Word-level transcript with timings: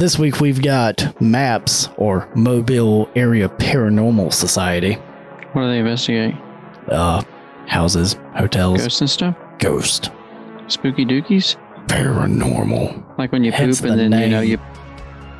this 0.00 0.18
week 0.18 0.40
we've 0.40 0.62
got 0.62 1.14
MAPS 1.20 1.88
or 1.98 2.26
Mobile 2.34 3.08
Area 3.14 3.48
Paranormal 3.50 4.32
Society. 4.32 4.94
What 5.52 5.62
do 5.62 5.68
they 5.68 5.78
investigate? 5.78 6.34
Uh, 6.88 7.22
houses, 7.66 8.16
hotels, 8.34 8.80
Ghosts 8.80 9.00
and 9.02 9.10
stuff? 9.10 9.36
ghost, 9.58 10.10
Spooky 10.68 11.04
dookies? 11.04 11.56
paranormal. 11.86 13.18
Like 13.18 13.32
when 13.32 13.44
you 13.44 13.52
Hence 13.52 13.80
poop 13.80 13.90
and 13.90 13.98
the 13.98 14.08
then 14.08 14.22
you 14.22 14.28
know 14.28 14.40
you 14.40 14.58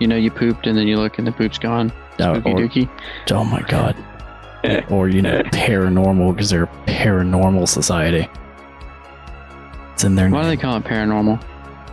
you 0.00 0.06
know 0.06 0.16
you 0.16 0.30
pooped 0.30 0.66
and 0.66 0.76
then 0.76 0.86
you 0.88 0.96
look 0.96 1.18
and 1.18 1.26
the 1.26 1.32
poop's 1.32 1.58
gone. 1.58 1.90
Uh, 2.18 2.34
Spooky 2.34 2.50
or- 2.50 2.56
dookie. 2.58 2.90
oh 3.30 3.44
my 3.44 3.62
god. 3.62 3.96
or 4.90 5.08
you 5.08 5.22
know, 5.22 5.40
paranormal 5.44 6.34
because 6.34 6.50
they're 6.50 6.64
a 6.64 6.84
paranormal 6.86 7.66
society. 7.66 8.28
It's 9.94 10.04
in 10.04 10.14
their 10.16 10.28
Why 10.28 10.42
do 10.42 10.48
name. 10.48 10.56
they 10.56 10.60
call 10.60 10.76
it 10.76 10.84
paranormal? 10.84 11.42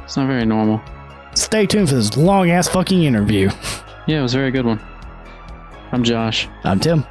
It's 0.03 0.17
not 0.17 0.27
very 0.27 0.45
normal. 0.45 0.81
Stay 1.37 1.67
tuned 1.67 1.87
for 1.87 1.93
this 1.93 2.17
long 2.17 2.49
ass 2.49 2.67
fucking 2.67 3.03
interview. 3.03 3.51
Yeah, 4.07 4.19
it 4.19 4.21
was 4.23 4.33
a 4.33 4.37
very 4.39 4.49
good 4.49 4.65
one. 4.65 4.81
I'm 5.91 6.03
Josh. 6.03 6.47
I'm 6.63 6.79
Tim. 6.79 7.05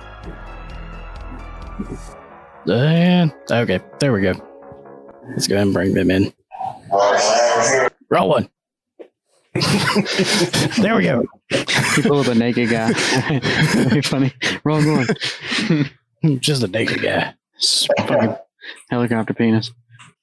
And 2.66 3.32
okay, 3.48 3.78
there 4.00 4.12
we 4.12 4.22
go. 4.22 4.32
Let's 5.30 5.46
go 5.46 5.54
ahead 5.54 5.68
and 5.68 5.72
bring 5.72 5.94
them 5.94 6.10
in. 6.10 6.32
Roll 8.10 8.28
one. 8.28 8.50
there 10.78 10.96
we 10.96 11.04
go. 11.04 11.24
You 11.52 12.02
pull 12.02 12.18
up 12.18 12.26
a 12.26 12.34
naked 12.34 12.68
guy. 12.68 12.92
That'd 13.74 14.06
funny. 14.06 14.32
Wrong 14.64 14.84
one. 14.90 15.06
Just 16.40 16.64
a 16.64 16.68
naked 16.68 17.00
guy. 17.00 17.32
Just 17.60 17.88
fucking 17.96 18.34
helicopter 18.90 19.34
penis. 19.34 19.70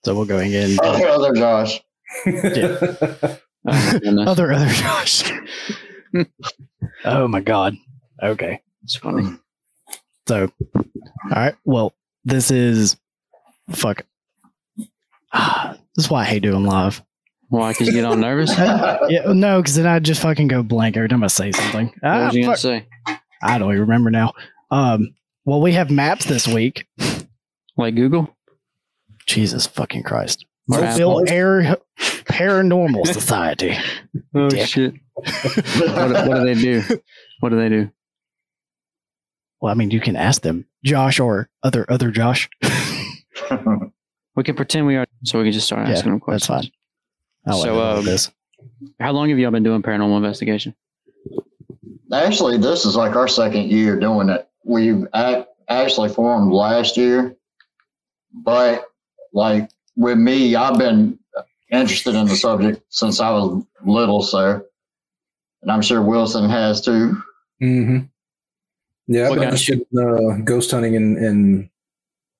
So 0.03 0.13
we'll 0.13 0.25
go 0.25 0.39
again. 0.39 0.77
Okay, 0.83 1.05
other 1.05 1.33
Josh. 1.33 1.81
Oh. 3.67 3.99
Other 4.25 4.51
other 4.51 4.69
Josh. 4.69 5.31
oh 7.05 7.27
my 7.27 7.39
god. 7.39 7.75
Okay. 8.21 8.61
It's 8.83 8.95
funny. 8.95 9.37
So, 10.27 10.51
all 10.75 10.83
right. 11.31 11.55
Well, 11.65 11.93
this 12.25 12.51
is 12.51 12.97
fuck. 13.71 14.05
Ah, 15.33 15.77
this 15.95 16.05
is 16.05 16.11
why 16.11 16.21
I 16.21 16.25
hate 16.25 16.43
doing 16.43 16.65
live. 16.65 17.01
Why? 17.49 17.71
Because 17.71 17.87
you 17.87 17.93
get 17.93 18.05
all 18.05 18.15
nervous? 18.15 18.51
Yeah, 19.09 19.31
no, 19.33 19.61
because 19.61 19.75
then 19.75 19.85
I 19.85 19.99
just 19.99 20.21
fucking 20.21 20.47
go 20.47 20.63
blank 20.63 20.97
every 20.97 21.09
time 21.09 21.23
I 21.23 21.27
say 21.27 21.51
something. 21.51 21.93
Ah, 22.03 22.25
was 22.25 22.35
you 22.35 22.43
gonna 22.43 22.57
say? 22.57 22.87
I 23.41 23.57
don't 23.57 23.69
even 23.69 23.81
remember 23.81 24.09
now. 24.09 24.33
Um, 24.71 25.13
well, 25.45 25.61
we 25.61 25.73
have 25.73 25.91
maps 25.91 26.25
this 26.25 26.47
week. 26.47 26.87
Like 27.77 27.95
Google? 27.95 28.35
Jesus 29.25 29.67
fucking 29.67 30.03
Christ. 30.03 30.45
Or 30.71 30.79
Mobile 30.81 31.23
Air 31.29 31.77
Paranormal 31.99 33.05
Society. 33.07 33.75
Oh 34.35 34.49
Dick. 34.49 34.67
shit! 34.67 34.93
What, 35.15 36.27
what 36.27 36.35
do 36.37 36.43
they 36.45 36.55
do? 36.55 36.81
What 37.39 37.49
do 37.49 37.57
they 37.57 37.69
do? 37.69 37.91
Well, 39.61 39.71
I 39.71 39.75
mean, 39.75 39.91
you 39.91 39.99
can 39.99 40.15
ask 40.15 40.41
them, 40.41 40.65
Josh 40.83 41.19
or 41.19 41.49
other 41.63 41.85
other 41.89 42.09
Josh. 42.11 42.49
We 44.35 44.43
can 44.43 44.55
pretend 44.55 44.87
we 44.87 44.95
are, 44.95 45.05
so 45.25 45.37
we 45.37 45.45
can 45.45 45.51
just 45.53 45.67
start 45.67 45.85
Yeah, 45.87 45.93
asking 45.93 46.11
them 46.11 46.19
questions. 46.19 46.47
that's 46.47 46.65
fine. 46.65 46.71
I 47.45 47.55
like 47.55 47.65
So, 47.67 47.75
so, 47.75 47.97
um, 47.99 48.05
this. 48.05 48.31
How 48.99 49.11
long 49.11 49.29
have 49.29 49.37
y'all 49.37 49.51
been 49.51 49.61
doing 49.61 49.83
paranormal 49.83 50.17
investigation? 50.17 50.73
Actually, 52.11 52.57
this 52.57 52.83
is 52.85 52.95
like 52.95 53.15
our 53.15 53.27
second 53.27 53.69
year 53.69 53.99
doing 53.99 54.29
it. 54.29 54.47
We 54.65 55.05
ac- 55.13 55.45
actually 55.69 56.09
formed 56.09 56.51
last 56.51 56.97
year, 56.97 57.35
but 58.33 58.85
like 59.33 59.69
with 59.95 60.17
me, 60.17 60.55
I've 60.55 60.77
been 60.77 61.19
interested 61.71 62.15
in 62.15 62.27
the 62.27 62.35
subject 62.35 62.83
since 62.89 63.19
I 63.19 63.31
was 63.31 63.63
little, 63.85 64.21
so 64.21 64.63
and 65.61 65.71
I'm 65.71 65.81
sure 65.81 66.01
Wilson 66.01 66.49
has 66.49 66.81
too. 66.81 67.21
hmm 67.59 67.99
Yeah, 69.07 69.23
I've 69.23 69.29
been 69.29 69.39
got 69.39 69.43
interested 69.45 69.85
in 69.91 69.99
uh, 69.99 70.37
ghost 70.43 70.71
hunting 70.71 70.95
and, 70.95 71.17
and 71.17 71.69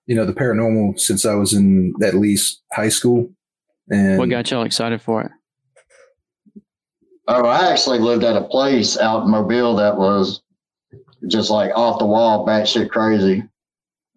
you 0.06 0.16
know 0.16 0.26
the 0.26 0.34
paranormal 0.34 1.00
since 1.00 1.25
I 1.25 1.36
was 1.36 1.53
in 1.53 1.94
at 2.03 2.16
least 2.16 2.62
high 2.74 2.90
school. 2.90 3.31
And 3.90 4.18
What 4.18 4.30
got 4.30 4.50
y'all 4.50 4.64
excited 4.64 5.02
for 5.02 5.22
it? 5.24 5.31
Oh, 7.28 7.46
I 7.46 7.72
actually 7.72 8.00
lived 8.00 8.24
at 8.24 8.35
a 8.35 8.44
place 8.44 8.97
out 8.97 9.24
in 9.24 9.31
Mobile 9.31 9.75
that 9.78 9.97
was 9.97 10.41
just 11.28 11.50
like 11.50 11.72
off 11.74 12.00
the 12.00 12.06
wall, 12.06 12.46
batshit 12.46 12.90
crazy. 12.90 13.44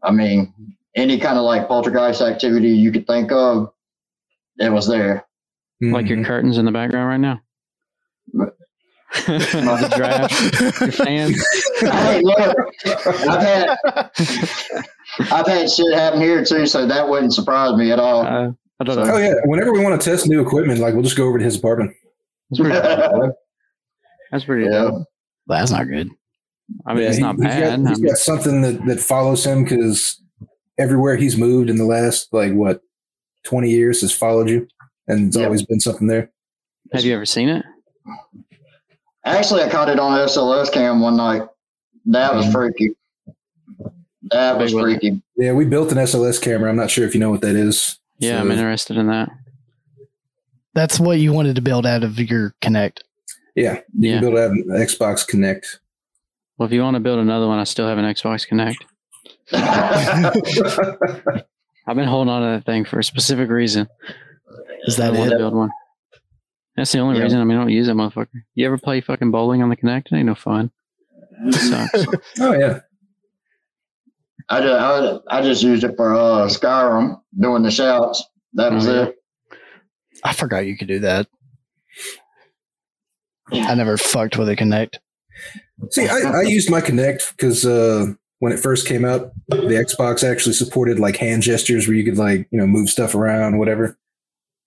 I 0.02 0.10
mean, 0.10 0.52
any 0.96 1.18
kind 1.18 1.38
of 1.38 1.44
like 1.44 1.68
poltergeist 1.68 2.20
activity 2.22 2.68
you 2.70 2.90
could 2.90 3.06
think 3.06 3.30
of, 3.30 3.72
it 4.58 4.70
was 4.72 4.86
there. 4.88 5.24
Like 5.80 6.08
your 6.08 6.18
Mhm. 6.18 6.24
curtains 6.24 6.56
in 6.58 6.64
the 6.64 6.72
background 6.72 7.08
right 7.08 7.16
now? 7.20 7.40
the 9.26 9.92
draft, 9.96 10.80
your 10.80 10.92
fan. 10.92 11.32
hey, 11.80 12.20
look, 12.22 12.56
I've 13.28 13.42
had 13.42 13.78
I've 15.32 15.46
had 15.46 15.70
shit 15.70 15.94
happen 15.94 16.20
here 16.20 16.44
too, 16.44 16.66
so 16.66 16.86
that 16.86 17.08
wouldn't 17.08 17.32
surprise 17.34 17.74
me 17.76 17.92
at 17.92 17.98
all. 18.00 18.22
Uh, 18.26 18.50
I 18.80 18.84
don't 18.84 18.98
Oh 18.98 19.16
yeah, 19.18 19.34
whenever 19.44 19.72
we 19.72 19.80
want 19.82 20.00
to 20.00 20.10
test 20.10 20.26
new 20.28 20.40
equipment, 20.40 20.80
like 20.80 20.94
we'll 20.94 21.02
just 21.02 21.16
go 21.16 21.26
over 21.28 21.38
to 21.38 21.44
his 21.44 21.56
apartment. 21.56 21.92
That's 22.50 22.60
pretty, 22.60 22.78
that's 24.32 24.44
pretty 24.44 24.64
Yeah. 24.64 24.70
dope. 24.70 25.06
That's 25.46 25.70
not 25.70 25.84
good. 25.88 26.08
I 26.86 26.94
mean, 26.94 27.02
Yeah, 27.04 27.08
it's 27.08 27.16
he- 27.18 27.22
not 27.22 27.36
he's 27.36 27.44
bad. 27.44 27.60
Got, 27.60 27.86
I 27.86 27.88
he's 27.90 28.00
mean, 28.00 28.08
got 28.10 28.18
something 28.18 28.60
that, 28.62 28.86
that 28.86 29.00
follows 29.00 29.44
him 29.46 29.62
because 29.62 30.20
everywhere 30.78 31.16
he's 31.16 31.36
moved 31.36 31.70
in 31.70 31.76
the 31.76 31.84
last 31.84 32.28
like 32.32 32.52
what 32.52 32.80
twenty 33.44 33.70
years 33.70 34.00
has 34.02 34.12
followed 34.12 34.48
you, 34.48 34.66
and 35.08 35.28
it's 35.28 35.36
Yep. 35.36 35.46
always 35.46 35.64
been 35.64 35.80
something 35.80 36.06
there. 36.06 36.30
have 36.92 37.04
you 37.04 37.14
ever 37.14 37.26
seen 37.26 37.48
it? 37.48 37.64
Actually, 39.24 39.62
I 39.62 39.68
caught 39.68 39.88
it 39.88 39.98
on 39.98 40.18
SLS 40.20 40.70
cam 40.70 41.00
one 41.00 41.16
night. 41.16 41.42
That 42.06 42.32
was 42.34 42.46
Mhm. 42.46 42.52
freaky. 42.52 42.90
That 44.30 44.58
was 44.58 44.72
freaky. 44.72 45.20
Yeah, 45.36 45.52
we 45.52 45.64
built 45.64 45.90
an 45.92 45.98
SLS 45.98 46.38
camera. 46.38 46.70
I'm 46.70 46.76
not 46.76 46.90
sure 46.90 47.04
if 47.04 47.12
you 47.14 47.20
know 47.20 47.30
what 47.30 47.40
that 47.40 47.56
is. 47.56 47.98
Yeah, 48.18 48.40
I'm 48.40 48.50
interested 48.50 48.96
in 48.96 49.08
that. 49.08 49.28
That's 50.74 51.00
what 51.00 51.18
you 51.18 51.32
wanted 51.32 51.56
to 51.56 51.62
build 51.62 51.86
out 51.86 52.04
of 52.04 52.18
your 52.20 52.54
Kinect. 52.62 52.98
Yeah, 53.54 53.80
you 53.98 54.10
Yeah. 54.10 54.20
can 54.20 54.28
build 54.30 54.38
out 54.38 54.50
an 54.52 54.64
Xbox 54.70 55.28
Kinect. 55.28 55.78
Well, 56.58 56.66
if 56.66 56.72
you 56.72 56.82
want 56.82 56.94
to 56.94 57.00
build 57.00 57.18
another 57.18 57.46
one, 57.48 57.58
I 57.58 57.64
still 57.64 57.88
have 57.88 57.98
an 57.98 58.04
Xbox 58.04 58.46
Kinect. 58.48 58.76
I've 59.52 60.32
been 61.96 62.08
holding 62.08 62.32
on 62.32 62.42
to 62.42 62.48
that 62.58 62.64
thing 62.66 62.84
for 62.84 62.98
a 62.98 63.04
specific 63.04 63.48
reason. 63.48 63.86
Is 64.86 64.96
that 64.96 65.12
want 65.14 65.28
it? 65.28 65.34
to 65.34 65.38
build 65.38 65.54
one. 65.54 65.70
That's 66.76 66.92
the 66.92 66.98
only 66.98 67.16
Yeah. 67.18 67.24
reason. 67.24 67.40
I 67.40 67.44
mean, 67.44 67.56
I 67.56 67.60
don't 67.60 67.70
use 67.70 67.86
that 67.86 67.94
motherfucker. 67.94 68.28
You 68.54 68.66
ever 68.66 68.76
play 68.78 69.00
fucking 69.00 69.30
bowling 69.30 69.62
on 69.62 69.68
the 69.70 69.76
Kinect? 69.76 70.12
It 70.12 70.16
ain't 70.16 70.26
no 70.26 70.34
fun. 70.34 70.70
It 71.46 71.54
sucks. 71.54 72.04
oh 72.40 72.52
yeah, 72.58 72.80
I 74.48 74.60
just, 74.60 75.22
I, 75.30 75.38
I 75.38 75.42
just 75.42 75.62
used 75.62 75.84
it 75.84 75.94
for 75.96 76.14
uh, 76.14 76.46
Skyrim 76.48 77.20
doing 77.38 77.62
the 77.62 77.70
shouts. 77.70 78.24
That 78.54 78.72
was 78.72 78.88
Oh, 78.88 78.92
yeah. 78.94 79.02
it. 79.06 79.16
I 80.24 80.32
forgot 80.32 80.66
you 80.66 80.76
could 80.76 80.88
do 80.88 81.00
that. 81.00 81.26
I 83.52 83.74
never 83.74 83.96
fucked 83.96 84.38
with 84.38 84.48
a 84.48 84.56
Kinect. 84.56 84.96
See, 85.90 86.08
I, 86.08 86.38
I 86.38 86.42
used 86.42 86.70
my 86.70 86.80
Kinect 86.80 87.30
because 87.36 87.64
uh, 87.66 88.06
when 88.46 88.52
it 88.52 88.60
first 88.60 88.86
came 88.86 89.04
out, 89.04 89.32
the 89.48 89.56
Xbox 89.56 90.22
actually 90.22 90.52
supported 90.52 91.00
like 91.00 91.16
hand 91.16 91.42
gestures 91.42 91.88
where 91.88 91.96
you 91.96 92.04
could 92.04 92.16
like 92.16 92.46
you 92.52 92.58
know 92.60 92.64
move 92.64 92.88
stuff 92.88 93.12
around, 93.12 93.58
whatever, 93.58 93.98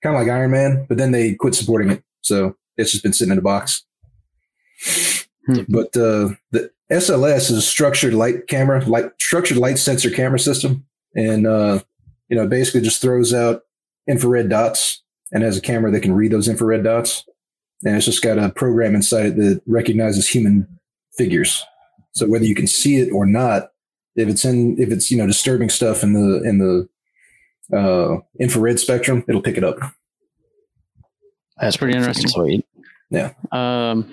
kind 0.03 0.13
of 0.13 0.21
like 0.21 0.29
Iron 0.29 0.51
Man. 0.51 0.85
But 0.89 0.97
then 0.97 1.13
they 1.13 1.33
quit 1.35 1.55
supporting 1.55 1.89
it, 1.89 2.03
so 2.19 2.57
it's 2.75 2.91
just 2.91 3.03
been 3.03 3.13
sitting 3.13 3.31
in 3.31 3.37
a 3.37 3.41
box. 3.41 3.85
Hmm. 5.45 5.61
But 5.69 5.95
uh, 5.95 6.35
the 6.51 6.71
SLS 6.91 7.49
is 7.49 7.51
a 7.51 7.61
structured 7.61 8.13
light 8.13 8.47
camera, 8.47 8.83
light 8.83 9.11
structured 9.17 9.55
light 9.55 9.77
sensor 9.77 10.11
camera 10.11 10.39
system, 10.39 10.85
and 11.15 11.47
uh, 11.47 11.79
you 12.27 12.35
know 12.35 12.49
basically 12.49 12.81
just 12.81 13.01
throws 13.01 13.33
out 13.33 13.61
infrared 14.09 14.49
dots 14.49 15.03
and 15.31 15.41
has 15.41 15.55
a 15.55 15.61
camera 15.61 15.89
that 15.91 16.01
can 16.01 16.15
read 16.15 16.33
those 16.33 16.49
infrared 16.49 16.83
dots, 16.83 17.23
and 17.85 17.95
it's 17.95 18.03
just 18.03 18.23
got 18.23 18.37
a 18.37 18.49
program 18.49 18.93
inside 18.93 19.27
it 19.27 19.35
that 19.37 19.61
recognizes 19.65 20.27
human 20.27 20.67
figures. 21.13 21.63
So 22.11 22.27
whether 22.27 22.45
you 22.45 22.55
can 22.55 22.67
see 22.67 22.97
it 22.97 23.11
or 23.11 23.25
not, 23.25 23.69
if 24.15 24.27
it's 24.27 24.43
in 24.45 24.79
if 24.79 24.91
it's 24.91 25.09
you 25.11 25.17
know 25.17 25.27
disturbing 25.27 25.69
stuff 25.69 26.03
in 26.03 26.13
the 26.13 26.41
in 26.43 26.57
the 26.57 27.77
uh, 27.77 28.17
infrared 28.39 28.79
spectrum, 28.79 29.23
it'll 29.27 29.41
pick 29.41 29.57
it 29.57 29.63
up. 29.63 29.77
That's 31.59 31.77
pretty 31.77 31.97
interesting. 31.97 32.27
Sweet. 32.27 32.65
Yeah. 33.09 33.33
Um, 33.51 34.11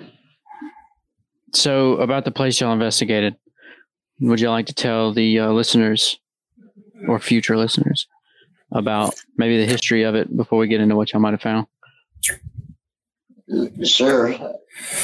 so 1.53 1.93
about 1.97 2.25
the 2.25 2.31
place 2.31 2.59
y'all 2.59 2.73
investigated, 2.73 3.35
would 4.19 4.39
you 4.39 4.49
like 4.49 4.65
to 4.67 4.73
tell 4.73 5.13
the 5.13 5.39
uh, 5.39 5.51
listeners 5.51 6.19
or 7.07 7.19
future 7.19 7.57
listeners 7.57 8.07
about 8.71 9.15
maybe 9.37 9.57
the 9.57 9.65
history 9.65 10.03
of 10.03 10.15
it 10.15 10.35
before 10.35 10.59
we 10.59 10.67
get 10.67 10.81
into 10.81 10.95
what 10.95 11.11
y'all 11.13 11.21
might 11.21 11.31
have 11.31 11.41
found? 11.41 11.67
Sure. 13.83 14.35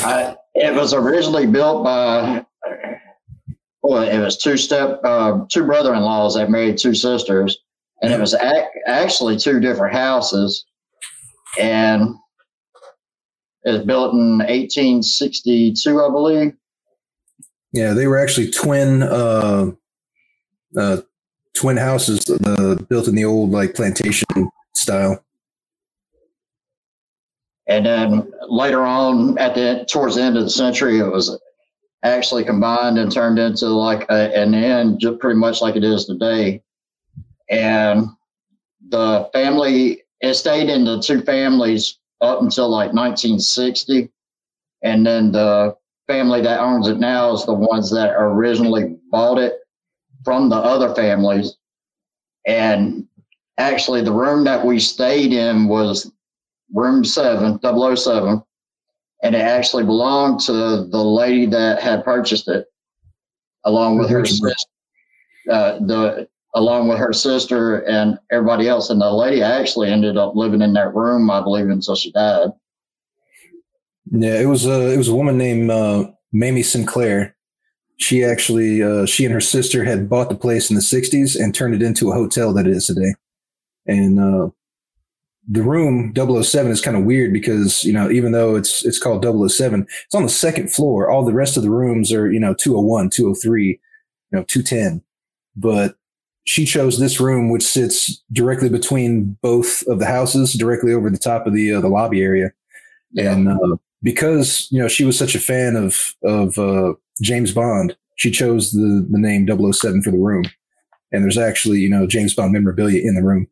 I, 0.01 0.35
it 0.53 0.75
was 0.75 0.93
originally 0.93 1.47
built 1.47 1.83
by, 1.83 2.45
well, 3.81 4.03
it 4.03 4.19
was 4.19 4.37
two 4.37 4.57
step, 4.57 5.01
uh, 5.03 5.45
two 5.49 5.65
brother 5.65 5.93
in 5.93 6.01
laws 6.01 6.35
that 6.35 6.49
married 6.49 6.77
two 6.77 6.95
sisters. 6.95 7.59
And 8.01 8.11
it 8.11 8.19
was 8.19 8.33
ac- 8.33 8.67
actually 8.85 9.37
two 9.37 9.59
different 9.59 9.95
houses. 9.95 10.65
And 11.59 12.15
it 13.63 13.71
was 13.71 13.85
built 13.85 14.13
in 14.13 14.39
1862, 14.39 16.03
I 16.03 16.09
believe. 16.09 16.53
Yeah, 17.71 17.93
they 17.93 18.07
were 18.07 18.19
actually 18.19 18.51
twin 18.51 19.03
uh, 19.03 19.71
uh, 20.77 20.97
twin 21.55 21.77
houses 21.77 22.19
uh, 22.45 22.75
built 22.89 23.07
in 23.07 23.15
the 23.15 23.25
old 23.25 23.51
like 23.51 23.73
plantation 23.73 24.27
style. 24.75 25.23
And 27.67 27.85
then 27.85 28.31
later 28.47 28.83
on, 28.83 29.37
at 29.37 29.55
the 29.55 29.85
towards 29.89 30.15
the 30.15 30.21
end 30.21 30.37
of 30.37 30.43
the 30.43 30.49
century, 30.49 30.99
it 30.99 31.07
was 31.07 31.39
actually 32.03 32.43
combined 32.43 32.97
and 32.97 33.11
turned 33.11 33.39
into 33.39 33.67
like 33.67 34.05
a, 34.09 34.37
an 34.37 34.53
inn, 34.53 34.99
just 34.99 35.19
pretty 35.19 35.39
much 35.39 35.61
like 35.61 35.75
it 35.75 35.83
is 35.83 36.05
today. 36.05 36.61
And 37.49 38.07
the 38.89 39.29
family 39.33 40.03
it 40.23 40.35
stayed 40.35 40.69
in 40.69 40.85
the 40.85 41.01
two 41.01 41.21
families 41.21 41.99
up 42.21 42.41
until 42.41 42.69
like 42.69 42.93
1960, 42.93 44.09
and 44.81 45.05
then 45.05 45.33
the 45.33 45.75
family 46.07 46.41
that 46.41 46.61
owns 46.61 46.87
it 46.87 46.97
now 46.97 47.33
is 47.33 47.45
the 47.45 47.53
ones 47.53 47.91
that 47.91 48.13
originally 48.17 48.95
bought 49.11 49.37
it 49.37 49.59
from 50.23 50.47
the 50.47 50.55
other 50.55 50.95
families. 50.95 51.57
And 52.47 53.05
actually, 53.57 54.01
the 54.01 54.13
room 54.13 54.45
that 54.45 54.65
we 54.65 54.79
stayed 54.79 55.33
in 55.33 55.67
was 55.67 56.09
room 56.73 57.03
seven, 57.03 57.59
007, 57.61 58.41
and 59.23 59.35
it 59.35 59.41
actually 59.41 59.85
belonged 59.85 60.41
to 60.41 60.51
the 60.51 61.03
lady 61.03 61.45
that 61.47 61.81
had 61.81 62.03
purchased 62.03 62.47
it, 62.49 62.67
along 63.63 63.97
with 63.97 64.09
her 64.09 64.25
sister. 64.25 64.53
Uh, 65.49 65.79
the 65.79 66.27
along 66.55 66.87
with 66.87 66.99
her 66.99 67.13
sister 67.13 67.79
and 67.87 68.19
everybody 68.31 68.67
else, 68.67 68.89
and 68.89 69.01
the 69.01 69.11
lady 69.11 69.41
actually 69.41 69.89
ended 69.89 70.17
up 70.17 70.35
living 70.35 70.61
in 70.61 70.73
that 70.73 70.93
room, 70.93 71.31
I 71.31 71.41
believe, 71.41 71.69
until 71.69 71.95
she 71.95 72.11
died. 72.11 72.49
Yeah, 74.11 74.39
it 74.39 74.45
was 74.45 74.65
a 74.65 74.93
it 74.93 74.97
was 74.97 75.07
a 75.07 75.15
woman 75.15 75.37
named 75.37 75.71
uh, 75.71 76.11
Mamie 76.33 76.63
Sinclair. 76.63 77.35
She 77.97 78.23
actually 78.23 78.83
uh, 78.83 79.05
she 79.05 79.23
and 79.23 79.33
her 79.33 79.41
sister 79.41 79.85
had 79.85 80.09
bought 80.09 80.29
the 80.29 80.35
place 80.35 80.69
in 80.69 80.75
the 80.75 80.81
'60s 80.81 81.41
and 81.41 81.55
turned 81.55 81.73
it 81.75 81.81
into 81.81 82.11
a 82.11 82.13
hotel 82.13 82.53
that 82.53 82.67
it 82.67 82.73
is 82.73 82.87
today. 82.87 83.15
And 83.85 84.19
uh, 84.19 84.49
the 85.49 85.61
room 85.61 86.13
007 86.15 86.71
is 86.71 86.81
kind 86.81 86.95
of 86.95 87.03
weird 87.03 87.33
because 87.33 87.83
you 87.83 87.91
know 87.91 88.09
even 88.09 88.31
though 88.31 88.55
it's 88.55 88.85
it's 88.85 88.99
called 88.99 89.23
007 89.23 89.85
it's 90.05 90.15
on 90.15 90.23
the 90.23 90.29
second 90.29 90.71
floor. 90.71 91.09
All 91.09 91.25
the 91.25 91.33
rest 91.33 91.57
of 91.57 91.63
the 91.63 91.69
rooms 91.69 92.11
are 92.11 92.31
you 92.31 92.39
know 92.39 92.53
201 92.53 93.09
203 93.09 93.67
you 93.67 93.77
know 94.31 94.43
210 94.43 95.03
but 95.55 95.95
she 96.45 96.65
chose 96.65 96.99
this 96.99 97.19
room 97.19 97.49
which 97.49 97.63
sits 97.63 98.21
directly 98.31 98.69
between 98.69 99.37
both 99.41 99.83
of 99.87 99.99
the 99.99 100.05
houses 100.05 100.53
directly 100.53 100.93
over 100.93 101.09
the 101.09 101.17
top 101.17 101.47
of 101.47 101.53
the 101.53 101.73
uh, 101.73 101.81
the 101.81 101.89
lobby 101.89 102.21
area. 102.21 102.51
And 103.17 103.47
uh, 103.47 103.77
because 104.01 104.67
you 104.71 104.79
know 104.79 104.87
she 104.87 105.05
was 105.05 105.17
such 105.17 105.35
a 105.35 105.39
fan 105.39 105.75
of 105.75 106.15
of 106.23 106.57
uh, 106.57 106.93
James 107.21 107.51
Bond 107.51 107.95
she 108.15 108.31
chose 108.31 108.71
the 108.71 109.05
the 109.09 109.19
name 109.19 109.47
007 109.47 110.01
for 110.01 110.11
the 110.11 110.17
room. 110.17 110.45
And 111.11 111.23
there's 111.23 111.37
actually 111.37 111.79
you 111.79 111.89
know 111.89 112.07
James 112.07 112.33
Bond 112.33 112.51
memorabilia 112.51 113.01
in 113.03 113.15
the 113.15 113.23
room 113.23 113.47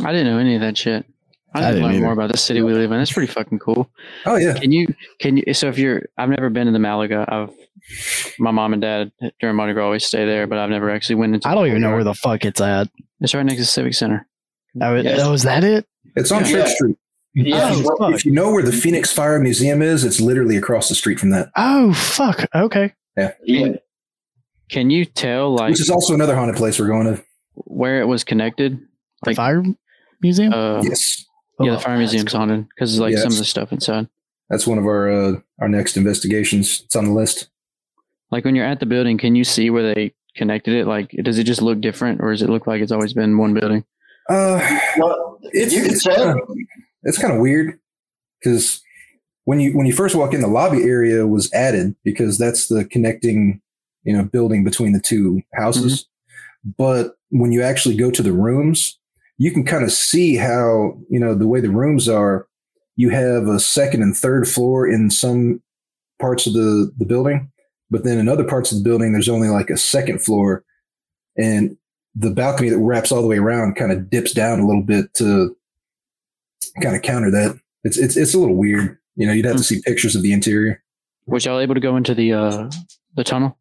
I 0.00 0.12
didn't 0.12 0.26
know 0.32 0.38
any 0.38 0.54
of 0.54 0.60
that 0.62 0.76
shit. 0.76 1.04
I 1.54 1.62
I 1.62 1.70
need 1.70 1.76
to 1.78 1.82
learn 1.84 1.94
either. 1.94 2.04
more 2.04 2.12
about 2.12 2.32
the 2.32 2.36
city 2.36 2.62
we 2.62 2.72
live 2.74 2.90
in. 2.90 2.98
That's 2.98 3.12
pretty 3.12 3.32
fucking 3.32 3.60
cool. 3.60 3.88
oh 4.26 4.36
yeah 4.36 4.54
Can 4.54 4.72
you 4.72 4.88
can 5.20 5.36
you 5.36 5.54
so 5.54 5.68
if 5.68 5.78
you're 5.78 6.02
I've 6.18 6.28
never 6.30 6.50
been 6.50 6.66
to 6.66 6.72
the 6.72 6.78
Malaga. 6.80 7.24
I've 7.28 7.50
my 8.38 8.50
mom 8.50 8.72
and 8.72 8.82
dad 8.82 9.12
during 9.40 9.54
Mardi 9.56 9.72
Gras 9.74 9.84
always 9.84 10.04
stay 10.04 10.24
there, 10.24 10.46
but 10.46 10.58
I've 10.58 10.70
never 10.70 10.90
actually 10.90 11.16
went 11.16 11.34
into 11.34 11.46
I 11.48 11.54
don't 11.54 11.66
even 11.66 11.80
know 11.82 11.92
where 11.92 12.02
the 12.04 12.14
fuck 12.14 12.44
it's 12.44 12.60
at. 12.60 12.88
it's 13.20 13.34
right 13.34 13.44
next 13.44 13.58
to 13.60 13.64
Civic 13.66 13.94
Center. 13.94 14.26
Oh, 14.80 14.96
it- 14.96 15.04
Yes. 15.04 15.20
oh, 15.22 15.32
is 15.32 15.42
that 15.44 15.62
it? 15.64 15.86
it's 16.16 16.32
on 16.32 16.44
Yeah. 16.44 16.50
Church 16.50 16.68
Street 16.70 16.96
Yeah, 17.34 17.70
Oh, 17.72 17.82
well, 17.84 17.96
fuck. 18.10 18.14
If 18.14 18.24
you 18.24 18.32
know 18.32 18.50
where 18.50 18.62
the 18.62 18.72
Phoenix 18.72 19.12
Fire 19.12 19.38
Museum 19.38 19.82
is, 19.82 20.04
it's 20.04 20.20
literally 20.20 20.56
across 20.56 20.88
the 20.88 20.94
street 20.96 21.20
from 21.20 21.30
that, 21.30 21.50
Oh, 21.56 21.92
fuck. 21.92 22.46
Okay. 22.54 22.92
yeah, 23.16 23.32
yeah. 23.44 23.76
Can 24.70 24.90
you 24.90 25.04
tell 25.04 25.54
like 25.54 25.70
which 25.70 25.80
is 25.80 25.90
also 25.90 26.14
another 26.14 26.34
haunted 26.34 26.56
place 26.56 26.80
we're 26.80 26.88
going 26.88 27.14
to. 27.16 27.22
where 27.54 28.00
it 28.00 28.06
was 28.06 28.24
connected? 28.24 28.78
The 29.22 29.30
Like 29.30 29.36
fire 29.36 29.62
museum? 30.24 30.52
uh 30.52 30.82
Yes, 30.82 31.24
yeah, 31.60 31.72
Oh, 31.72 31.74
the 31.76 31.80
fire 31.80 31.96
museum's 31.98 32.32
cool. 32.32 32.40
haunted 32.40 32.68
because 32.70 32.92
it's 32.92 33.00
like 33.00 33.12
Yeah, 33.12 33.18
some 33.22 33.32
of 33.32 33.38
the 33.38 33.44
stuff 33.44 33.72
inside. 33.72 34.08
that's 34.50 34.66
one 34.66 34.78
of 34.78 34.86
our 34.86 35.08
uh, 35.10 35.32
our 35.60 35.68
next 35.68 35.96
investigations. 35.96 36.82
It's 36.84 36.96
on 36.96 37.04
the 37.04 37.12
list. 37.12 37.48
Like 38.30 38.44
when 38.44 38.56
you're 38.56 38.66
at 38.66 38.80
the 38.80 38.86
building, 38.86 39.18
can 39.18 39.36
you 39.36 39.44
see 39.44 39.70
where 39.70 39.94
they 39.94 40.14
connected 40.36 40.74
it? 40.74 40.86
Like 40.86 41.10
does 41.22 41.38
it 41.38 41.44
just 41.44 41.62
look 41.62 41.80
different 41.80 42.20
or 42.20 42.32
does 42.32 42.42
it 42.42 42.50
look 42.50 42.66
like 42.66 42.82
it's 42.82 42.90
always 42.92 43.12
been 43.12 43.38
one 43.38 43.54
building? 43.54 43.84
Uh, 44.28 44.58
well, 44.98 45.38
it's 45.52 45.72
you 45.74 45.82
can 45.82 45.90
it's 45.92 46.02
tell. 46.02 46.16
kinda, 46.16 46.40
it's 47.04 47.18
kind 47.18 47.32
of 47.34 47.40
weird 47.40 47.78
because 48.40 48.82
when 49.44 49.60
you 49.60 49.76
when 49.76 49.86
you 49.86 49.92
first 49.92 50.14
walk 50.16 50.32
in, 50.34 50.40
the 50.40 50.48
lobby 50.48 50.82
area 50.82 51.26
was 51.26 51.52
added 51.52 51.94
because 52.02 52.38
that's 52.38 52.66
the 52.68 52.84
connecting 52.86 53.60
you 54.02 54.16
know 54.16 54.24
building 54.24 54.64
between 54.64 54.92
the 54.92 55.00
two 55.00 55.42
houses. 55.52 56.08
But 56.78 57.16
when 57.30 57.52
you 57.52 57.62
actually 57.62 57.96
go 57.96 58.10
to 58.10 58.22
the 58.22 58.32
rooms, 58.32 58.98
you 59.38 59.50
can 59.50 59.64
kind 59.64 59.84
of 59.84 59.92
see 59.92 60.36
how 60.36 60.98
you 61.08 61.18
know 61.18 61.34
the 61.34 61.48
way 61.48 61.60
the 61.60 61.70
rooms 61.70 62.08
are. 62.08 62.46
You 62.96 63.10
have 63.10 63.48
a 63.48 63.58
second 63.58 64.02
and 64.02 64.16
third 64.16 64.48
floor 64.48 64.88
in 64.88 65.10
some 65.10 65.62
parts 66.20 66.46
of 66.46 66.52
the 66.52 66.92
the 66.98 67.04
building, 67.04 67.50
but 67.90 68.04
then 68.04 68.18
in 68.18 68.28
other 68.28 68.44
parts 68.44 68.70
of 68.70 68.78
the 68.78 68.84
building, 68.84 69.12
there's 69.12 69.28
only 69.28 69.48
like 69.48 69.70
a 69.70 69.76
second 69.76 70.22
floor, 70.22 70.64
and 71.36 71.76
the 72.14 72.30
balcony 72.30 72.68
that 72.68 72.78
wraps 72.78 73.10
all 73.10 73.22
the 73.22 73.28
way 73.28 73.38
around 73.38 73.74
kind 73.74 73.90
of 73.90 74.08
dips 74.08 74.32
down 74.32 74.60
a 74.60 74.66
little 74.66 74.82
bit 74.82 75.12
to 75.14 75.56
kind 76.80 76.94
of 76.94 77.02
counter 77.02 77.30
that. 77.30 77.58
It's 77.82 77.98
it's 77.98 78.16
it's 78.16 78.34
a 78.34 78.38
little 78.38 78.56
weird. 78.56 78.98
You 79.16 79.26
know, 79.26 79.32
you'd 79.32 79.44
have 79.44 79.56
to 79.56 79.64
see 79.64 79.80
pictures 79.82 80.14
of 80.16 80.22
the 80.22 80.32
interior. 80.32 80.82
Was 81.26 81.44
y'all 81.44 81.60
able 81.60 81.74
to 81.74 81.80
go 81.80 81.96
into 81.96 82.14
the 82.14 82.32
uh 82.32 82.70
the 83.16 83.24
tunnel? 83.24 83.58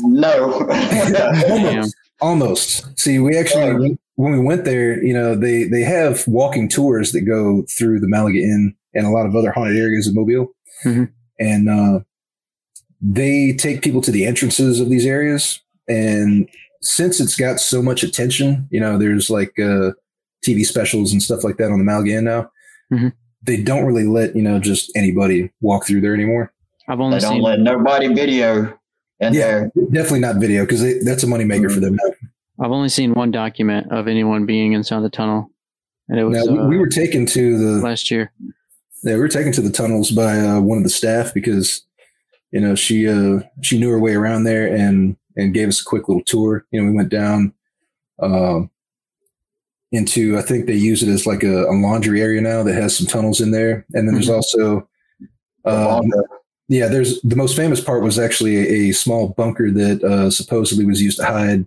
No. 0.00 0.66
Damn. 0.68 1.88
Almost. 2.20 2.98
See, 2.98 3.18
we 3.18 3.36
actually 3.36 3.98
when 4.16 4.32
we 4.32 4.38
went 4.40 4.64
there, 4.64 5.02
you 5.02 5.14
know, 5.14 5.34
they 5.34 5.64
they 5.64 5.82
have 5.82 6.26
walking 6.26 6.68
tours 6.68 7.12
that 7.12 7.22
go 7.22 7.64
through 7.76 8.00
the 8.00 8.08
Malaga 8.08 8.38
Inn 8.40 8.74
and 8.94 9.06
a 9.06 9.10
lot 9.10 9.26
of 9.26 9.36
other 9.36 9.52
haunted 9.52 9.76
areas 9.76 10.06
of 10.06 10.14
Mobile, 10.14 10.48
Mhm. 10.84 11.10
and 11.38 11.68
uh, 11.68 12.00
they 13.00 13.52
take 13.52 13.82
people 13.82 14.00
to 14.02 14.10
the 14.10 14.26
entrances 14.26 14.80
of 14.80 14.88
these 14.90 15.06
areas. 15.06 15.60
And 15.88 16.48
since 16.80 17.20
it's 17.20 17.36
got 17.36 17.60
so 17.60 17.82
much 17.82 18.02
attention, 18.02 18.66
you 18.70 18.80
know, 18.80 18.98
there's 18.98 19.28
like 19.30 19.58
uh, 19.58 19.92
TV 20.44 20.64
specials 20.64 21.12
and 21.12 21.22
stuff 21.22 21.44
like 21.44 21.58
that 21.58 21.70
on 21.70 21.78
the 21.78 21.84
Malaga 21.84 22.12
Inn 22.12 22.24
now. 22.24 22.50
Mhm. 22.92 23.12
They 23.42 23.62
don't 23.62 23.84
really 23.84 24.06
let 24.06 24.34
you 24.34 24.42
know 24.42 24.58
just 24.58 24.90
anybody 24.96 25.50
walk 25.60 25.86
through 25.86 26.00
there 26.00 26.14
anymore. 26.14 26.52
I've 26.88 27.00
only 27.00 27.18
they 27.18 27.22
don't 27.22 27.34
seen 27.34 27.42
let 27.42 27.60
nobody 27.60 28.08
video 28.12 28.72
in 29.20 29.34
Yeah. 29.34 29.40
there. 29.40 29.72
Definitely 29.92 30.20
not 30.20 30.36
video 30.36 30.64
because 30.64 30.82
that's 31.04 31.22
a 31.22 31.26
moneymaker 31.26 31.72
for 31.72 31.80
them 31.80 31.96
now. 32.02 32.12
I've 32.60 32.70
only 32.70 32.88
seen 32.88 33.12
one 33.12 33.30
document 33.30 33.90
of 33.92 34.08
anyone 34.08 34.46
being 34.46 34.72
inside 34.72 35.00
the 35.00 35.10
tunnel, 35.10 35.50
and 36.08 36.18
it 36.18 36.24
was 36.24 36.46
Now, 36.46 36.52
we, 36.52 36.58
uh, 36.58 36.66
we 36.68 36.78
were 36.78 36.88
taken 36.88 37.26
to 37.26 37.58
the 37.58 37.80
last 37.82 38.10
year. 38.10 38.32
Yeah, 39.02 39.14
we 39.14 39.20
were 39.20 39.28
taken 39.28 39.52
to 39.52 39.60
the 39.60 39.70
tunnels 39.70 40.10
by 40.10 40.38
uh, 40.40 40.60
one 40.60 40.78
of 40.78 40.84
the 40.84 40.90
staff 40.90 41.34
because, 41.34 41.82
you 42.50 42.60
know, 42.60 42.74
she 42.74 43.08
uh, 43.08 43.40
she 43.60 43.78
knew 43.78 43.90
her 43.90 43.98
way 43.98 44.14
around 44.14 44.44
there 44.44 44.66
and 44.66 45.16
and 45.36 45.52
gave 45.52 45.68
us 45.68 45.80
a 45.80 45.84
quick 45.84 46.08
little 46.08 46.24
tour. 46.24 46.64
You 46.70 46.80
know, 46.80 46.90
we 46.90 46.96
went 46.96 47.10
down 47.10 47.52
um, 48.20 48.70
into 49.92 50.38
I 50.38 50.42
think 50.42 50.66
they 50.66 50.74
use 50.74 51.02
it 51.02 51.08
as 51.08 51.26
like 51.26 51.42
a, 51.42 51.64
a 51.64 51.74
laundry 51.74 52.22
area 52.22 52.40
now 52.40 52.62
that 52.62 52.74
has 52.74 52.96
some 52.96 53.06
tunnels 53.06 53.40
in 53.40 53.50
there, 53.50 53.84
and 53.92 54.08
then 54.08 54.14
there's 54.14 54.28
Mhm. 54.28 54.34
also 54.34 54.88
um, 55.66 56.10
yeah, 56.68 56.88
there's 56.88 57.20
the 57.22 57.36
most 57.36 57.54
famous 57.54 57.80
part 57.80 58.02
was 58.02 58.18
actually 58.18 58.56
a, 58.56 58.88
a 58.88 58.92
small 58.92 59.28
bunker 59.28 59.70
that 59.70 60.02
uh, 60.02 60.30
supposedly 60.30 60.84
was 60.84 61.02
used 61.02 61.18
to 61.18 61.24
hide 61.24 61.66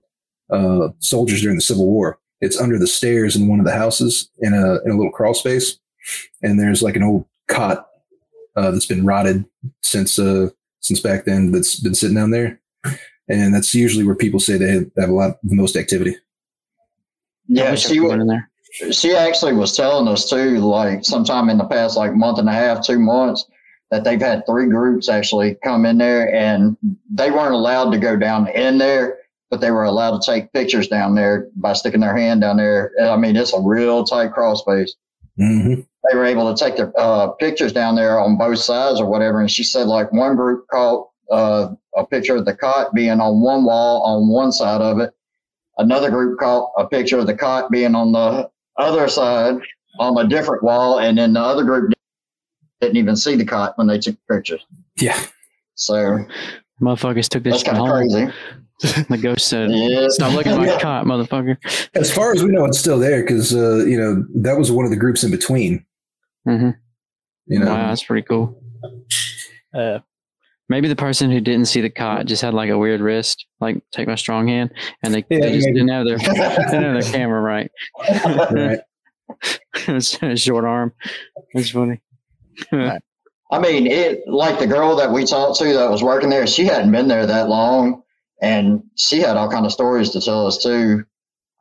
uh, 0.49 0.89
soldiers 0.99 1.41
during 1.41 1.57
the 1.57 1.61
Civil 1.61 1.85
War. 1.85 2.19
It's 2.41 2.59
under 2.59 2.77
the 2.77 2.87
stairs 2.87 3.35
in 3.35 3.47
one 3.47 3.59
of 3.59 3.65
the 3.65 3.73
houses 3.73 4.29
in 4.39 4.53
a 4.53 4.81
in 4.85 4.91
a 4.91 4.97
little 4.97 5.11
crawl 5.11 5.33
space, 5.33 5.77
and 6.41 6.59
there's 6.59 6.81
like 6.81 6.95
an 6.95 7.03
old 7.03 7.25
cot 7.47 7.89
uh, 8.55 8.71
that's 8.71 8.85
been 8.85 9.05
rotted 9.05 9.45
since 9.81 10.17
uh, 10.17 10.49
since 10.79 11.01
back 11.01 11.25
then. 11.25 11.51
That's 11.51 11.79
been 11.79 11.95
sitting 11.95 12.15
down 12.15 12.31
there, 12.31 12.59
and 13.27 13.53
that's 13.53 13.75
usually 13.75 14.05
where 14.05 14.15
people 14.15 14.39
say 14.39 14.57
they 14.57 14.71
have, 14.71 14.91
have 14.97 15.09
a 15.09 15.13
lot 15.13 15.39
the 15.43 15.55
most 15.55 15.75
activity. 15.75 16.15
Yeah, 17.47 17.75
she 17.75 17.99
was. 17.99 18.09
went 18.09 18.21
in 18.21 18.27
there. 18.27 18.49
she 18.91 19.13
actually 19.13 19.53
was 19.53 19.75
telling 19.75 20.07
us 20.07 20.29
too, 20.29 20.59
like 20.59 21.03
sometime 21.03 21.49
in 21.49 21.57
the 21.57 21.65
past, 21.65 21.97
like 21.97 22.13
month 22.13 22.39
and 22.39 22.47
a 22.47 22.53
half, 22.53 22.85
two 22.85 22.99
months, 22.99 23.45
that 23.91 24.03
they've 24.03 24.21
had 24.21 24.45
three 24.45 24.67
groups 24.67 25.09
actually 25.09 25.55
come 25.63 25.85
in 25.85 25.97
there 25.97 26.33
and 26.33 26.77
they 27.11 27.31
weren't 27.31 27.53
allowed 27.53 27.91
to 27.91 27.97
go 27.97 28.15
down 28.15 28.47
in 28.49 28.77
there, 28.77 29.18
but 29.49 29.61
they 29.61 29.71
were 29.71 29.83
allowed 29.83 30.19
to 30.19 30.31
take 30.31 30.53
pictures 30.53 30.87
down 30.87 31.15
there 31.15 31.49
by 31.55 31.73
sticking 31.73 32.01
their 32.01 32.15
hand 32.15 32.41
down 32.41 32.57
there. 32.57 32.91
And 32.97 33.09
I 33.09 33.17
mean, 33.17 33.35
it's 33.35 33.53
a 33.53 33.59
real 33.59 34.03
tight 34.03 34.31
crawl 34.31 34.55
space. 34.55 34.95
Mm-hmm. 35.39 35.81
They 36.09 36.17
were 36.17 36.25
able 36.25 36.53
to 36.53 36.63
take 36.63 36.77
their 36.77 36.93
uh, 36.97 37.29
pictures 37.29 37.73
down 37.73 37.95
there 37.95 38.19
on 38.19 38.37
both 38.37 38.59
sides 38.59 38.99
or 38.99 39.07
whatever. 39.07 39.41
And 39.41 39.49
she 39.49 39.63
said, 39.63 39.87
like, 39.87 40.11
one 40.11 40.35
group 40.35 40.67
caught 40.67 41.09
uh, 41.31 41.69
a 41.95 42.05
picture 42.05 42.35
of 42.35 42.45
the 42.45 42.55
cot 42.55 42.93
being 42.93 43.19
on 43.19 43.41
one 43.41 43.63
wall 43.63 44.01
on 44.03 44.29
one 44.29 44.51
side 44.51 44.81
of 44.81 44.99
it. 44.99 45.13
Another 45.77 46.09
group 46.09 46.39
caught 46.39 46.71
a 46.77 46.87
picture 46.87 47.19
of 47.19 47.27
the 47.27 47.35
cot 47.35 47.71
being 47.71 47.95
on 47.95 48.11
the 48.11 48.49
other 48.77 49.07
side 49.07 49.55
on 49.99 50.17
a 50.17 50.27
different 50.27 50.63
wall, 50.63 50.99
and 50.99 51.17
then 51.17 51.33
the 51.33 51.39
other 51.39 51.63
group 51.63 51.93
didn't 52.81 52.97
even 52.97 53.15
see 53.15 53.35
the 53.35 53.45
cot 53.45 53.77
when 53.77 53.87
they 53.87 53.97
took 53.97 54.15
the 54.15 54.35
pictures. 54.35 54.65
Yeah. 54.97 55.21
So 55.75 56.25
Motherfuckers 56.81 57.27
took 57.29 57.43
this 57.43 57.53
that's 57.53 57.63
kind 57.63 57.77
of 57.77 57.87
home. 57.87 58.09
crazy. 58.09 58.33
The 58.81 59.19
ghost 59.21 59.47
said, 59.47 59.69
Yeah. 59.73 60.07
"Stop 60.09 60.33
looking 60.33 60.53
at 60.53 60.57
my 60.57 60.67
Yeah. 60.67 60.79
cot, 60.79 61.05
motherfucker." 61.05 61.57
As 61.95 62.11
far 62.13 62.31
as 62.33 62.43
we 62.43 62.49
know, 62.51 62.65
it's 62.65 62.79
still 62.79 62.97
there 62.99 63.21
because 63.21 63.53
uh, 63.53 63.83
you 63.85 63.97
know 63.99 64.25
that 64.35 64.57
was 64.57 64.71
one 64.71 64.85
of 64.85 64.91
the 64.91 64.97
groups 64.97 65.23
in 65.23 65.31
between. 65.31 65.85
hmm 66.45 66.69
You 67.47 67.59
know, 67.59 67.65
Wow, 67.67 67.89
that's 67.89 68.03
pretty 68.03 68.25
cool. 68.27 68.61
Uh, 69.73 69.99
Maybe 70.71 70.87
the 70.87 70.95
person 70.95 71.31
who 71.31 71.41
didn't 71.41 71.65
see 71.65 71.81
the 71.81 71.89
cot 71.89 72.27
just 72.27 72.43
had 72.43 72.53
like 72.53 72.69
a 72.69 72.77
weird 72.77 73.01
wrist, 73.01 73.47
like 73.59 73.81
take 73.91 74.07
my 74.07 74.13
strong 74.13 74.47
hand, 74.47 74.69
and 75.03 75.11
they, 75.13 75.25
Yeah, 75.29 75.39
they 75.39 75.51
just 75.53 75.65
maybe. 75.65 75.79
didn't 75.79 75.89
have 75.89 76.05
their 76.05 76.17
didn't 76.19 76.37
have 76.83 77.03
their 77.03 77.11
camera 77.11 77.41
right. 77.41 77.71
right? 78.51 78.79
It's 79.87 80.21
a 80.21 80.35
short 80.35 80.65
arm. 80.65 80.93
That's 81.53 81.69
funny. 81.71 81.99
I 82.71 83.59
mean, 83.59 83.87
it 83.87 84.27
like 84.27 84.59
the 84.59 84.67
girl 84.67 84.95
that 84.97 85.11
we 85.11 85.25
talked 85.25 85.57
to 85.59 85.73
that 85.73 85.89
was 85.89 86.03
working 86.03 86.29
there. 86.29 86.45
She 86.45 86.65
hadn't 86.65 86.91
been 86.91 87.07
there 87.07 87.25
that 87.25 87.49
long, 87.49 88.03
and 88.41 88.83
she 88.95 89.19
had 89.19 89.37
all 89.37 89.49
kind 89.49 89.65
of 89.65 89.71
stories 89.71 90.11
to 90.11 90.21
tell 90.21 90.47
us 90.47 90.61
too. 90.61 91.05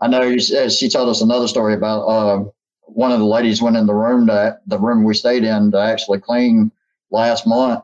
I 0.01 0.07
know 0.07 0.37
she, 0.39 0.89
told 0.89 1.09
us 1.09 1.23
another 1.23 1.49
story 1.49 1.75
about 1.75 2.03
uh, 2.03 2.45
one 2.83 3.11
of 3.11 3.19
the 3.19 3.27
ladies 3.27 3.61
went 3.61 3.77
in 3.77 3.87
the 3.87 3.95
room 3.95 4.27
that 4.27 4.61
the 4.67 4.79
room 4.79 5.03
we 5.05 5.15
stayed 5.15 5.45
in 5.45 5.73
to 5.73 5.79
actually 5.79 6.21
clean 6.21 6.71
last 7.11 7.47
month, 7.47 7.83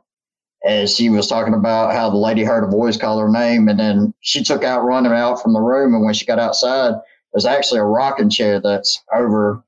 and 0.67 0.89
she 0.89 1.09
was 1.09 1.27
talking 1.27 1.55
about 1.55 1.93
how 1.93 2.11
the 2.11 2.17
lady 2.17 2.45
heard 2.45 2.65
a 2.65 2.69
voice 2.69 2.97
call 2.97 3.19
her 3.19 3.31
name, 3.31 3.69
and 3.69 3.79
then 3.79 4.15
she 4.21 4.45
took 4.45 4.63
out 4.63 4.85
running 4.85 5.13
out 5.13 5.43
from 5.43 5.53
the 5.53 5.61
room, 5.61 5.95
and 5.95 6.05
when 6.05 6.15
she 6.15 6.25
got 6.25 6.39
outside, 6.39 6.95
there's 7.33 7.47
actually 7.47 7.81
a 7.81 7.85
rocking 7.85 8.31
chair 8.31 8.61
that's 8.61 9.03
over 9.13 9.65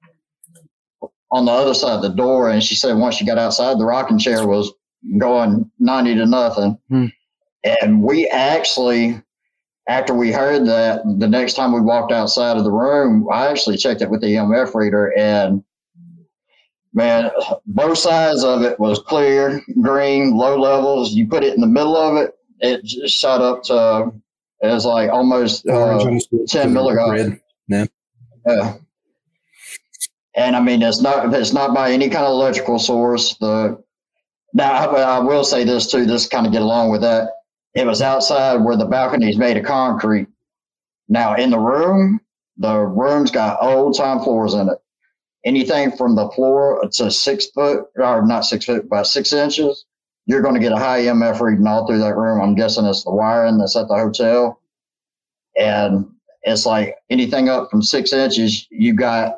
on 1.33 1.45
the 1.45 1.53
other 1.53 1.75
side 1.75 1.97
of 1.97 2.03
the 2.03 2.09
door. 2.09 2.51
And 2.51 2.63
she 2.63 2.75
said 2.75 2.97
once 2.97 3.17
she 3.17 3.27
got 3.27 3.39
outside, 3.39 3.79
the 3.79 3.85
rocking 3.85 4.19
chair 4.19 4.47
was 4.47 4.73
going 5.19 5.71
90 5.79 6.15
to 6.15 6.27
nothing. 6.27 6.79
Hmm. 6.89 7.07
And 7.83 8.03
we 8.03 8.29
actually, 8.29 9.21
after 9.89 10.15
we 10.15 10.33
heard 10.33 10.67
that, 10.67 11.03
the 11.19 11.29
next 11.29 11.55
time 11.55 11.73
we 11.73 11.81
walked 11.81 12.13
outside 12.13 12.57
of 12.57 12.65
the 12.65 12.73
room, 12.73 13.29
I 13.33 13.49
actually 13.49 13.77
checked 13.77 14.03
it 14.03 14.11
with 14.11 14.21
the 14.21 14.29
EMF 14.29 14.75
reader 14.75 15.13
and 15.17 15.65
man, 16.97 17.31
both 17.67 17.99
sides 17.99 18.43
of 18.43 18.63
it 18.63 18.81
was 18.81 18.99
clear, 18.99 19.63
green, 19.81 20.35
low 20.35 20.59
levels. 20.59 21.13
You 21.13 21.29
put 21.29 21.45
it 21.45 21.55
in 21.55 21.61
the 21.61 21.67
middle 21.67 21.97
of 21.97 22.17
it, 22.17 22.35
it 22.61 22.83
just 22.85 23.17
shot 23.17 23.43
up 23.43 23.63
to, 23.65 24.13
it 24.63 24.69
was 24.69 24.87
like 24.87 25.11
almost 25.11 25.69
uh, 25.69 25.99
the 25.99 26.21
switch, 26.21 26.51
10 26.51 26.73
milligauss. 26.73 27.13
red. 27.13 27.41
yeah. 28.47 28.75
And 30.35 30.55
I 30.55 30.61
mean, 30.61 30.83
it's 30.83 31.01
not 31.01 31.33
it's 31.35 31.55
not 31.55 31.75
by 31.75 31.93
any 31.93 32.11
kind 32.11 32.25
of 32.25 32.33
electrical 32.33 32.79
source. 32.79 33.37
The 33.39 33.83
now 34.53 34.71
I, 34.71 35.17
I 35.17 35.19
will 35.19 35.45
say 35.45 35.65
this 35.65 35.91
too. 35.91 36.05
This 36.05 36.29
kind 36.29 36.47
of 36.47 36.53
get 36.53 36.61
along 36.61 36.91
with 36.91 37.01
that. 37.01 37.31
It 37.77 37.87
was 37.87 38.01
outside 38.01 38.57
where 38.57 38.77
the 38.77 38.87
balcony 38.87 39.29
is 39.29 39.37
made 39.37 39.59
of 39.59 39.65
concrete. 39.67 40.29
Now 41.11 41.35
in 41.35 41.51
the 41.51 41.59
room, 41.59 42.21
the 42.57 42.79
room's 42.79 43.31
got 43.31 43.59
old 43.61 43.95
time 43.95 44.21
floors 44.21 44.55
in 44.55 44.71
it. 44.71 44.79
Anything 45.45 45.93
from 45.93 46.15
the 46.17 46.31
floor 46.31 46.83
to 46.91 47.11
six 47.11 47.47
foot, 47.51 47.85
or 47.97 48.27
not 48.27 48.47
six 48.47 48.65
foot, 48.65 48.87
about 48.87 49.07
six 49.07 49.35
inches, 49.35 49.85
you're 50.25 50.41
going 50.41 50.55
to 50.55 50.61
get 50.61 50.73
a 50.73 50.79
high 50.79 51.03
EMF 51.03 51.39
reading 51.41 51.67
all 51.67 51.87
through 51.87 51.99
that 51.99 52.17
room. 52.17 52.41
I'm 52.41 52.55
guessing 52.55 52.87
it's 52.87 53.05
the 53.05 53.11
wiring 53.11 53.59
that's 53.59 53.77
at 53.77 53.89
the 53.89 53.95
hotel. 53.95 54.59
And 55.55 56.07
it's 56.45 56.65
like 56.65 56.97
anything 57.11 57.51
up 57.51 57.71
from 57.71 57.83
six 57.83 58.15
inches, 58.15 58.67
you 58.71 58.95
got 58.95 59.37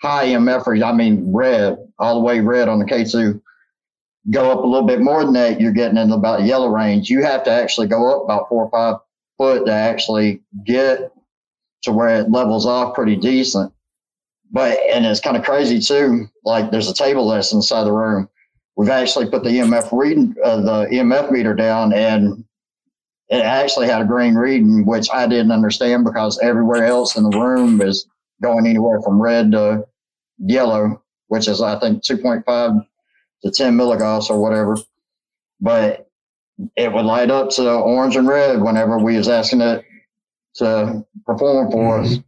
high 0.00 0.28
EMF 0.28 0.66
reading. 0.66 0.88
I 0.88 0.92
mean, 0.92 1.30
red, 1.30 1.76
all 1.98 2.14
the 2.14 2.20
way 2.20 2.40
red 2.40 2.68
on 2.68 2.78
the 2.78 2.86
K2. 2.86 3.42
Go 4.30 4.50
up 4.50 4.64
a 4.64 4.66
little 4.66 4.86
bit 4.86 5.00
more 5.00 5.22
than 5.22 5.34
that, 5.34 5.60
you're 5.60 5.72
getting 5.72 5.98
in 5.98 6.10
about 6.10 6.40
the 6.40 6.46
yellow 6.46 6.68
range. 6.68 7.10
You 7.10 7.22
have 7.22 7.44
to 7.44 7.50
actually 7.50 7.88
go 7.88 8.16
up 8.16 8.24
about 8.24 8.48
four 8.48 8.64
or 8.64 8.70
five 8.70 8.96
foot 9.36 9.66
to 9.66 9.72
actually 9.72 10.40
get 10.64 11.12
to 11.82 11.92
where 11.92 12.20
it 12.20 12.30
levels 12.30 12.64
off 12.66 12.94
pretty 12.94 13.16
decent. 13.16 13.72
But, 14.50 14.78
and 14.90 15.04
it's 15.04 15.20
kind 15.20 15.36
of 15.36 15.44
crazy 15.44 15.78
too. 15.80 16.26
Like 16.44 16.70
there's 16.70 16.88
a 16.88 16.94
table 16.94 17.28
that's 17.28 17.52
inside 17.52 17.84
the 17.84 17.92
room. 17.92 18.28
We've 18.76 18.88
actually 18.88 19.30
put 19.30 19.44
the 19.44 19.50
EMF 19.50 19.92
reading, 19.92 20.34
uh, 20.42 20.60
the 20.60 20.86
EMF 20.86 21.30
meter 21.30 21.54
down 21.54 21.92
and 21.92 22.44
it 23.28 23.42
actually 23.42 23.86
had 23.86 24.02
a 24.02 24.06
green 24.06 24.34
reading, 24.34 24.84
which 24.86 25.08
I 25.12 25.26
didn't 25.26 25.52
understand 25.52 26.04
because 26.04 26.38
everywhere 26.40 26.84
else 26.84 27.16
in 27.16 27.24
the 27.24 27.38
room 27.38 27.80
is 27.80 28.06
going 28.42 28.66
anywhere 28.66 29.00
from 29.00 29.20
red 29.20 29.52
to 29.52 29.86
yellow, 30.38 31.02
which 31.28 31.48
is 31.48 31.60
I 31.62 31.78
think 31.80 32.02
2.5 32.02 32.86
to 33.44 33.50
10 33.50 33.76
milligauss 33.76 34.30
or 34.30 34.40
whatever. 34.40 34.76
But 35.60 36.08
it 36.76 36.92
would 36.92 37.04
light 37.04 37.30
up 37.30 37.50
to 37.50 37.70
orange 37.70 38.16
and 38.16 38.28
red 38.28 38.60
whenever 38.60 38.98
we 38.98 39.16
was 39.16 39.28
asking 39.28 39.60
it 39.60 39.84
to 40.56 41.04
perform 41.26 41.70
for 41.70 42.00
us. 42.00 42.18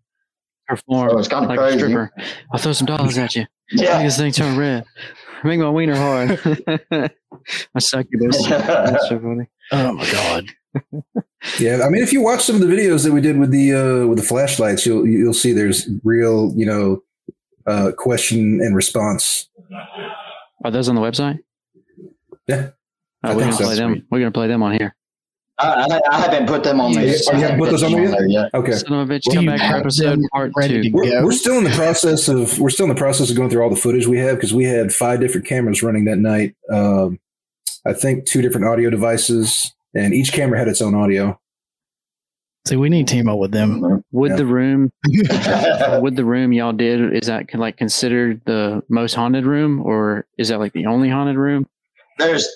Perform 0.67 1.11
So 1.11 1.19
it's 1.19 1.29
kind 1.29 1.45
of 1.45 1.51
like 1.51 1.59
a 1.59 1.79
stripper. 1.79 2.13
I'll 2.53 2.59
throw 2.59 2.73
some 2.73 2.87
dollars 2.87 3.19
at 3.19 3.37
you. 3.37 3.47
Yeah. 3.71 3.99
Make 3.99 4.07
this 4.07 4.17
thing 4.17 4.33
turn 4.33 4.57
red. 4.57 4.85
Make 5.45 5.61
my 5.61 5.71
wiener 5.71 5.97
hard. 5.97 6.41
I 7.75 7.79
succubus. 7.79 8.45
That's 8.47 9.09
so 9.09 9.21
funny. 9.21 9.47
oh 9.73 9.93
my 9.93 10.11
god. 10.11 10.47
Yeah, 11.59 11.83
I 11.85 11.89
mean, 11.89 12.03
if 12.03 12.13
you 12.13 12.23
watch 12.23 12.43
some 12.43 12.57
of 12.57 12.61
the 12.61 12.67
videos 12.67 13.05
that 13.05 13.13
we 13.13 13.21
did 13.21 13.39
with 13.39 13.51
the 13.51 13.73
uh, 13.73 14.07
with 14.07 14.19
the 14.19 14.25
flashlights, 14.25 14.85
you'll 14.85 15.07
you'll 15.07 15.33
see 15.33 15.53
there's 15.53 15.89
real, 16.03 16.53
you 16.57 16.67
know, 16.67 17.03
uh, 17.67 17.93
question 17.97 18.61
and 18.61 18.75
response. 18.75 19.49
Are 20.65 20.71
those 20.71 20.89
on 20.89 20.95
the 20.95 21.01
website? 21.01 21.39
Yeah. 22.49 22.71
Oh, 23.25 23.35
we're 23.35 23.41
gonna 23.41 23.53
so. 23.53 23.65
play 23.65 23.75
them. 23.77 24.07
We're 24.11 24.19
gonna 24.21 24.31
play 24.31 24.47
them 24.49 24.63
on 24.63 24.73
here. 24.79 24.95
I, 25.59 25.87
I, 25.91 26.01
I 26.15 26.21
haven't 26.21 26.47
put 26.47 26.63
them 26.65 26.81
on 26.83 26.93
Yeah, 26.93 27.01
there. 27.01 27.17
oh, 27.29 27.33
you 27.37 27.41
haven't 27.43 27.59
put 27.59 27.71
those 27.71 27.83
on 27.83 27.93
there 27.93 28.29
yet? 28.29 28.51
Okay, 28.53 28.73
Uh, 28.73 28.77
Son 28.77 28.93
of 29.01 29.11
a 29.11 29.13
bitch, 29.15 29.23
Do 29.23 29.33
come 29.37 29.47
back 29.47 29.59
for 29.71 29.79
episode 29.79 30.21
part 30.31 30.53
two. 30.67 30.83
we're, 30.93 31.25
we're 31.25 31.33
still 31.33 31.57
in 31.57 31.65
the 31.65 31.71
process 31.71 32.29
of 32.29 32.59
we're 32.59 32.69
still 32.69 32.85
in 32.85 32.91
the 32.91 32.99
process 32.99 33.31
of 33.31 33.37
going 33.37 33.49
through 33.49 33.63
all 33.63 33.71
the 33.71 33.77
footage 33.77 34.07
we 34.07 34.19
have 34.19 34.37
because 34.37 34.53
we 34.53 34.65
had 34.65 34.93
five 34.93 35.19
different 35.21 35.47
cameras 35.47 35.83
running 35.83 36.05
that 36.05 36.19
night. 36.19 36.55
Um, 36.71 37.19
I 37.87 37.95
think 37.95 38.27
two 38.27 38.43
different 38.43 38.67
audio 38.67 38.91
devices, 38.91 39.73
and 39.95 40.13
each 40.13 40.33
camera 40.33 40.59
had 40.59 40.69
its 40.69 40.83
own 40.83 40.95
audio. 40.95 41.41
See, 42.67 42.75
we 42.77 42.89
need 42.89 43.07
to 43.07 43.15
team 43.15 43.29
up 43.29 43.39
with 43.39 43.53
them. 43.53 44.03
Would 44.11 44.33
Yeah. 44.33 44.37
the 44.37 44.47
room 44.47 44.93
would 46.03 46.17
the 46.17 46.25
room 46.25 46.53
y'all 46.53 46.73
did 46.73 47.15
is 47.15 47.29
that 47.29 47.55
like 47.55 47.77
considered 47.77 48.41
the 48.45 48.83
most 48.89 49.15
haunted 49.15 49.47
room 49.47 49.81
or 49.87 50.27
is 50.37 50.49
that 50.49 50.59
like 50.59 50.73
the 50.73 50.87
only 50.87 51.09
haunted 51.09 51.37
room? 51.37 51.67
There's 52.19 52.49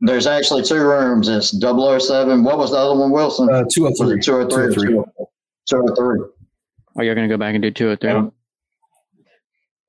there's 0.00 0.26
actually 0.26 0.62
two 0.62 0.80
rooms. 0.80 1.28
It's 1.28 1.50
007. 1.50 2.44
What 2.44 2.56
was 2.56 2.70
the 2.70 2.76
other 2.78 2.98
one, 2.98 3.10
Wilson? 3.10 3.48
Uh, 3.52 3.64
two 3.70 3.86
oh 3.86 3.90
was 3.90 3.98
three. 3.98 4.18
it 4.18 4.22
203 4.22 4.64
or 4.64 4.70
203? 4.70 5.04
203. 5.68 6.28
Are 6.96 7.04
y'all 7.04 7.14
gonna 7.14 7.28
go 7.28 7.36
back 7.36 7.54
and 7.54 7.62
do 7.62 7.70
two 7.70 7.90
or 7.90 7.96
three? 7.96 8.10
Yeah. 8.10 8.28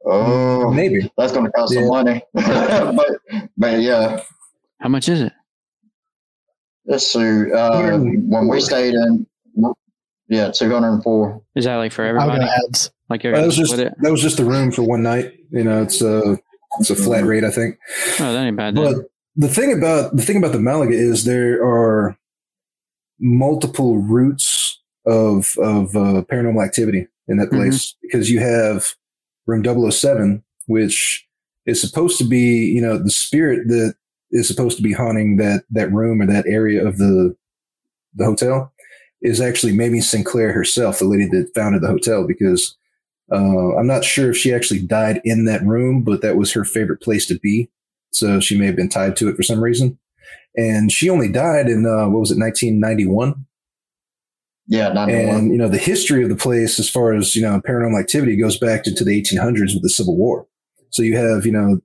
Oh, 0.06 0.72
Maybe. 0.72 1.12
that's 1.18 1.32
going 1.34 1.46
to 1.46 1.52
cost 1.52 1.74
some 1.74 1.88
money. 1.88 2.24
but, 2.34 3.20
but 3.58 3.82
yeah, 3.82 4.22
How 4.80 4.88
much 4.90 5.10
is 5.10 5.22
it? 5.22 5.34
let's 6.86 7.06
see. 7.06 7.52
Uh, 7.52 7.98
when 8.00 8.48
we 8.48 8.62
stayed 8.62 8.94
in, 8.94 9.28
yeah, 10.28 10.52
204. 10.52 11.42
Is 11.56 11.66
that 11.66 11.76
like 11.78 11.92
for 11.92 12.04
I'll 12.04 12.22
everybody? 12.22 12.46
go 12.46 12.52
ads. 12.68 12.92
Like 13.10 13.24
That 13.24 13.46
was 13.46 13.58
just 13.58 13.74
it? 13.74 13.94
that 14.02 14.12
was 14.12 14.22
just 14.22 14.38
the 14.38 14.46
room 14.46 14.72
for 14.72 14.84
one 14.84 15.02
night. 15.02 15.34
You 15.52 15.64
know, 15.64 15.82
it's 15.82 16.02
a 16.02 16.38
it's 16.80 16.90
a 16.92 16.96
flat 16.96 17.24
rate, 17.24 17.44
I 17.44 17.50
think. 17.50 17.78
Oh, 18.20 18.32
that 18.34 18.46
ain't 18.46 18.56
bad. 18.56 18.76
Then. 18.76 18.94
But 18.94 19.06
the 19.36 19.48
thing 19.48 19.74
about 19.76 20.16
the 20.16 20.22
thing 20.22 20.38
about 20.38 20.52
the 20.52 20.60
Malaga 20.60 20.94
is 20.94 21.26
there 21.26 21.64
are 21.64 22.16
multiple 23.20 23.98
routes 23.98 24.80
of 25.06 25.54
of 25.58 25.96
uh, 25.96 26.24
paranormal 26.32 26.64
activity 26.64 27.08
in 27.28 27.38
that 27.38 27.50
place 27.50 27.96
because 28.02 28.30
you 28.30 28.40
have 28.40 28.94
room 29.46 29.64
007 29.92 30.44
which 30.68 31.26
is 31.66 31.82
supposed 31.82 32.18
to 32.18 32.24
be 32.24 32.66
you 32.66 32.82
know 32.82 32.98
the 32.98 33.10
spirit 33.10 33.68
that 33.68 33.96
is 34.32 34.48
supposed 34.48 34.78
to 34.78 34.84
be 34.84 34.94
haunting 34.94 35.38
that 35.38 35.64
that 35.70 35.92
room 35.92 36.22
or 36.22 36.28
that 36.28 36.46
area 36.48 36.86
of 36.86 36.98
the 36.98 37.36
the 38.16 38.26
hotel 38.26 38.72
is 39.22 39.42
actually 39.42 39.74
Mamie 39.74 40.02
Sinclair 40.02 40.52
herself 40.52 41.00
the 41.00 41.06
lady 41.06 41.26
that 41.28 41.54
founded 41.54 41.82
the 41.82 41.88
hotel 41.88 42.26
because 42.26 42.78
uh, 43.32 43.76
I'm 43.76 43.88
not 43.88 44.04
sure 44.04 44.32
if 44.32 44.38
she 44.38 44.54
actually 44.54 44.80
died 44.80 45.22
in 45.24 45.46
that 45.46 45.64
room 45.64 46.04
but 46.04 46.22
that 46.22 46.36
was 46.36 46.52
her 46.54 46.64
favorite 46.64 47.02
place 47.02 47.26
to 47.28 47.40
be 47.40 47.70
so 48.12 48.40
she 48.40 48.58
may 48.58 48.66
have 48.66 48.76
been 48.76 48.90
tied 48.90 49.16
to 49.18 49.30
it 49.30 49.36
for 49.36 49.44
some 49.44 49.62
reason. 49.62 49.98
And 50.58 50.92
she 50.92 51.10
only 51.10 51.32
died 51.32 51.68
in 51.68 51.86
uh, 51.86 52.10
what 52.10 52.20
was 52.20 52.32
it, 52.32 52.40
1991? 52.40 53.46
Yeah, 54.68 54.94
91. 54.94 55.36
And 55.36 55.52
you 55.52 55.58
know 55.58 55.68
the 55.68 55.78
history 55.78 56.22
of 56.22 56.30
the 56.30 56.36
place, 56.36 56.80
as 56.80 56.90
far 56.90 57.14
as 57.14 57.36
you 57.36 57.42
know, 57.42 57.60
paranormal 57.62 58.00
activity 58.00 58.36
goes 58.36 58.58
back 58.58 58.86
into 58.86 59.04
the 59.04 59.20
1800s 59.20 59.74
with 59.74 59.82
the 59.82 59.90
Civil 59.90 60.16
War. 60.16 60.46
So 60.92 61.02
you 61.02 61.18
have 61.18 61.46
you 61.46 61.52
know 61.52 61.82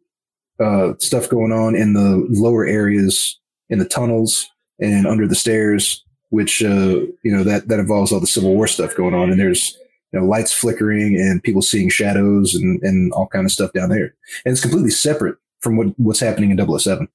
uh, 0.60 0.94
stuff 0.98 1.28
going 1.28 1.52
on 1.52 1.74
in 1.74 1.94
the 1.94 2.26
lower 2.28 2.66
areas, 2.66 3.38
in 3.70 3.78
the 3.78 3.88
tunnels, 3.88 4.50
and 4.78 5.06
under 5.06 5.26
the 5.26 5.34
stairs, 5.34 6.03
which 6.34 6.62
uh, 6.62 7.00
you 7.22 7.34
know 7.34 7.44
that 7.44 7.68
that 7.68 7.78
involves 7.78 8.12
all 8.12 8.20
the 8.20 8.26
Civil 8.26 8.54
War 8.54 8.66
stuff 8.66 8.96
going 8.96 9.14
on. 9.14 9.30
And 9.30 9.38
there's 9.38 9.78
you 10.14 10.20
know, 10.20 10.26
lights 10.26 10.52
flickering 10.52 11.16
and 11.16 11.42
people 11.42 11.60
seeing 11.60 11.88
shadows 11.88 12.54
and, 12.54 12.80
and 12.82 13.12
all 13.12 13.26
kind 13.26 13.44
of 13.44 13.50
stuff 13.50 13.72
down 13.72 13.88
there. 13.88 14.14
And 14.44 14.52
it's 14.52 14.60
completely 14.60 14.90
separate 14.90 15.36
from 15.60 15.76
what, 15.76 15.88
what's 15.98 16.20
happening 16.20 16.52
in 16.52 16.78
007. 16.78 17.08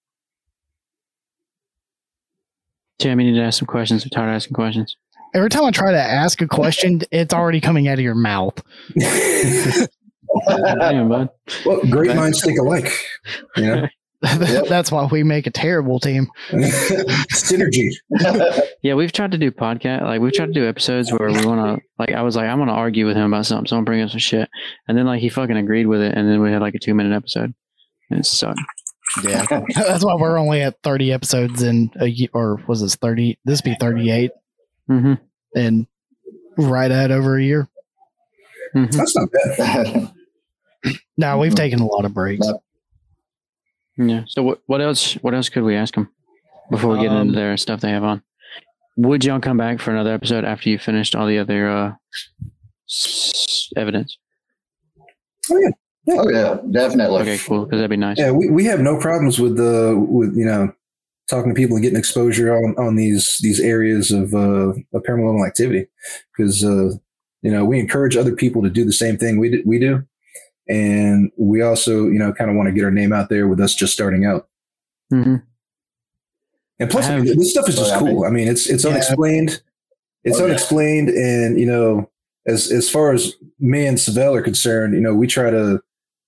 Tim, 2.98 3.22
you 3.22 3.32
need 3.32 3.38
to 3.40 3.46
ask 3.46 3.60
some 3.60 3.68
questions. 3.68 4.04
I'm 4.04 4.10
tired 4.10 4.28
of 4.28 4.36
asking 4.36 4.56
questions. 4.56 4.98
Every 5.34 5.50
time 5.50 5.64
I 5.64 5.72
try 5.72 5.92
to 5.92 5.98
ask 5.98 6.42
a 6.42 6.48
question, 6.48 7.02
it's 7.12 7.34
already 7.34 7.62
coming 7.62 7.88
out 7.88 7.94
of 7.94 8.02
your 8.02 8.16
mouth. 8.16 8.62
Damn, 10.50 11.08
bud. 11.08 11.30
well, 11.66 11.80
great 11.90 12.14
minds 12.16 12.44
think 12.44 12.60
alike. 12.60 12.92
You 13.56 13.64
know, 13.64 13.88
That's 14.70 14.92
why 14.92 15.06
we 15.06 15.24
make 15.24 15.48
a 15.48 15.52
terrible 15.52 16.00
team. 16.00 16.28
synergy. 16.52 17.92
Yeah, 18.82 18.94
we've 18.94 19.12
tried 19.12 19.34
to 19.34 19.38
do 19.38 19.52
podcast, 19.52 20.04
like 20.04 20.22
we've 20.22 20.32
tried 20.32 20.46
to 20.46 20.54
do 20.54 20.66
episodes 20.66 21.12
where 21.12 21.28
we 21.30 21.46
want 21.46 21.82
to, 21.82 21.86
like, 22.00 22.14
I 22.14 22.22
was 22.22 22.38
like, 22.38 22.48
I'm 22.48 22.60
going 22.60 22.70
to 22.70 22.74
argue 22.74 23.06
with 23.06 23.18
him 23.18 23.26
about 23.34 23.46
something, 23.46 23.68
so 23.68 23.76
I'm 23.76 23.84
bringing 23.84 24.06
up 24.06 24.12
some 24.12 24.20
shit, 24.20 24.50
and 24.88 24.98
then 24.98 25.06
like 25.06 25.20
he 25.20 25.28
fucking 25.28 25.58
agreed 25.58 25.86
with 25.86 26.00
it, 26.02 26.16
and 26.18 26.30
then 26.30 26.42
we 26.42 26.50
had 26.50 26.62
like 26.62 26.76
a 26.76 26.80
two 26.80 26.94
minute 26.94 27.14
episode, 27.14 27.54
and 28.10 28.20
it 28.22 28.26
sucked. 28.26 28.58
Yeah, 29.22 29.46
that's 29.76 30.06
why 30.06 30.16
we're 30.16 30.38
only 30.38 30.62
at 30.62 30.82
thirty 30.82 31.12
episodes 31.12 31.62
in 31.62 31.92
a 32.00 32.06
year, 32.08 32.30
or 32.34 32.62
was 32.68 32.80
this 32.82 32.96
thirty? 32.96 33.38
This 33.44 33.60
be 33.62 33.76
thirty-eight, 33.82 34.32
Mm-hmm. 34.90 35.14
and 35.56 35.86
right 36.58 36.90
at 36.92 37.12
over 37.12 37.38
a 37.38 37.44
year. 37.44 37.68
mm-hmm. 38.74 38.96
That's 38.98 39.14
not 39.18 39.30
bad. 39.58 40.12
Now 41.18 41.38
we've 41.38 41.54
taken 41.56 41.80
a 41.82 41.86
lot 41.86 42.06
of 42.06 42.14
breaks. 42.14 42.48
Yeah. 44.02 44.24
So 44.28 44.42
what 44.44 44.62
what 44.68 44.82
else 44.82 45.14
what 45.16 45.34
else 45.36 45.50
could 45.50 45.64
we 45.64 45.76
ask 45.76 45.94
them 45.94 46.10
before 46.72 46.94
we 46.96 47.02
get 47.02 47.12
Um, 47.12 47.28
into 47.28 47.34
their 47.36 47.58
stuff 47.58 47.82
they 47.82 47.92
have 47.92 48.04
on? 48.04 48.24
Would 48.98 49.24
y'all 49.26 49.40
come 49.42 49.58
back 49.58 49.80
for 49.80 49.92
another 49.92 50.14
episode 50.14 50.46
after 50.46 50.70
you 50.70 50.80
finished 50.80 51.16
all 51.16 51.28
the 51.28 51.38
other 51.38 51.70
uh, 51.70 51.92
s- 52.90 53.70
evidence? 53.78 54.18
oh 55.52 55.58
yeah, 55.60 55.70
Oh 56.18 56.30
yeah, 56.30 56.58
definitely. 56.72 57.22
Okay, 57.22 57.38
cool. 57.46 57.66
Because 57.66 57.78
that'd 57.80 57.90
be 57.90 57.98
nice. 57.98 58.18
Yeah, 58.18 58.32
we, 58.32 58.50
we 58.50 58.66
have 58.66 58.80
no 58.80 58.98
problems 58.98 59.38
with 59.40 59.58
the 59.58 59.96
with 59.98 60.36
you 60.36 60.46
know 60.46 60.72
talking 61.30 61.54
to 61.54 61.56
people 61.56 61.76
and 61.76 61.84
getting 61.84 62.00
exposure 62.00 62.56
on, 62.56 62.74
on 62.78 62.96
these 62.96 63.38
these 63.42 63.60
areas 63.60 64.12
of 64.12 64.34
uh, 64.34 64.70
of 64.94 65.04
paranormal 65.04 65.46
activity 65.46 65.88
because 66.36 66.64
uh, 66.64 66.90
you 67.42 67.52
know 67.52 67.64
we 67.66 67.80
encourage 67.80 68.16
other 68.18 68.36
people 68.36 68.62
to 68.64 68.70
do 68.70 68.84
the 68.86 68.94
same 68.94 69.18
thing 69.18 69.40
we 69.40 69.50
do, 69.52 69.64
we 69.66 69.78
do, 69.78 70.04
and 70.70 71.32
we 71.38 71.62
also 71.62 72.04
you 72.08 72.20
know 72.20 72.32
kind 72.32 72.50
of 72.50 72.56
want 72.56 72.68
to 72.68 72.74
get 72.74 72.86
our 72.86 72.92
name 72.92 73.12
out 73.12 73.30
there 73.30 73.48
with 73.48 73.60
us 73.60 73.76
just 73.76 73.92
starting 73.94 74.26
out. 74.26 74.48
hmm 75.10 75.36
And 76.80 76.90
plus, 76.90 77.08
I 77.08 77.16
I 77.16 77.20
mean, 77.22 77.38
this 77.38 77.52
stuff 77.52 77.68
is 77.68 77.76
just 77.76 77.96
cool. 77.96 78.24
I 78.24 78.30
mean, 78.30 78.48
it's 78.48 78.70
it's 78.70 78.84
Yeah. 78.86 78.92
unexplained. 78.92 79.62
It's 80.24 80.38
Oh, 80.38 80.42
yeah. 80.44 80.50
unexplained, 80.52 81.10
and 81.10 81.60
you 81.60 81.66
know, 81.66 82.10
as 82.48 82.72
as 82.72 82.90
far 82.90 83.12
as 83.14 83.34
me 83.60 83.86
and 83.86 83.98
Savell 84.00 84.36
are 84.36 84.42
concerned, 84.42 84.94
you 84.94 85.02
know, 85.02 85.14
we 85.16 85.28
try 85.28 85.50
to, 85.50 85.82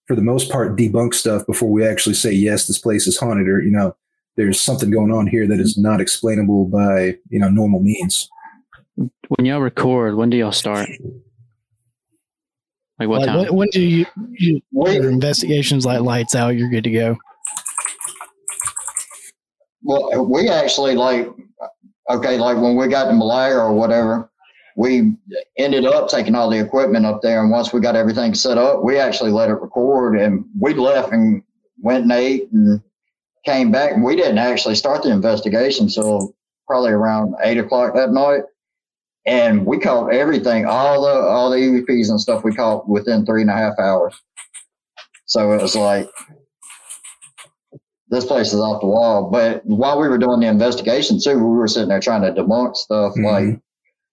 for 0.08 0.16
the 0.16 0.22
most 0.22 0.50
part, 0.52 0.76
debunk 0.78 1.14
stuff 1.14 1.46
before 1.46 1.70
we 1.70 1.86
actually 1.86 2.16
say 2.16 2.32
yes, 2.32 2.68
this 2.68 2.78
place 2.80 3.08
is 3.08 3.18
haunted, 3.18 3.48
or 3.48 3.62
you 3.62 3.72
know, 3.72 3.96
there's 4.38 4.60
something 4.60 4.90
going 4.92 5.12
on 5.12 5.28
here 5.28 5.46
that 5.48 5.60
is 5.60 5.78
not 5.78 6.02
explainable 6.02 6.66
by 6.66 7.18
you 7.30 7.40
know 7.40 7.50
normal 7.50 7.80
means. 7.82 8.30
When 8.96 9.46
y'all 9.46 9.62
record, 9.62 10.16
when 10.16 10.30
do 10.30 10.38
y'all 10.38 10.52
start? 10.52 10.90
Like 13.02 13.10
what 13.10 13.20
Like, 13.22 13.30
time? 13.30 13.38
when, 13.40 13.56
when 13.56 13.68
do 13.72 13.82
you, 13.82 14.06
you 14.38 14.62
We- 14.72 14.94
your 14.94 15.10
investigations 15.10 15.88
like 15.88 16.02
lights 16.02 16.36
out? 16.36 16.50
You're 16.56 16.70
good 16.70 16.84
to 16.84 16.92
go. 16.92 17.18
Well, 19.82 20.24
we 20.24 20.50
actually 20.50 20.94
like, 20.94 21.28
okay, 22.12 22.38
like 22.38 22.58
when 22.58 22.76
we 22.76 22.88
got 22.88 23.06
to 23.06 23.14
Malaga 23.14 23.56
or 23.56 23.74
whatever, 23.74 24.30
we 24.78 25.14
ended 25.58 25.86
up 25.86 26.10
taking 26.10 26.36
all 26.36 26.48
the 26.48 26.60
equipment 26.60 27.08
up 27.08 27.24
there. 27.24 27.42
And 27.42 27.50
once 27.50 27.74
we 27.74 27.82
got 27.82 27.96
everything 27.96 28.36
set 28.36 28.60
up, 28.60 28.84
we 28.84 29.00
actually 29.00 29.32
let 29.32 29.50
it 29.50 29.56
record 29.56 30.16
and 30.20 30.46
we 30.60 30.76
left 30.76 31.12
and 31.12 31.42
went 31.80 32.04
and 32.04 32.12
ate 32.12 32.52
and 32.52 32.82
came 33.46 33.72
back. 33.72 33.94
And 33.94 34.04
we 34.04 34.16
didn't 34.16 34.38
actually 34.38 34.76
start 34.76 35.02
the 35.02 35.10
investigation 35.10 35.86
until 35.86 36.36
probably 36.68 36.92
around 36.92 37.34
eight 37.44 37.58
o'clock 37.58 37.96
that 37.96 38.12
night. 38.12 38.44
And 39.26 39.66
we 39.66 39.78
caught 39.78 40.14
everything, 40.14 40.66
all 40.66 41.04
the, 41.04 41.22
all 41.22 41.52
the 41.52 41.58
EVPs 41.58 42.10
and 42.10 42.20
stuff 42.20 42.44
we 42.44 42.54
caught 42.56 42.90
within 42.90 43.26
three 43.26 43.42
and 43.42 43.52
a 43.52 43.54
half 43.54 43.74
hours. 43.80 44.16
So 45.26 45.52
it 45.54 45.62
was 45.62 45.76
like, 45.76 46.10
this 48.10 48.26
place 48.26 48.48
is 48.54 48.60
off 48.60 48.82
the 48.82 48.88
wall. 48.88 49.30
But 49.32 49.66
while 49.66 50.00
we 50.00 50.10
were 50.10 50.18
doing 50.18 50.42
the 50.42 50.48
investigation 50.48 51.20
too, 51.20 51.36
we 51.36 51.58
were 51.58 51.68
sitting 51.68 51.90
there 51.90 52.00
trying 52.00 52.22
to 52.24 52.42
debunk 52.42 52.76
stuff. 52.76 53.14
Mhm. 53.16 53.24
Like 53.24 53.60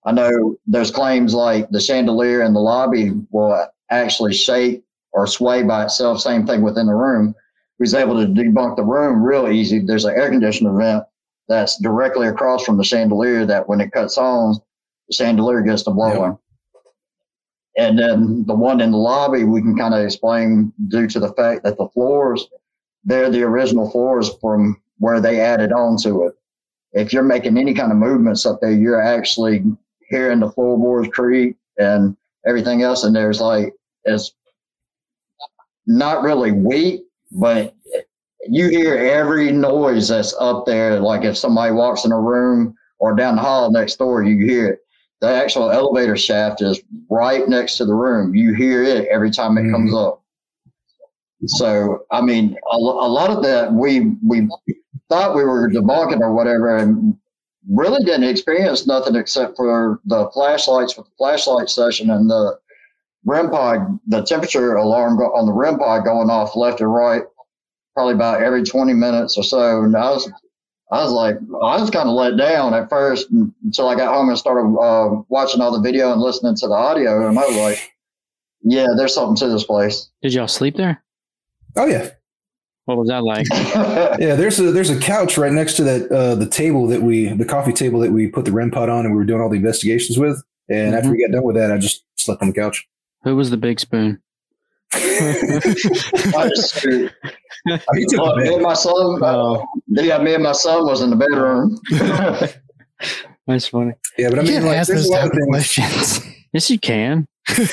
I 0.05 0.13
know 0.13 0.57
there's 0.67 0.91
claims 0.93 1.35
like 1.35 1.69
the 1.71 1.81
chandelier 1.81 2.43
in 2.43 2.55
the 2.55 2.61
lobby 2.61 3.13
will 3.31 3.67
actually 3.91 4.35
shake 4.35 4.85
or 5.13 5.27
sway 5.27 5.63
by 5.65 5.85
itself. 5.85 6.21
Same 6.21 6.47
thing 6.47 6.63
within 6.63 6.87
the 6.87 6.95
room. 6.95 7.35
We 7.79 7.85
was 7.85 7.95
able 7.95 8.15
to 8.21 8.27
debunk 8.27 8.77
the 8.77 8.85
room 8.85 9.23
real 9.23 9.49
easy. 9.49 9.81
There's 9.81 10.05
an 10.05 10.15
air 10.15 10.31
conditioning 10.31 10.79
vent 10.79 11.05
that's 11.49 11.81
directly 11.81 12.29
across 12.29 12.65
from 12.65 12.77
the 12.77 12.85
chandelier 12.85 13.47
that 13.47 13.69
when 13.69 13.81
it 13.81 13.91
cuts 13.91 14.17
on, 14.19 14.57
the 15.09 15.15
chandelier 15.15 15.63
gets 15.63 15.83
to 15.85 15.91
blowing. 15.91 16.39
And 17.77 17.99
then 17.99 18.45
the 18.47 18.55
one 18.55 18.81
in 18.81 18.91
the 18.91 18.97
lobby, 18.97 19.45
we 19.45 19.61
can 19.61 19.77
kind 19.77 19.95
of 19.95 20.05
explain 20.05 20.73
due 20.89 21.07
to 21.09 21.21
the 21.21 21.33
fact 21.35 21.63
that 21.63 21.77
the 21.77 21.89
floors 21.91 22.49
they're 23.05 23.31
the 23.31 23.43
original 23.43 23.91
floors 23.91 24.31
from 24.41 24.81
where 24.99 25.21
they 25.21 25.41
added 25.41 25.73
on 25.73 25.97
to 25.99 26.25
it. 26.25 26.35
If 26.93 27.13
you're 27.13 27.23
making 27.23 27.57
any 27.57 27.75
kind 27.75 27.91
of 27.91 27.99
movements 27.99 28.45
up 28.45 28.61
there, 28.61 28.73
you're 28.73 29.01
actually 29.01 29.65
hearing 30.09 30.41
the 30.41 30.51
floorboards 30.51 31.09
creak 31.09 31.57
and 31.79 32.17
everything 32.47 32.83
else. 32.83 33.05
And 33.05 33.17
there's 33.17 33.41
like, 33.41 33.73
it's 34.05 34.33
not 35.87 36.23
really 36.23 36.53
weak, 36.53 37.05
but 37.33 37.75
you 38.47 38.69
hear 38.69 38.97
every 38.97 39.53
noise 39.53 40.09
that's 40.09 40.35
up 40.39 40.67
there. 40.67 41.01
Like 41.01 41.25
if 41.25 41.37
somebody 41.37 41.73
walks 41.73 42.05
in 42.05 42.13
a 42.13 42.21
room 42.21 42.75
or 42.99 43.15
down 43.15 43.37
the 43.37 43.43
hall 43.43 43.71
next 43.71 43.97
door, 43.97 44.23
you 44.23 44.45
hear 44.47 44.69
it. 44.69 44.81
The 45.21 45.29
actual 45.29 45.71
elevator 45.71 46.17
shaft 46.17 46.63
is 46.63 46.81
right 47.11 47.49
next 47.49 47.77
to 47.79 47.85
the 47.85 47.95
room. 47.95 48.35
You 48.35 48.55
hear 48.55 48.83
it 48.83 49.09
every 49.09 49.31
time 49.31 49.59
it 49.59 49.71
comes 49.71 49.93
mm-hmm. 49.93 49.97
up. 49.97 50.23
So, 51.47 52.05
I 52.11 52.21
mean, 52.21 52.57
a, 52.71 52.77
a 52.77 52.79
lot 52.79 53.31
of 53.31 53.43
that 53.45 53.73
we 53.73 54.17
we 54.27 54.49
thought 55.09 55.37
we 55.37 55.45
were 55.45 55.71
debunking 55.71 56.21
or 56.21 56.35
whatever, 56.35 56.77
and 56.77 57.17
really 57.71 58.03
didn't 58.05 58.29
experience 58.29 58.87
nothing 58.87 59.15
except 59.15 59.57
for 59.57 60.01
the 60.07 60.29
flashlights 60.31 60.97
with 60.97 61.07
the 61.07 61.13
flashlight 61.19 61.69
session 61.69 62.11
and 62.11 62.31
the 62.31 62.59
REM 63.25 63.51
pod, 63.51 63.99
the 64.07 64.23
temperature 64.23 64.77
alarm 64.77 65.19
go- 65.19 65.35
on 65.35 65.47
the 65.47 65.53
REM 65.53 65.79
pod 65.79 66.05
going 66.05 66.31
off 66.31 66.57
left 66.57 66.81
and 66.81 66.93
right, 66.93 67.23
probably 67.95 68.15
about 68.15 68.43
every 68.43 68.63
20 68.63 68.95
minutes 68.95 69.37
or 69.37 69.45
so. 69.45 69.83
And 69.83 69.95
I 69.97 70.11
was, 70.11 70.31
I 70.91 71.03
was 71.03 71.13
like, 71.13 71.37
I 71.63 71.81
was 71.81 71.91
kind 71.91 72.09
of 72.09 72.15
let 72.15 72.37
down 72.37 72.73
at 72.73 72.89
first 72.89 73.31
until 73.31 73.89
I 73.89 73.95
got 73.95 74.15
home 74.15 74.29
and 74.31 74.39
started 74.39 74.75
uh, 74.79 75.23
watching 75.29 75.61
all 75.61 75.71
the 75.71 75.81
video 75.81 76.13
and 76.13 76.21
listening 76.21 76.55
to 76.57 76.67
the 76.67 76.75
audio, 76.75 77.29
and 77.29 77.39
I 77.39 77.47
was 77.47 77.57
like, 77.57 77.93
yeah, 78.63 78.87
there's 78.97 79.15
something 79.15 79.37
to 79.37 79.53
this 79.53 79.65
place. 79.65 80.09
Did 80.23 80.33
y'all 80.35 80.49
sleep 80.49 80.77
there? 80.77 81.03
Oh 81.77 81.87
yeah, 81.87 82.11
What 82.87 82.97
was 82.97 83.09
that 83.09 83.23
like? 83.23 83.47
yeah. 84.19 84.35
There's 84.35 84.59
a 84.59 84.73
there's 84.73 84.91
a 84.91 84.99
couch 84.99 85.37
right 85.37 85.53
next 85.53 85.75
to 85.77 85.85
that 85.85 86.11
uh, 86.11 86.35
the 86.35 86.49
table 86.49 86.87
that 86.89 87.03
we 87.03 87.29
the 87.35 87.45
coffee 87.45 87.73
table 87.73 88.01
that 88.01 88.11
we 88.11 88.27
put 88.29 88.47
the 88.47 88.53
REM 88.53 88.71
pod 88.71 88.89
on 88.89 89.05
and 89.05 89.15
we 89.15 89.19
were 89.19 89.25
doing 89.27 89.41
all 89.43 89.51
the 89.51 89.57
investigations 89.57 90.19
with. 90.19 90.43
And 90.71 90.95
after 90.95 91.11
we 91.11 91.23
got 91.23 91.33
done 91.33 91.45
with 91.45 91.57
that, 91.57 91.71
I 91.71 91.79
just 91.79 92.05
slept 92.17 92.43
on 92.43 92.49
the 92.49 92.55
couch. 92.55 92.87
Who 93.25 93.37
was 93.37 93.51
the 93.51 93.57
big 93.57 93.79
spoon? 93.81 94.21
I 94.95 96.51
just, 96.55 96.79
He 96.81 98.05
took 98.07 98.37
me 98.37 98.55
and 98.55 98.63
my 98.63 98.75
son, 98.75 99.23
uh, 99.23 99.27
Oh, 99.27 99.67
yeah, 99.89 100.19
me 100.19 100.35
and 100.35 100.43
my 100.43 100.53
son 100.53 100.85
was 100.87 101.03
in 101.03 101.11
the 101.11 101.17
bedroom. 101.17 101.79
that's 103.47 103.69
funny. 103.69 103.93
Yeah, 104.17 104.31
but 104.31 104.39
I 104.39 104.43
you 104.43 104.49
mean, 104.49 104.53
can't 104.55 104.65
like, 104.67 104.77
ask 104.79 104.89
there's 104.89 105.09
those 105.09 105.11
type 105.11 105.25
of 105.25 105.31
of 105.31 105.33
things. 105.37 105.49
questions. 105.49 106.21
Yes, 106.55 106.71
you 106.71 106.79
can. 106.79 107.27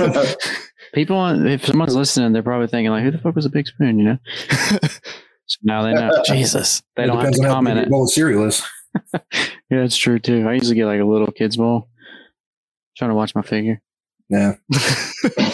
People, 0.94 1.16
on- 1.16 1.48
if 1.48 1.66
someone's 1.66 1.96
listening, 1.96 2.34
they're 2.34 2.44
probably 2.44 2.68
thinking 2.68 2.92
like, 2.92 3.04
"Who 3.04 3.12
the 3.12 3.18
fuck 3.20 3.34
was 3.34 3.46
a 3.46 3.50
big 3.50 3.66
spoon?" 3.68 3.98
You 3.98 4.06
know. 4.06 4.18
So 5.46 5.58
now 5.64 5.82
they 5.84 5.94
know. 5.94 6.12
Jesus. 6.26 6.84
They 6.98 7.04
It 7.04 7.08
don't 7.08 7.22
have 7.24 7.32
to 7.32 7.42
comment 7.42 7.80
it. 7.80 7.90
bowl 7.90 8.04
of 8.04 8.10
cereal 8.12 8.44
is. 8.48 8.62
Yeah, 9.14 9.20
that's 9.70 9.96
true 9.96 10.20
too. 10.20 10.46
I 10.46 10.54
usually 10.56 10.76
get 10.76 10.88
like 10.88 11.00
a 11.00 11.06
little 11.06 11.32
kid's 11.32 11.56
bowl. 11.56 11.88
Trying 12.98 13.12
to 13.12 13.16
watch 13.16 13.34
my 13.34 13.44
figure. 13.44 13.82
Yeah. 14.30 14.56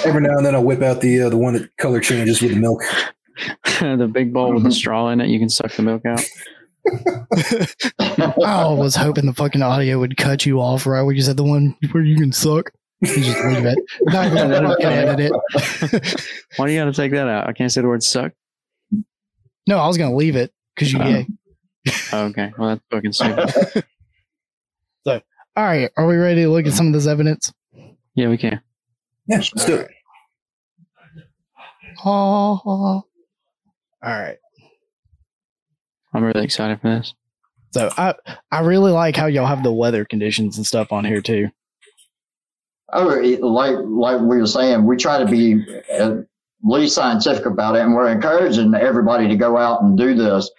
Every 0.06 0.22
now 0.22 0.38
and 0.38 0.46
then 0.46 0.56
I'll 0.56 0.64
whip 0.64 0.82
out 0.82 1.02
the 1.02 1.24
uh, 1.24 1.30
the 1.30 1.38
one 1.38 1.54
that 1.54 1.76
color 1.78 2.00
changes 2.00 2.42
with 2.42 2.52
the 2.54 2.60
milk. 2.60 2.82
the 3.80 4.10
big 4.12 4.34
bowl 4.34 4.54
with 4.54 4.64
the 4.64 4.72
straw 4.72 5.10
in 5.10 5.20
it. 5.22 5.28
You 5.30 5.40
can 5.40 5.50
suck 5.50 5.74
the 5.74 5.82
milk 5.84 6.04
out. 6.06 6.22
I 8.00 8.74
was 8.74 8.96
hoping 8.96 9.26
the 9.26 9.34
fucking 9.34 9.62
audio 9.62 10.00
would 10.00 10.18
cut 10.18 10.46
you 10.46 10.60
off 10.62 10.86
right 10.86 11.02
when 11.02 11.16
you 11.16 11.22
said 11.22 11.38
the 11.38 11.44
one 11.44 11.76
where 11.92 12.04
you 12.04 12.16
can 12.18 12.32
suck. 12.32 12.72
You 13.02 13.16
just 13.24 13.44
leave 13.46 13.66
it. 13.66 13.78
Not 14.04 14.28
even 14.28 14.52
fucking 14.52 14.86
edit 14.86 15.32
it. 15.32 16.26
Why 16.56 16.68
do 16.68 16.72
you 16.74 16.80
got 16.80 16.86
to 16.86 16.94
take 16.94 17.12
that 17.14 17.28
out? 17.28 17.48
I 17.48 17.54
can't 17.54 17.72
say 17.72 17.82
the 17.82 17.88
word 17.88 18.04
suck. 18.04 18.32
no, 19.68 19.78
I 19.80 19.88
was 19.88 19.98
gonna 19.98 20.16
leave 20.16 20.36
it 20.36 20.52
because 20.76 20.94
you 20.94 21.00
Oh. 21.00 21.04
gay. 21.04 21.28
Oh, 22.14 22.26
okay. 22.26 22.52
Well, 22.58 22.70
that's 22.70 22.82
fucking 22.92 23.12
stupid. 23.14 23.84
so, 25.04 25.22
All 25.56 25.64
right, 25.64 25.90
are 25.98 26.06
we 26.06 26.16
ready 26.16 26.44
to 26.44 26.50
look 26.50 26.68
at 26.68 26.74
some 26.74 26.88
of 26.88 26.94
this 26.94 27.08
evidence? 27.08 27.52
Yeah, 28.16 28.30
we 28.30 28.38
can. 28.38 28.62
Yeah, 29.28 29.38
let's 29.38 29.66
do 29.66 29.76
it. 29.76 29.92
Oh, 32.04 32.62
all 32.66 33.06
right. 34.04 34.38
I'm 36.14 36.24
really 36.24 36.44
excited 36.44 36.82
for 36.82 36.90
this. 36.90 37.14
So 37.72 37.90
I 37.98 38.16
I 38.52 38.60
really 38.62 38.92
like 38.92 39.16
how 39.16 39.28
y'all 39.28 39.46
have 39.46 39.64
the 39.64 39.72
weather 39.72 40.04
conditions 40.04 40.58
and 40.58 40.66
stuff 40.66 40.92
on 40.92 41.06
here 41.06 41.22
too. 41.22 41.50
Oh, 42.92 43.10
it- 43.12 43.42
like 43.42 43.76
like 43.86 44.20
we 44.20 44.38
were 44.40 44.48
saying, 44.48 44.86
we 44.86 44.98
try 44.98 45.20
to 45.24 45.26
be 45.26 45.64
uh, 45.94 46.18
at 46.20 46.26
least 46.64 46.96
scientific 46.96 47.46
about 47.46 47.76
it, 47.78 47.82
and 47.82 47.94
we're 47.96 48.10
encouraging 48.12 48.74
everybody 48.76 49.28
to 49.30 49.36
go 49.38 49.58
out 49.58 49.84
and 49.84 49.98
do 49.98 50.14
this. 50.14 50.50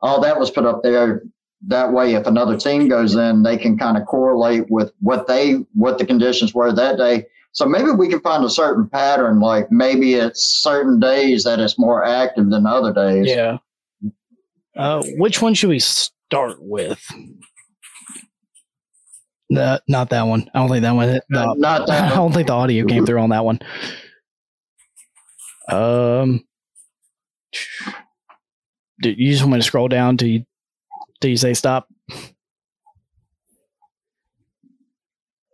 All 0.00 0.20
that 0.20 0.38
was 0.38 0.50
put 0.50 0.64
up 0.64 0.82
there 0.84 1.22
that 1.66 1.92
way. 1.92 2.14
If 2.14 2.26
another 2.26 2.56
team 2.56 2.88
goes 2.88 3.14
in, 3.14 3.42
they 3.42 3.56
can 3.56 3.78
kind 3.78 3.96
of 3.96 4.06
correlate 4.06 4.70
with 4.70 4.92
what 5.00 5.26
they 5.26 5.64
what 5.74 5.98
the 5.98 6.06
conditions 6.06 6.54
were 6.54 6.72
that 6.72 6.96
day. 6.96 7.26
So 7.52 7.66
maybe 7.66 7.90
we 7.90 8.08
can 8.08 8.20
find 8.20 8.44
a 8.44 8.50
certain 8.50 8.88
pattern. 8.88 9.40
Like 9.40 9.70
maybe 9.70 10.14
it's 10.14 10.42
certain 10.42 11.00
days 11.00 11.44
that 11.44 11.58
it's 11.58 11.78
more 11.78 12.04
active 12.04 12.50
than 12.50 12.66
other 12.66 12.92
days. 12.92 13.26
Yeah. 13.28 13.58
Uh, 14.76 15.02
which 15.16 15.42
one 15.42 15.54
should 15.54 15.70
we 15.70 15.80
start 15.80 16.56
with? 16.60 17.04
No, 19.50 19.80
not 19.88 20.10
that 20.10 20.22
one. 20.22 20.48
I 20.54 20.60
don't 20.60 20.68
think 20.68 20.82
that 20.82 20.94
one. 20.94 21.20
The, 21.28 21.54
Not 21.58 21.90
I 21.90 22.10
don't 22.10 22.32
think 22.32 22.46
the 22.46 22.52
audio 22.52 22.86
came 22.86 23.04
through 23.04 23.20
on 23.20 23.30
that 23.30 23.44
one. 23.44 23.58
Um, 25.68 26.44
do 29.02 29.10
you 29.10 29.32
just 29.32 29.42
want 29.42 29.54
me 29.54 29.58
to 29.58 29.64
scroll 29.64 29.88
down 29.88 30.16
to? 30.18 30.44
Do 31.20 31.28
you 31.28 31.36
say 31.36 31.54
stop? 31.54 31.88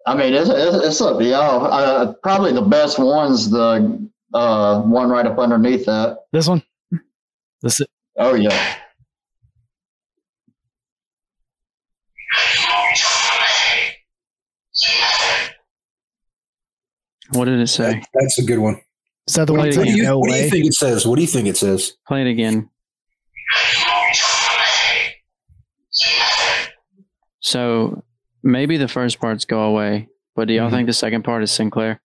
I 0.06 0.14
mean, 0.14 0.34
it's, 0.34 0.48
it's, 0.48 0.86
it's 0.86 1.00
up 1.00 1.18
to 1.18 1.24
y'all. 1.24 1.66
Uh, 1.66 2.12
probably 2.22 2.52
the 2.52 2.62
best 2.62 2.98
one's 2.98 3.50
the 3.50 4.08
uh, 4.32 4.80
one 4.82 5.08
right 5.08 5.26
up 5.26 5.38
underneath 5.38 5.84
that. 5.86 6.18
This 6.32 6.46
one. 6.48 6.62
This. 7.62 7.80
Oh 8.16 8.34
yeah. 8.34 8.76
What 17.32 17.46
did 17.46 17.60
it 17.60 17.66
say? 17.66 17.94
That- 17.94 18.06
that's 18.14 18.38
a 18.38 18.44
good 18.44 18.58
one. 18.58 18.80
Is 19.26 19.34
that 19.34 19.46
the 19.46 19.54
What 19.54 19.58
one 19.62 19.70
do 19.70 19.78
What 19.78 19.86
do, 19.88 19.92
you, 19.92 20.02
no 20.04 20.18
what 20.20 20.30
do 20.30 20.36
you 20.36 20.48
think 20.48 20.66
it 20.66 20.74
says? 20.74 21.04
What 21.04 21.16
do 21.16 21.22
you 21.22 21.26
think 21.26 21.48
it 21.48 21.56
says? 21.56 21.94
Play 22.06 22.22
it 22.22 22.28
again. 22.28 22.70
So 27.40 28.02
maybe 28.42 28.76
the 28.76 28.88
first 28.88 29.20
parts 29.20 29.44
go 29.44 29.62
away, 29.62 30.08
but 30.34 30.48
do 30.48 30.54
y'all 30.54 30.68
Mhm. 30.68 30.72
think 30.72 30.86
the 30.88 30.92
second 30.92 31.22
part 31.22 31.42
is 31.42 31.50
Sinclair? 31.52 32.00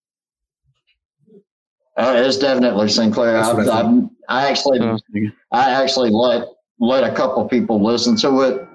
Uh, 1.97 2.13
it's 2.17 2.37
definitely 2.37 2.87
Sinclair. 2.89 3.37
I, 3.37 3.51
I 3.51 3.81
I, 3.81 4.01
I 4.29 4.49
actually, 4.49 4.79
I. 4.79 4.97
I 5.51 5.69
actually 5.83 6.09
let 6.09 6.47
let 6.79 7.03
a 7.03 7.13
couple 7.13 7.47
people 7.47 7.83
listen 7.83 8.15
to 8.17 8.41
it 8.41 8.67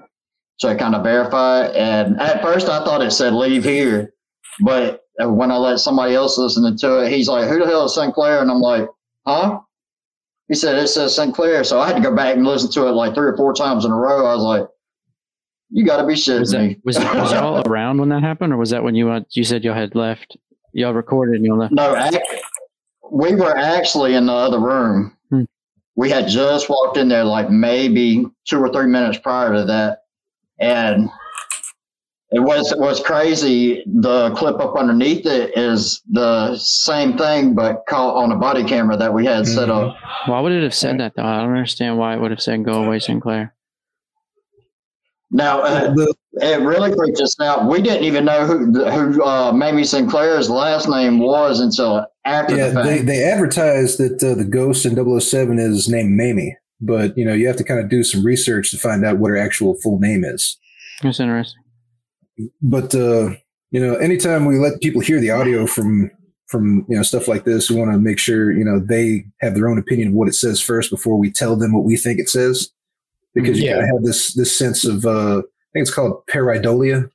to 0.60 0.74
kind 0.76 0.94
of 0.94 1.02
verify. 1.02 1.64
it. 1.66 1.76
And 1.76 2.20
at 2.20 2.42
first, 2.42 2.68
I 2.68 2.84
thought 2.84 3.02
it 3.02 3.10
said 3.12 3.32
"leave 3.32 3.64
here," 3.64 4.12
but 4.60 5.00
when 5.18 5.50
I 5.50 5.56
let 5.56 5.78
somebody 5.80 6.14
else 6.14 6.36
listen 6.38 6.76
to 6.76 7.02
it, 7.04 7.10
he's 7.12 7.28
like, 7.28 7.48
"Who 7.48 7.58
the 7.58 7.66
hell 7.66 7.86
is 7.86 7.94
Sinclair?" 7.94 8.40
And 8.42 8.50
I'm 8.50 8.60
like, 8.60 8.86
"Huh?" 9.26 9.60
He 10.48 10.54
said 10.54 10.76
it 10.76 10.86
says 10.88 11.14
Sinclair, 11.16 11.64
so 11.64 11.80
I 11.80 11.88
had 11.88 11.96
to 11.96 12.02
go 12.02 12.14
back 12.14 12.36
and 12.36 12.46
listen 12.46 12.70
to 12.72 12.86
it 12.86 12.92
like 12.92 13.14
three 13.14 13.26
or 13.28 13.36
four 13.36 13.52
times 13.54 13.84
in 13.84 13.90
a 13.90 13.96
row. 13.96 14.26
I 14.26 14.34
was 14.34 14.44
like, 14.44 14.68
"You 15.70 15.84
got 15.84 15.98
to 16.00 16.06
be 16.06 16.14
shitting 16.14 16.40
Was 16.40 16.50
that 16.52 16.62
me!" 16.62 16.76
was, 16.84 16.98
was 16.98 17.32
y'all 17.32 17.62
around 17.66 17.98
when 17.98 18.08
that 18.10 18.22
happened, 18.22 18.52
or 18.52 18.56
was 18.56 18.70
that 18.70 18.82
when 18.84 18.94
you 18.94 19.10
uh, 19.10 19.20
you 19.32 19.44
said 19.44 19.64
y'all 19.64 19.74
had 19.74 19.94
left? 19.94 20.36
Y'all 20.72 20.92
recorded 20.94 21.36
and 21.36 21.44
y'all 21.44 21.58
left. 21.58 21.72
No, 21.72 21.96
ac- 21.96 22.18
we 23.10 23.34
were 23.34 23.56
actually 23.56 24.14
in 24.14 24.26
the 24.26 24.32
other 24.32 24.58
room. 24.60 25.16
Hmm. 25.30 25.44
We 25.94 26.10
had 26.10 26.28
just 26.28 26.68
walked 26.68 26.96
in 26.98 27.08
there 27.08 27.24
like 27.24 27.50
maybe 27.50 28.26
two 28.46 28.58
or 28.58 28.70
three 28.72 28.86
minutes 28.86 29.18
prior 29.18 29.54
to 29.54 29.64
that. 29.64 30.00
And 30.58 31.08
it 32.30 32.40
was 32.40 32.72
it 32.72 32.78
was 32.78 33.00
crazy. 33.00 33.82
The 33.86 34.34
clip 34.34 34.58
up 34.58 34.76
underneath 34.76 35.24
it 35.26 35.56
is 35.56 36.02
the 36.10 36.56
same 36.58 37.16
thing, 37.16 37.54
but 37.54 37.84
caught 37.88 38.16
on 38.16 38.32
a 38.32 38.36
body 38.36 38.64
camera 38.64 38.96
that 38.96 39.14
we 39.14 39.24
had 39.24 39.46
set 39.46 39.68
Mhm. 39.68 39.90
up. 39.90 39.96
Why 40.26 40.40
would 40.40 40.52
it 40.52 40.62
have 40.62 40.74
said 40.74 40.98
that 41.00 41.14
though? 41.14 41.24
I 41.24 41.38
don't 41.38 41.50
understand 41.54 41.96
why 41.98 42.14
it 42.14 42.20
would 42.20 42.32
have 42.32 42.42
said 42.42 42.64
"Go 42.64 42.82
away, 42.84 42.98
Sinclair." 42.98 43.54
Now, 45.30 45.60
uh, 45.60 45.94
it 46.34 46.60
really 46.60 46.94
freaked 46.94 47.20
us 47.20 47.38
out. 47.40 47.68
We 47.68 47.82
didn't 47.82 48.04
even 48.04 48.24
know 48.24 48.46
who 48.46 48.84
who 48.88 49.22
uh, 49.22 49.52
Mamie 49.52 49.84
Sinclair's 49.84 50.48
last 50.48 50.88
name 50.88 51.18
was 51.18 51.60
until 51.60 52.06
after 52.24 52.56
yeah, 52.56 52.68
the 52.68 52.74
fact. 52.74 52.86
they, 52.86 52.98
they 53.02 53.24
advertise 53.24 53.96
that 53.96 54.22
uh, 54.22 54.34
the 54.34 54.44
ghost 54.44 54.86
in 54.86 55.20
007 55.20 55.58
is 55.58 55.88
named 55.88 56.16
Mamie, 56.16 56.56
but 56.80 57.16
you 57.18 57.24
know 57.24 57.32
you 57.32 57.46
have 57.48 57.56
to 57.56 57.64
kind 57.64 57.80
of 57.80 57.88
do 57.88 58.04
some 58.04 58.24
research 58.24 58.70
to 58.70 58.78
find 58.78 59.04
out 59.04 59.18
what 59.18 59.30
her 59.30 59.36
actual 59.36 59.74
full 59.82 59.98
name 59.98 60.24
is. 60.24 60.56
That's 61.02 61.18
interesting. 61.18 61.62
But 62.62 62.94
uh, 62.94 63.30
you 63.70 63.80
know, 63.80 63.96
anytime 63.96 64.44
we 64.44 64.58
let 64.58 64.80
people 64.80 65.00
hear 65.00 65.20
the 65.20 65.30
audio 65.30 65.66
from 65.66 66.10
from 66.46 66.86
you 66.88 66.96
know 66.96 67.02
stuff 67.02 67.26
like 67.26 67.44
this, 67.44 67.70
we 67.70 67.76
want 67.76 67.90
to 67.92 67.98
make 67.98 68.18
sure 68.18 68.52
you 68.52 68.64
know 68.64 68.78
they 68.78 69.24
have 69.40 69.54
their 69.54 69.68
own 69.68 69.78
opinion 69.78 70.08
of 70.08 70.14
what 70.14 70.28
it 70.28 70.34
says 70.34 70.60
first 70.60 70.90
before 70.90 71.18
we 71.18 71.30
tell 71.30 71.56
them 71.56 71.72
what 71.72 71.84
we 71.84 71.96
think 71.96 72.20
it 72.20 72.28
says, 72.28 72.70
because 73.36 73.60
you 73.60 73.66
Yeah. 73.66 73.74
kind 73.74 73.84
of 73.84 73.88
have 73.98 74.02
this 74.04 74.34
this 74.34 74.56
sense 74.56 74.84
of 74.84 75.04
uh, 75.06 75.38
I 75.38 75.42
think 75.72 75.82
it's 75.82 75.94
called 75.94 76.26
pareidolia, 76.26 77.08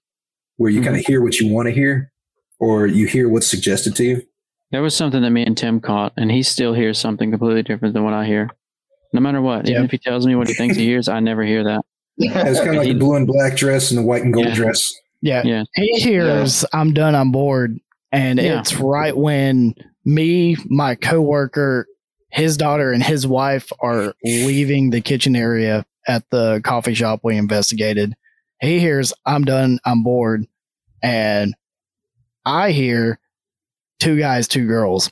where 0.58 0.72
you 0.72 0.82
kind 0.82 0.96
of 0.96 1.06
hear 1.06 1.22
what 1.22 1.40
you 1.40 1.52
want 1.52 1.68
to 1.68 1.72
hear, 1.74 2.12
or 2.60 2.88
you 2.88 3.08
hear 3.08 3.28
what's 3.28 3.48
suggested 3.48 3.96
to 3.98 4.04
you. 4.06 4.22
There 4.72 4.82
was 4.82 4.96
something 4.96 5.22
that 5.24 5.32
me 5.32 5.44
and 5.46 5.58
Tim 5.58 5.82
caught, 5.82 6.14
and 6.16 6.32
he 6.32 6.44
still 6.44 6.74
hears 6.74 6.98
something 6.98 7.30
completely 7.32 7.64
different 7.64 7.94
than 7.94 8.04
what 8.06 8.14
I 8.14 8.26
hear. 8.26 8.50
No 9.14 9.20
matter 9.20 9.42
what, 9.42 9.68
even 9.68 9.84
if 9.84 9.92
he 9.92 9.98
tells 9.98 10.26
me 10.26 10.36
what 10.36 10.48
he 10.48 10.54
thinks 10.54 10.78
he 10.78 10.86
hears, 10.86 11.10
I 11.10 11.20
never 11.20 11.44
hear 11.44 11.66
that. 11.66 11.82
It's 12.18 12.60
kind 12.60 12.70
of 12.70 12.76
like 12.76 12.88
the 12.88 12.94
blue 12.94 13.16
and 13.16 13.28
black 13.28 13.58
dress 13.58 13.92
and 13.92 13.98
the 13.98 14.04
white 14.04 14.24
and 14.24 14.34
gold 14.34 14.46
Yeah. 14.48 14.56
dress. 14.56 14.94
Yeah. 15.22 15.42
Yeah. 15.44 15.64
He 15.76 16.00
hears 16.00 16.64
I'm 16.72 16.94
done, 16.94 17.16
I'm 17.16 17.32
bored. 17.32 17.78
And 18.14 18.40
Yeah. 18.40 18.60
it's 18.62 18.76
right 18.76 19.16
when 19.16 19.74
me, 20.06 20.56
my 20.68 20.96
coworker, 20.96 21.88
his 22.30 22.56
daughter, 22.56 22.92
and 22.94 23.04
his 23.04 23.28
wife 23.28 23.72
are 23.82 24.14
leaving 24.24 24.92
the 24.92 25.02
kitchen 25.02 25.36
area 25.36 25.86
at 26.08 26.24
the 26.30 26.62
coffee 26.64 26.94
shop 26.94 27.22
we 27.24 27.38
investigated. 27.38 28.14
He 28.60 28.80
hears 28.80 29.14
I'm 29.26 29.44
done, 29.44 29.80
I'm 29.86 30.04
bored. 30.04 30.46
And 31.04 31.56
I 32.46 32.72
hear 32.72 33.20
two 34.00 34.18
guys, 34.20 34.48
two 34.48 34.68
girls. 34.68 35.12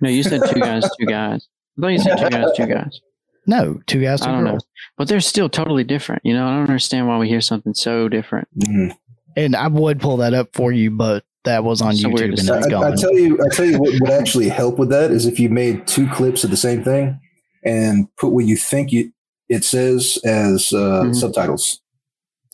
No, 0.00 0.08
you 0.08 0.22
said 0.22 0.40
two 0.50 0.60
guys, 0.60 0.84
two 0.98 1.06
guys. 1.06 1.48
I 1.78 1.80
thought 1.80 1.88
you 1.88 1.98
said 1.98 2.16
two 2.16 2.30
guys, 2.30 2.46
two 2.56 2.66
guys. 2.66 3.00
No, 3.46 3.80
two 3.86 4.00
guys, 4.02 4.20
two 4.20 4.28
I 4.28 4.32
don't 4.32 4.44
know. 4.44 4.50
girls. 4.52 4.66
But 4.96 5.08
they're 5.08 5.20
still 5.20 5.48
totally 5.48 5.84
different. 5.84 6.22
You 6.24 6.34
know, 6.34 6.46
I 6.46 6.50
don't 6.52 6.62
understand 6.62 7.08
why 7.08 7.18
we 7.18 7.28
hear 7.28 7.40
something 7.40 7.74
so 7.74 8.08
different. 8.08 8.48
Mhm. 8.58 8.94
And 9.36 9.56
I 9.56 9.68
would 9.68 10.00
pull 10.00 10.18
that 10.18 10.34
up 10.34 10.50
for 10.52 10.72
you, 10.72 10.90
but 10.90 11.24
that 11.44 11.64
was 11.64 11.80
on 11.82 11.96
So 11.96 12.08
YouTube 12.08 12.16
to 12.18 12.24
and 12.24 12.38
say. 12.38 12.58
it's 12.58 12.72
I, 12.72 12.90
I 12.90 12.94
tell 12.94 13.14
you, 13.18 13.38
I 13.44 13.48
tell 13.54 13.64
you 13.64 13.78
what 13.78 13.92
would 14.00 14.10
actually 14.10 14.48
help 14.48 14.78
with 14.78 14.90
that 14.90 15.10
is 15.10 15.26
if 15.26 15.40
you 15.40 15.48
made 15.48 15.86
two 15.86 16.08
clips 16.10 16.44
of 16.44 16.50
the 16.50 16.56
same 16.56 16.84
thing 16.84 17.18
and 17.64 18.06
put 18.16 18.28
what 18.32 18.44
you 18.44 18.56
think 18.56 18.92
you, 18.92 19.12
it 19.52 19.64
says 19.64 20.18
as 20.24 20.72
uh, 20.72 21.02
Mhm. 21.04 21.14
subtitles. 21.14 21.80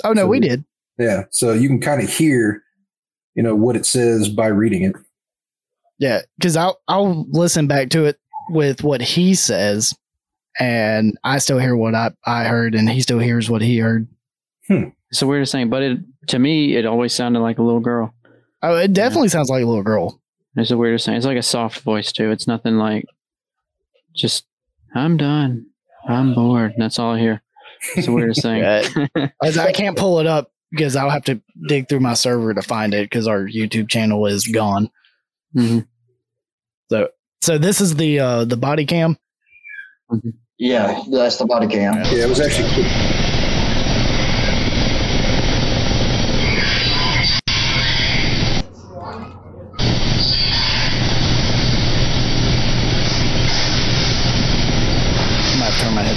oh 0.05 0.13
no, 0.13 0.23
so- 0.23 0.27
we 0.29 0.41
did. 0.41 0.65
Yeah, 0.99 1.25
so 1.31 1.53
you 1.53 1.69
can 1.69 1.81
kind 1.81 2.03
of 2.03 2.09
hear, 2.11 2.63
you 3.37 3.43
know, 3.43 3.55
what 3.55 3.77
it 3.77 3.87
says 3.87 4.29
by 4.29 4.49
reading 4.49 4.83
it. 4.83 4.97
Yeah, 5.99 6.23
because 6.37 6.57
I'll 6.57 6.81
I'll 6.89 7.25
listen 7.31 7.67
back 7.69 7.91
to 7.91 8.05
it 8.07 8.19
with 8.51 8.83
what 8.83 9.01
he 9.01 9.35
says, 9.35 9.95
and 10.59 11.17
I 11.25 11.39
still 11.39 11.59
hear 11.59 11.77
what 11.77 11.95
I 11.95 12.11
I 12.25 12.45
heard, 12.45 12.75
and 12.75 12.89
he 12.91 13.01
still 13.01 13.19
hears 13.21 13.49
what 13.49 13.63
he 13.63 13.79
heard. 13.79 14.09
It's 14.69 15.21
the 15.21 15.27
weirdest 15.27 15.53
thing. 15.53 15.71
But 15.71 15.83
it 15.83 15.99
to 16.29 16.39
me, 16.39 16.77
it 16.77 16.85
always 16.85 17.13
sounded 17.15 17.41
like 17.41 17.59
a 17.59 17.63
little 17.63 17.81
girl. 17.81 18.13
Oh, 18.63 18.77
it 18.77 18.93
definitely 18.93 19.29
sounds 19.29 19.49
like 19.49 19.63
a 19.63 19.67
little 19.67 19.83
girl. 19.85 20.21
It's 20.57 20.71
the 20.71 20.77
weirdest 20.77 21.07
thing. 21.07 21.15
It's 21.15 21.25
like 21.27 21.39
a 21.39 21.43
soft 21.43 21.81
voice 21.83 22.11
too. 22.13 22.31
It's 22.33 22.47
nothing 22.49 22.77
like 22.77 23.05
just 24.15 24.45
I'm 24.95 25.17
done. 25.17 25.67
I'm 26.09 26.35
bored. 26.35 26.73
That's 26.79 26.99
all 26.99 27.13
I 27.15 27.19
hear. 27.19 27.43
It's 27.95 28.07
the 28.07 28.13
weirdest 28.13 28.43
thing. 28.43 28.65
I 29.43 29.73
can't 29.73 29.97
pull 29.97 30.19
it 30.21 30.27
up 30.27 30.51
because 30.71 30.97
I'll 30.97 31.11
have 31.11 31.25
to 31.25 31.41
dig 31.69 31.89
through 31.89 32.01
my 32.01 32.15
server 32.15 32.55
to 32.55 32.63
find 32.63 32.95
it 32.95 33.05
because 33.09 33.29
our 33.29 33.43
YouTube 33.47 33.89
channel 33.89 34.27
is 34.27 34.47
gone. 34.47 34.91
Mhm. 35.57 35.87
So 36.91 37.09
so 37.41 37.59
this 37.59 37.81
is 37.81 37.97
the 37.97 38.19
uh 38.21 38.45
the 38.45 38.57
body 38.57 38.85
cam. 38.85 39.17
yeah, 40.59 41.03
that's 41.11 41.37
the 41.37 41.47
body 41.47 41.69
cam. 41.69 41.95
Yeah, 41.97 42.25
it 42.25 42.29
was 42.29 42.41
actually. 42.41 43.18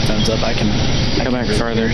that 0.08 0.30
up. 0.30 0.44
I 0.44 0.54
can 0.54 0.70
go 1.24 1.32
back 1.32 1.48
farther. 1.58 1.90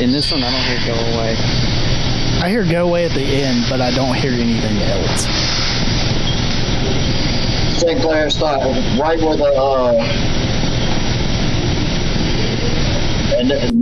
In 0.00 0.12
this 0.12 0.32
one, 0.32 0.42
I 0.42 0.50
don't 0.50 0.64
hear 0.64 0.94
go 0.94 0.98
away. 1.14 1.36
I 2.42 2.48
hear 2.48 2.64
go 2.64 2.88
away 2.88 3.04
at 3.04 3.12
the 3.12 3.20
end, 3.20 3.66
but 3.68 3.80
I 3.80 3.90
don't 3.90 4.14
hear 4.14 4.32
anything 4.32 4.78
else. 4.78 5.26
Sinclair 7.78 8.30
style, 8.30 8.72
right 8.98 9.20
where 9.20 9.36
the 9.36 9.44
uh, 9.44 10.39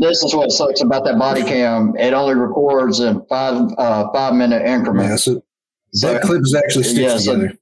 this 0.01 0.23
is 0.23 0.35
what 0.35 0.51
sucks 0.51 0.81
about 0.81 1.05
that 1.05 1.19
body 1.19 1.43
cam. 1.43 1.95
It 1.97 2.13
only 2.15 2.35
records 2.35 3.01
in 3.01 3.25
five 3.29 3.71
uh, 3.79 4.11
five 4.13 4.35
minute 4.35 4.63
Yeah, 4.65 4.77
increments. 4.77 5.25
so 5.25 5.43
So- 5.93 6.13
that 6.13 6.23
clip 6.23 6.43
is 6.43 6.55
actually 6.55 6.85
stitched 6.85 7.01
Yeah, 7.01 7.17
so- 7.19 7.35
together. 7.35 7.59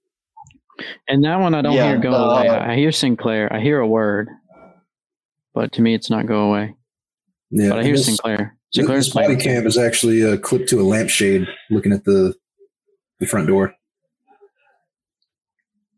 And 1.08 1.24
that 1.24 1.40
one, 1.40 1.54
I 1.54 1.62
don't 1.62 1.72
Yeah, 1.72 1.88
hear 1.90 1.98
go 1.98 2.10
the- 2.10 2.16
away. 2.18 2.48
I 2.48 2.72
I 2.72 2.76
hear 2.76 2.92
Sinclair. 2.92 3.50
I 3.52 3.60
hear 3.60 3.80
a 3.80 3.86
word, 3.86 4.28
but 5.54 5.72
to 5.72 5.82
me, 5.82 5.94
it's 5.94 6.10
not 6.10 6.26
go 6.26 6.40
away. 6.50 6.74
Yeah, 7.50 7.70
But 7.70 7.78
I 7.78 7.82
hear 7.84 7.96
this, 7.96 8.06
Sinclair. 8.06 8.36
this 8.72 8.76
Sinclair's 8.80 9.08
body 9.08 9.36
cam 9.36 9.66
is 9.66 9.78
actually 9.78 10.22
uh, 10.22 10.36
clipped 10.36 10.68
to 10.70 10.80
a 10.80 10.82
lampshade, 10.84 11.46
looking 11.70 11.92
at 11.92 12.04
the 12.04 12.34
the 13.20 13.26
front 13.26 13.46
door. 13.46 13.74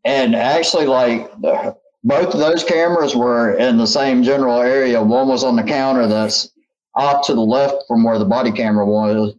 And 0.05 0.33
actually, 0.35 0.85
like 0.85 1.29
the- 1.41 1.75
both 2.03 2.33
of 2.33 2.39
those 2.39 2.63
cameras 2.63 3.15
were 3.15 3.55
in 3.57 3.77
the 3.77 3.87
same 3.87 4.23
general 4.23 4.61
area. 4.61 5.01
One 5.01 5.27
was 5.27 5.43
on 5.43 5.55
the 5.55 5.63
counter 5.63 6.07
that's 6.07 6.51
off 6.95 7.25
to 7.27 7.33
the 7.33 7.41
left 7.41 7.83
from 7.87 8.03
where 8.03 8.19
the 8.19 8.25
body 8.25 8.51
camera 8.51 8.85
was, 8.85 9.35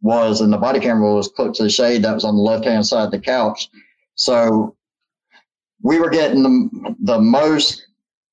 was, 0.00 0.40
and 0.40 0.52
the 0.52 0.58
body 0.58 0.80
camera 0.80 1.14
was 1.14 1.28
clipped 1.28 1.56
to 1.56 1.64
the 1.64 1.70
shade 1.70 2.02
that 2.02 2.14
was 2.14 2.24
on 2.24 2.36
the 2.36 2.42
left 2.42 2.64
hand 2.64 2.86
side 2.86 3.06
of 3.06 3.10
the 3.10 3.18
couch. 3.18 3.68
So 4.14 4.76
we 5.82 5.98
were 5.98 6.10
getting 6.10 6.42
the, 6.42 6.94
the 7.00 7.20
most 7.20 7.86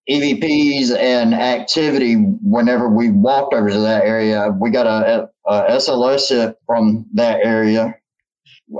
EVPs 0.09 0.95
and 0.95 1.33
activity 1.33 2.15
whenever 2.15 2.89
we 2.89 3.09
walked 3.09 3.53
over 3.53 3.69
to 3.69 3.79
that 3.79 4.03
area. 4.05 4.51
We 4.59 4.69
got 4.69 4.85
a, 4.85 5.29
a 5.47 5.71
SLS 5.71 6.55
from 6.65 7.05
that 7.13 7.39
area. 7.43 7.95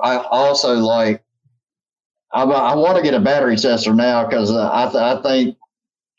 I 0.02 0.18
also 0.18 0.76
like 0.76 1.24
I, 2.34 2.44
I 2.44 2.76
want 2.76 2.98
to 2.98 3.04
get 3.04 3.14
a 3.14 3.20
battery 3.20 3.56
tester 3.56 3.94
now 3.94 4.28
because 4.28 4.52
uh, 4.52 4.70
I, 4.74 4.86
th- 4.86 4.96
I 4.96 5.22
think 5.22 5.58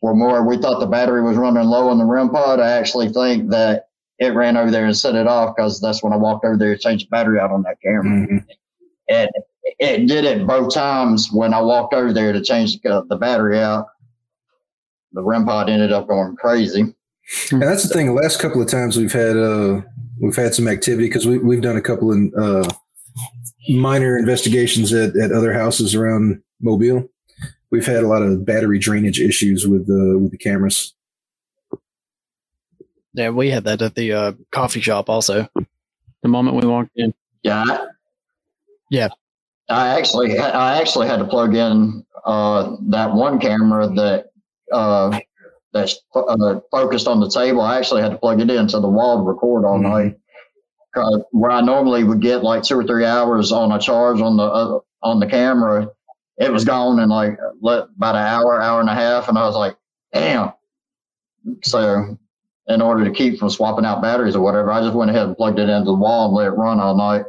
for 0.01 0.15
more 0.15 0.47
we 0.47 0.57
thought 0.59 0.81
the 0.81 0.87
battery 0.87 1.23
was 1.23 1.37
running 1.37 1.65
low 1.65 1.89
on 1.89 1.99
the 1.99 2.05
REM 2.05 2.31
pod. 2.31 2.61
I 2.61 2.71
actually 2.71 3.09
think 3.09 3.51
that 3.51 3.89
it 4.19 4.35
ran 4.35 4.57
over 4.57 4.71
there 4.71 4.87
and 4.87 4.97
set 4.97 5.17
it 5.17 5.27
off 5.27 5.57
because 5.57 5.81
that's 5.81 6.03
when 6.03 6.13
I 6.13 6.17
walked 6.17 6.45
over 6.45 6.57
there 6.57 6.75
to 6.75 6.79
change 6.81 7.05
the 7.05 7.11
battery 7.11 7.41
out 7.41 7.51
on 7.51 7.63
that 7.63 7.81
camera. 7.83 8.05
Mhm. 8.27 8.47
And 9.09 9.29
it 9.81 10.07
did 10.07 10.25
it 10.25 10.47
both 10.47 10.73
times 10.73 11.31
when 11.33 11.53
I 11.53 11.61
walked 11.61 11.95
over 11.95 12.13
there 12.13 12.33
to 12.33 12.41
change 12.41 12.81
the, 12.83 13.05
the 13.09 13.17
battery 13.17 13.59
out. 13.59 13.89
The 15.13 15.23
REM 15.23 15.45
pod 15.45 15.69
ended 15.69 15.93
up 15.93 16.07
going 16.07 16.37
crazy. 16.37 16.95
And 17.51 17.63
that's 17.63 17.83
the 17.83 17.89
thing. 17.93 18.07
The 18.07 18.13
last 18.13 18.41
couple 18.41 18.61
of 18.61 18.69
times 18.69 18.97
we've 18.97 19.13
had 19.13 19.37
uh, 19.37 19.81
we've 20.21 20.37
had 20.37 20.55
some 20.55 20.69
activity 20.69 21.09
because 21.09 21.27
we, 21.27 21.39
we've 21.39 21.63
done 21.63 21.77
a 21.77 21.81
couple 21.81 22.13
of 22.13 22.35
uh, 22.39 22.69
minor 23.69 24.19
investigations 24.19 24.93
at, 24.93 25.17
at 25.17 25.33
other 25.33 25.53
houses 25.53 25.95
around 25.95 26.43
Mobile. 26.61 27.09
We've 27.71 27.87
had 27.87 28.05
a 28.05 28.09
lot 28.09 28.23
of 28.23 28.45
battery 28.45 28.79
drainage 28.79 29.21
issues 29.21 29.67
with 29.67 29.87
the 29.87 30.19
with 30.19 30.31
the 30.31 30.39
cameras. 30.39 30.95
Yeah, 33.15 33.31
we 33.31 33.51
had 33.51 33.65
that 33.65 33.81
at 33.83 33.95
the 33.95 34.13
uh, 34.13 34.33
coffee 34.51 34.81
shop 34.81 35.09
also. 35.09 35.49
The 36.23 36.29
moment 36.29 36.57
we 36.63 36.69
walked 36.69 36.91
in, 36.97 37.15
Yeah. 37.43 37.65
Yeah. 38.91 39.09
I 39.69 39.99
actually, 39.99 40.39
I 40.39 40.79
actually 40.81 41.07
had 41.07 41.19
to 41.19 41.25
plug 41.25 41.55
in 41.55 42.05
uh, 42.25 42.77
that 42.89 43.13
one 43.15 43.39
camera 43.39 43.89
that 43.95 44.31
uh, 44.73 45.19
that's 45.73 46.01
uh, 46.15 46.61
focused 46.71 47.07
on 47.09 47.21
the 47.21 47.31
table. 47.31 47.61
I 47.61 47.79
actually 47.79 48.03
had 48.03 48.11
to 48.11 48.19
plug 48.19 48.41
it 48.41 48.51
into 48.51 48.81
the 48.81 48.89
wall 48.89 49.19
to 49.19 49.23
record 49.23 49.65
all 49.65 49.79
Mhm. 49.79 49.83
night. 49.83 50.17
'Cause 50.95 51.23
where 51.33 51.51
I 51.51 51.61
normally 51.61 52.05
would 52.05 52.21
get 52.21 52.45
like 52.45 52.63
two 52.63 52.79
or 52.79 52.85
three 52.85 53.05
hours 53.05 53.51
on 53.51 53.73
a 53.73 53.79
charge 53.81 54.21
on 54.21 54.37
the 54.37 54.45
uh, 54.45 54.79
on 55.03 55.19
the 55.19 55.27
camera, 55.27 55.89
it 56.39 56.53
was 56.53 56.65
gone 56.65 57.01
in 57.01 57.09
like 57.09 57.37
let, 57.61 57.89
about 57.97 58.15
an 58.15 58.23
hour, 58.23 58.61
hour 58.63 58.81
and 58.81 58.89
a 58.89 58.95
half, 58.95 59.29
and 59.29 59.37
I 59.37 59.45
was 59.47 59.57
like, 59.57 59.77
damn. 60.13 60.53
So, 61.63 62.17
in 62.69 62.81
order 62.81 63.05
to 63.05 63.11
keep 63.11 63.39
from 63.39 63.51
swapping 63.51 63.85
out 63.85 64.03
batteries 64.03 64.37
or 64.37 64.41
whatever, 64.41 64.71
I 64.73 64.81
just 64.81 64.95
went 64.95 65.11
ahead 65.11 65.27
and 65.27 65.37
plugged 65.37 65.59
it 65.59 65.69
into 65.69 65.85
the 65.87 65.95
wall 65.95 66.27
and 66.27 66.35
let 66.35 66.47
it 66.47 66.51
run 66.51 66.81
all 66.81 66.97
night. 66.97 67.25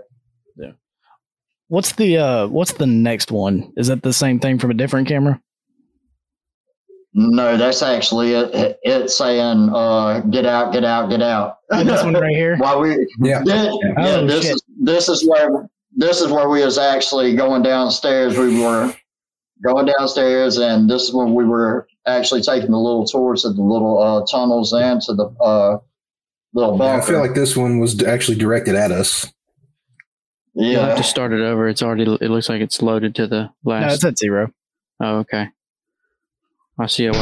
Yeah. 0.55 0.71
What's 1.67 1.93
the 1.93 2.17
uh 2.17 2.47
what's 2.47 2.73
the 2.73 2.85
next 2.87 3.31
one? 3.31 3.73
Is 3.77 3.87
that 3.87 4.03
the 4.03 4.13
same 4.13 4.39
thing 4.39 4.59
from 4.59 4.71
a 4.71 4.75
different 4.75 5.07
camera? 5.07 5.41
No, 7.17 7.55
that's 7.55 7.81
actually 7.81 8.33
it. 8.33 8.77
It's 8.83 9.17
saying, 9.17 9.69
uh, 9.73 10.19
"Get 10.29 10.45
out, 10.45 10.73
get 10.73 10.83
out, 10.83 11.09
get 11.09 11.21
out." 11.21 11.59
This 11.71 12.03
one 12.03 12.13
right 12.13 12.35
here. 12.35 12.57
While 12.57 12.81
we, 12.81 13.07
Yeah. 13.19 13.41
yeah, 13.45 13.71
yeah, 13.81 13.93
Oh, 13.97 14.27
this 14.27 14.43
shit. 14.43 14.55
is 14.55 14.63
this 14.81 15.07
is 15.07 15.25
where 15.25 15.69
this 15.95 16.19
is 16.19 16.29
where 16.29 16.49
we 16.49 16.61
was 16.63 16.77
actually 16.77 17.33
going 17.35 17.63
downstairs. 17.63 18.37
We 18.37 18.59
were 18.61 18.93
going 19.63 19.85
downstairs, 19.85 20.57
and 20.57 20.89
this 20.89 21.03
is 21.03 21.13
when 21.13 21.33
we 21.33 21.45
were 21.45 21.87
actually 22.05 22.41
taking 22.41 22.71
the 22.71 22.77
little 22.77 23.05
tours 23.05 23.45
of 23.45 23.55
the 23.55 23.63
little 23.63 23.97
uh, 24.01 24.25
tunnels 24.29 24.73
and 24.73 25.01
to 25.03 25.13
the 25.13 25.27
uh, 25.39 25.77
little 26.53 26.81
I 26.81 26.99
feel 26.99 27.19
like 27.19 27.33
this 27.33 27.55
one 27.55 27.79
was 27.79 28.03
actually 28.03 28.37
directed 28.37 28.75
at 28.75 28.91
us. 28.91 29.31
you'll 30.53 30.81
have 30.81 30.89
yeah, 30.89 30.95
to 30.95 31.03
start 31.03 31.31
it 31.31 31.39
over. 31.39 31.69
It's 31.69 31.81
already. 31.81 32.03
It 32.03 32.29
looks 32.29 32.49
like 32.49 32.59
it's 32.61 32.81
loaded 32.81 33.15
to 33.15 33.27
the 33.27 33.49
last. 33.63 33.87
No, 33.87 33.93
it's 33.93 34.03
at 34.03 34.17
zero. 34.17 34.51
oh, 34.99 35.19
okay. 35.19 35.47
I 36.77 36.87
see 36.87 37.05
a 37.05 37.11
way. 37.13 37.19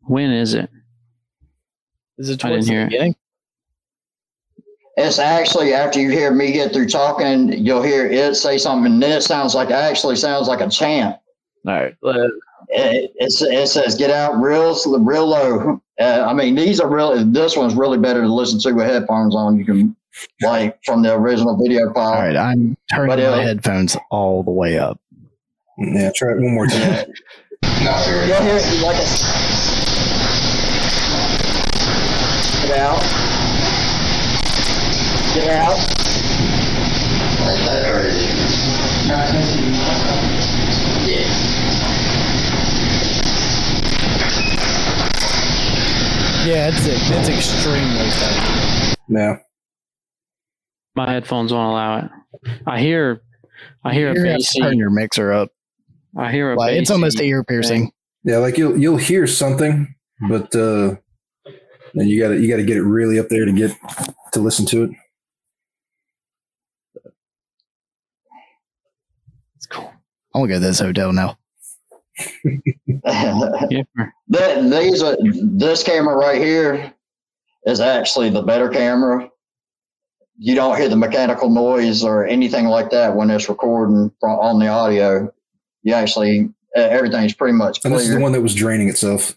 When 0.00 0.32
is 0.32 0.54
it? 0.54 0.68
Is 2.18 2.30
it 2.30 2.44
I 2.44 2.48
didn't 2.48 2.66
towards 2.66 2.66
the 2.66 2.72
hear 2.72 2.88
it. 2.90 3.16
Beginning? 4.96 5.08
it's 5.08 5.18
actually 5.18 5.74
after 5.74 6.00
you 6.00 6.10
hear 6.10 6.32
me 6.32 6.52
get 6.52 6.72
through 6.72 6.88
talking, 6.88 7.52
you'll 7.52 7.82
hear 7.82 8.06
it 8.06 8.34
say 8.36 8.58
something, 8.58 8.92
and 8.92 9.02
then 9.02 9.12
it 9.12 9.22
sounds 9.22 9.54
like 9.54 9.70
actually 9.70 10.16
sounds 10.16 10.48
like 10.48 10.60
a 10.60 10.68
chant. 10.68 11.16
All 11.66 11.74
right. 11.74 11.94
Uh, 12.04 12.28
it, 12.68 13.12
it 13.16 13.68
says 13.68 13.94
get 13.96 14.10
out 14.10 14.40
real 14.40 14.76
real 15.00 15.26
low. 15.26 15.80
Uh, 16.00 16.24
I 16.26 16.32
mean, 16.32 16.54
these 16.54 16.80
are 16.80 16.88
really. 16.88 17.24
This 17.24 17.56
one's 17.56 17.74
really 17.74 17.98
better 17.98 18.22
to 18.22 18.32
listen 18.32 18.58
to 18.60 18.72
with 18.72 18.86
headphones 18.86 19.34
on. 19.34 19.58
You 19.58 19.64
can 19.64 19.96
like 20.40 20.78
from 20.84 21.02
the 21.02 21.14
original 21.14 21.56
video 21.56 21.92
file. 21.92 22.06
all 22.14 22.14
right. 22.14 22.36
I'm 22.36 22.76
turning 22.92 23.08
But, 23.08 23.18
my 23.18 23.24
uh, 23.24 23.40
headphones 23.42 23.96
all 24.10 24.42
the 24.42 24.50
way 24.50 24.78
up. 24.78 24.98
Yeah, 25.78 26.10
try 26.14 26.32
it 26.32 26.40
one 26.40 26.54
more 26.54 26.66
time. 26.66 26.80
Yeah. 26.80 28.26
You'll 28.26 28.42
hear 28.42 28.56
it 28.56 28.82
like 28.82 28.96
a 28.96 29.06
get 32.66 32.78
out, 32.78 33.21
get 35.34 35.48
out. 35.48 35.78
Yeah, 41.06 41.22
Yeah, 46.46 46.70
it's 46.72 46.86
it's 46.86 47.28
extremely 47.28 48.10
fast. 48.10 48.96
Yeah. 49.08 49.36
My 50.96 51.10
headphones 51.10 51.52
won't 51.52 51.70
allow 51.70 51.98
it. 51.98 52.10
I 52.66 52.80
hear. 52.80 53.22
I 53.84 53.94
hear 53.94 54.10
a 54.10 54.14
You're 54.14 54.24
gonna 54.24 54.32
have 54.32 54.40
to 54.40 54.44
bassy. 54.44 54.60
turn 54.60 54.76
your 54.76 54.90
mixer 54.90 55.32
up. 55.32 55.50
I 56.16 56.32
hear 56.32 56.52
a 56.52 56.56
Like, 56.56 56.74
it's 56.74 56.90
almost 56.90 57.16
bassy 57.18 57.28
ear 57.28 57.44
piercing. 57.44 57.92
Yeah, 58.24 58.38
like 58.38 58.58
you'll 58.58 58.76
you'll 58.76 58.96
hear 58.96 59.26
something, 59.28 59.94
but 60.28 60.54
uh 60.56 60.96
then 61.94 62.08
you 62.08 62.20
gotta 62.20 62.40
you 62.40 62.48
gotta 62.48 62.64
get 62.64 62.76
it 62.76 62.82
really 62.82 63.20
up 63.20 63.28
there 63.28 63.44
to 63.44 63.52
get 63.52 63.70
to 64.32 64.40
listen 64.40 64.66
to 64.66 64.84
it. 64.84 64.90
Cool. 70.32 70.38
I 70.38 70.38
want 70.38 70.50
to 70.50 70.54
go 70.54 70.60
to 70.60 70.66
this 70.66 70.80
hotel 70.80 71.12
now. 71.12 71.38
That 74.28 74.70
these 74.70 75.02
are 75.02 75.16
this 75.20 75.82
camera 75.82 76.16
right 76.16 76.40
here 76.40 76.92
is 77.66 77.80
actually 77.80 78.30
the 78.30 78.42
better 78.42 78.68
camera. 78.68 79.28
You 80.38 80.54
don't 80.54 80.76
hear 80.76 80.88
the 80.88 80.96
mechanical 80.96 81.50
noise 81.50 82.02
or 82.02 82.26
anything 82.26 82.66
like 82.66 82.90
that 82.90 83.14
when 83.14 83.30
it's 83.30 83.48
recording 83.48 84.10
from, 84.20 84.38
on 84.38 84.58
the 84.58 84.68
audio. 84.68 85.32
You 85.82 85.94
actually 85.94 86.48
uh, 86.76 86.80
everything's 86.80 87.34
pretty 87.34 87.56
much 87.56 87.80
And 87.84 87.94
this 87.94 88.02
is 88.02 88.14
the 88.14 88.20
one 88.20 88.32
that 88.32 88.40
was 88.40 88.54
draining 88.54 88.88
itself. 88.88 89.36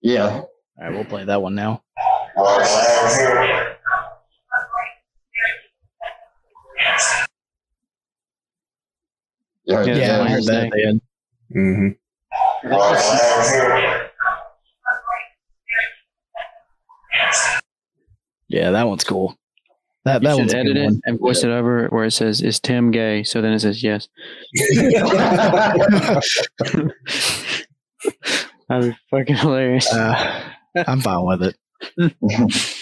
Yeah. 0.00 0.28
All 0.28 0.48
right, 0.78 0.92
we'll 0.92 1.04
play 1.04 1.24
that 1.24 1.42
one 1.42 1.54
now. 1.54 1.82
You 9.64 9.76
heard 9.76 9.86
Yeah, 9.86 9.96
Yeah, 9.96 10.20
I 10.20 10.24
that? 10.24 10.30
heard 10.30 10.44
that 10.44 10.64
at 10.66 10.72
the 10.72 10.86
end. 10.86 11.00
hmm 11.52 11.88
Yeah, 18.48 18.70
that 18.72 18.86
one's 18.86 19.04
cool. 19.04 19.36
That 20.04 20.22
You 20.22 20.28
that 20.28 20.32
should 20.34 20.38
one's 20.40 20.54
a 20.54 20.58
edit 20.58 20.74
good 20.74 20.80
it 20.80 20.84
one. 20.84 21.00
and 21.04 21.18
voice 21.20 21.44
it 21.44 21.50
over 21.50 21.86
where 21.88 22.04
it 22.04 22.10
says, 22.12 22.40
"Is 22.42 22.58
Tim 22.58 22.90
gay?" 22.90 23.22
So 23.22 23.40
then 23.42 23.52
it 23.52 23.60
says 23.60 23.82
yes. 23.82 24.08
That'd 28.68 28.92
be 28.92 28.96
fucking 29.10 29.36
hilarious. 29.36 29.92
Uh, 29.92 30.42
I'm 30.86 31.00
fine 31.00 31.24
with 31.26 31.42
it. 31.42 31.56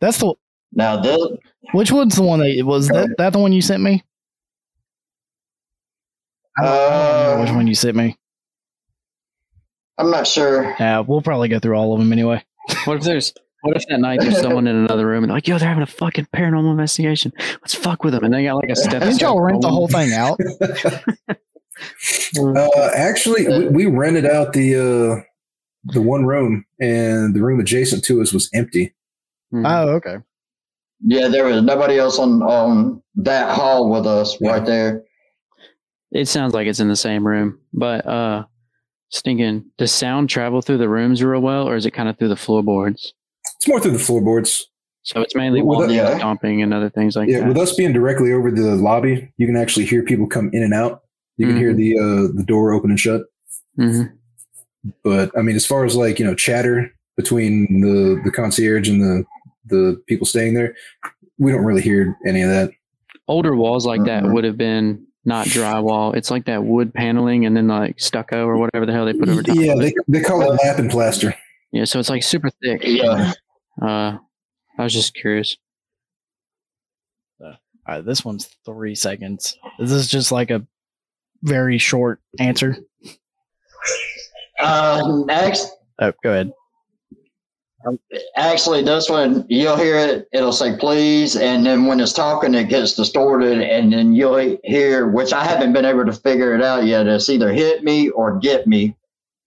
That's 0.00 0.18
the 0.18 0.34
now 0.72 1.00
this 1.00 1.18
which 1.72 1.90
one's 1.92 2.16
the 2.16 2.22
one 2.22 2.40
that 2.40 2.62
was 2.64 2.88
that 2.88 3.14
that 3.18 3.32
the 3.32 3.38
one 3.38 3.52
you 3.52 3.62
sent 3.62 3.82
me? 3.82 4.02
I 6.58 6.62
don't, 6.62 6.72
I 6.72 7.24
don't 7.30 7.40
which 7.40 7.50
Uh, 7.50 7.54
one 7.54 7.66
you 7.66 7.74
sent 7.74 7.96
me. 7.96 8.16
I'm 9.98 10.10
not 10.10 10.26
sure. 10.26 10.74
Yeah, 10.80 11.00
we'll 11.00 11.22
probably 11.22 11.48
go 11.48 11.58
through 11.58 11.76
all 11.76 11.92
of 11.92 11.98
them 11.98 12.12
anyway. 12.12 12.42
What 12.84 12.96
if 12.98 13.02
there's 13.04 13.32
what 13.62 13.76
if 13.76 13.86
that 13.88 14.00
night 14.00 14.20
there's 14.20 14.40
someone 14.40 14.66
in 14.66 14.74
another 14.76 15.06
room 15.06 15.22
and 15.24 15.32
like, 15.32 15.46
yo, 15.46 15.58
they're 15.58 15.68
having 15.68 15.82
a 15.82 15.86
fucking 15.86 16.28
paranormal 16.34 16.70
investigation. 16.70 17.32
Let's 17.60 17.74
fuck 17.74 18.02
with 18.02 18.14
them. 18.14 18.24
And 18.24 18.32
they 18.32 18.44
got 18.44 18.54
like 18.56 18.70
a 18.70 18.76
step. 18.76 19.02
Didn't 19.02 19.20
y'all 19.20 19.40
rent 19.40 19.60
the 19.60 19.68
whole 19.68 19.88
thing 19.88 20.12
out? 20.12 20.38
Uh, 22.38 22.90
actually, 22.94 23.48
we, 23.48 23.66
we 23.68 23.86
rented 23.86 24.26
out 24.26 24.52
the 24.52 24.74
uh, 24.76 25.22
the 25.94 26.02
one 26.02 26.26
room, 26.26 26.66
and 26.78 27.34
the 27.34 27.40
room 27.40 27.58
adjacent 27.58 28.04
to 28.04 28.20
us 28.20 28.34
was 28.34 28.50
empty. 28.52 28.94
Mhm. 29.52 29.64
Oh, 29.66 29.88
okay. 29.94 30.16
Yeah, 31.02 31.28
there 31.28 31.44
was 31.44 31.62
nobody 31.62 31.98
else 31.98 32.18
on 32.18 32.42
on 32.42 33.02
that 33.16 33.54
hall 33.54 33.90
with 33.90 34.06
us 34.06 34.36
Yeah. 34.40 34.50
right 34.52 34.66
there. 34.66 35.04
It 36.12 36.26
sounds 36.28 36.54
like 36.54 36.66
it's 36.66 36.80
in 36.80 36.88
the 36.88 36.96
same 36.96 37.26
room, 37.26 37.58
but 37.72 38.04
uh, 38.06 38.44
stinking. 39.10 39.64
Does 39.78 39.92
sound 39.92 40.28
travel 40.28 40.60
through 40.60 40.78
the 40.78 40.88
rooms 40.88 41.22
real 41.22 41.40
well, 41.40 41.68
or 41.68 41.76
is 41.76 41.86
it 41.86 41.92
kind 41.92 42.08
of 42.08 42.18
through 42.18 42.28
the 42.28 42.36
floorboards? 42.36 43.14
It's 43.56 43.68
more 43.68 43.80
through 43.80 43.92
the 43.92 43.98
floorboards. 43.98 44.66
So 45.02 45.22
it's 45.22 45.34
mainly 45.34 45.62
Well, 45.62 45.80
walking, 45.80 45.96
yeah. 45.96 46.18
stomping, 46.18 46.62
and 46.62 46.74
other 46.74 46.90
things 46.90 47.16
like 47.16 47.28
Yeah, 47.28 47.40
that. 47.40 47.48
with 47.48 47.56
us 47.56 47.74
being 47.74 47.92
directly 47.92 48.32
over 48.32 48.50
the 48.50 48.74
lobby, 48.76 49.32
you 49.38 49.46
can 49.46 49.56
actually 49.56 49.86
hear 49.86 50.02
people 50.02 50.26
come 50.26 50.50
in 50.52 50.62
and 50.62 50.74
out. 50.74 51.02
You 51.38 51.46
can 51.46 51.56
hear 51.56 51.72
the 51.72 51.96
uh, 51.98 52.36
the 52.36 52.44
door 52.46 52.72
open 52.72 52.90
and 52.90 53.00
shut. 53.00 53.22
hmm 53.76 54.02
But 55.02 55.30
I 55.38 55.40
mean, 55.42 55.56
as 55.56 55.64
far 55.64 55.84
as 55.86 55.96
like 55.96 56.18
you 56.18 56.26
know, 56.26 56.34
chatter 56.34 56.90
between 57.16 57.80
the 57.80 58.20
the 58.24 58.30
concierge 58.30 58.88
and 58.90 59.00
the 59.00 59.24
the 59.70 60.02
people 60.06 60.26
staying 60.26 60.54
there, 60.54 60.74
we 61.38 61.50
don't 61.52 61.64
really 61.64 61.82
hear 61.82 62.16
any 62.26 62.42
of 62.42 62.50
that. 62.50 62.70
Older 63.28 63.54
walls 63.56 63.86
like 63.86 64.04
that 64.04 64.24
would 64.24 64.44
have 64.44 64.56
been 64.58 65.06
not 65.24 65.46
drywall. 65.46 66.14
It's 66.16 66.30
like 66.30 66.46
that 66.46 66.64
wood 66.64 66.92
paneling 66.92 67.46
and 67.46 67.56
then 67.56 67.68
like 67.68 68.00
stucco 68.00 68.44
or 68.46 68.56
whatever 68.58 68.86
the 68.86 68.92
hell 68.92 69.04
they 69.06 69.12
put 69.12 69.28
over 69.28 69.42
top. 69.42 69.56
Yeah, 69.56 69.72
of 69.74 69.78
they 69.80 69.88
it. 69.88 69.94
they 70.08 70.20
call 70.20 70.42
it 70.42 70.60
lath 70.64 70.78
and 70.78 70.90
plaster. 70.90 71.34
yeah. 71.72 71.84
So 71.84 71.98
it's 72.00 72.10
like 72.10 72.22
super 72.22 72.50
thick. 72.62 72.82
Yeah. 72.84 73.32
Uh, 73.80 74.18
I 74.78 74.82
was 74.82 74.92
just 74.92 75.14
curious. 75.14 75.56
All 77.88 77.96
right, 77.96 78.04
this 78.04 78.24
one's 78.24 78.46
three 78.64 78.94
seconds. 78.94 79.56
This 79.78 79.90
is 79.90 80.06
just 80.08 80.30
like 80.30 80.50
a 80.50 80.64
very 81.42 81.78
short 81.78 82.20
answer? 82.38 82.76
Uh, 84.60 85.22
next, 85.26 85.70
Oh, 85.98 86.12
go 86.22 86.30
ahead. 86.30 86.52
Actually, 88.36 88.82
this 88.82 89.08
one 89.08 89.44
you'll 89.48 89.76
hear 89.76 89.96
it. 89.96 90.28
It'll 90.32 90.52
say 90.52 90.76
please, 90.76 91.36
and 91.36 91.64
then 91.64 91.86
when 91.86 92.00
it's 92.00 92.12
talking, 92.12 92.54
it 92.54 92.68
gets 92.68 92.94
distorted, 92.94 93.60
and 93.60 93.92
then 93.92 94.12
you'll 94.12 94.58
hear, 94.64 95.08
which 95.08 95.32
I 95.32 95.44
haven't 95.44 95.72
been 95.72 95.84
able 95.84 96.04
to 96.04 96.12
figure 96.12 96.54
it 96.54 96.62
out 96.62 96.84
yet. 96.84 97.06
It's 97.06 97.28
either 97.28 97.52
hit 97.52 97.82
me 97.82 98.10
or 98.10 98.38
get 98.38 98.66
me, 98.66 98.96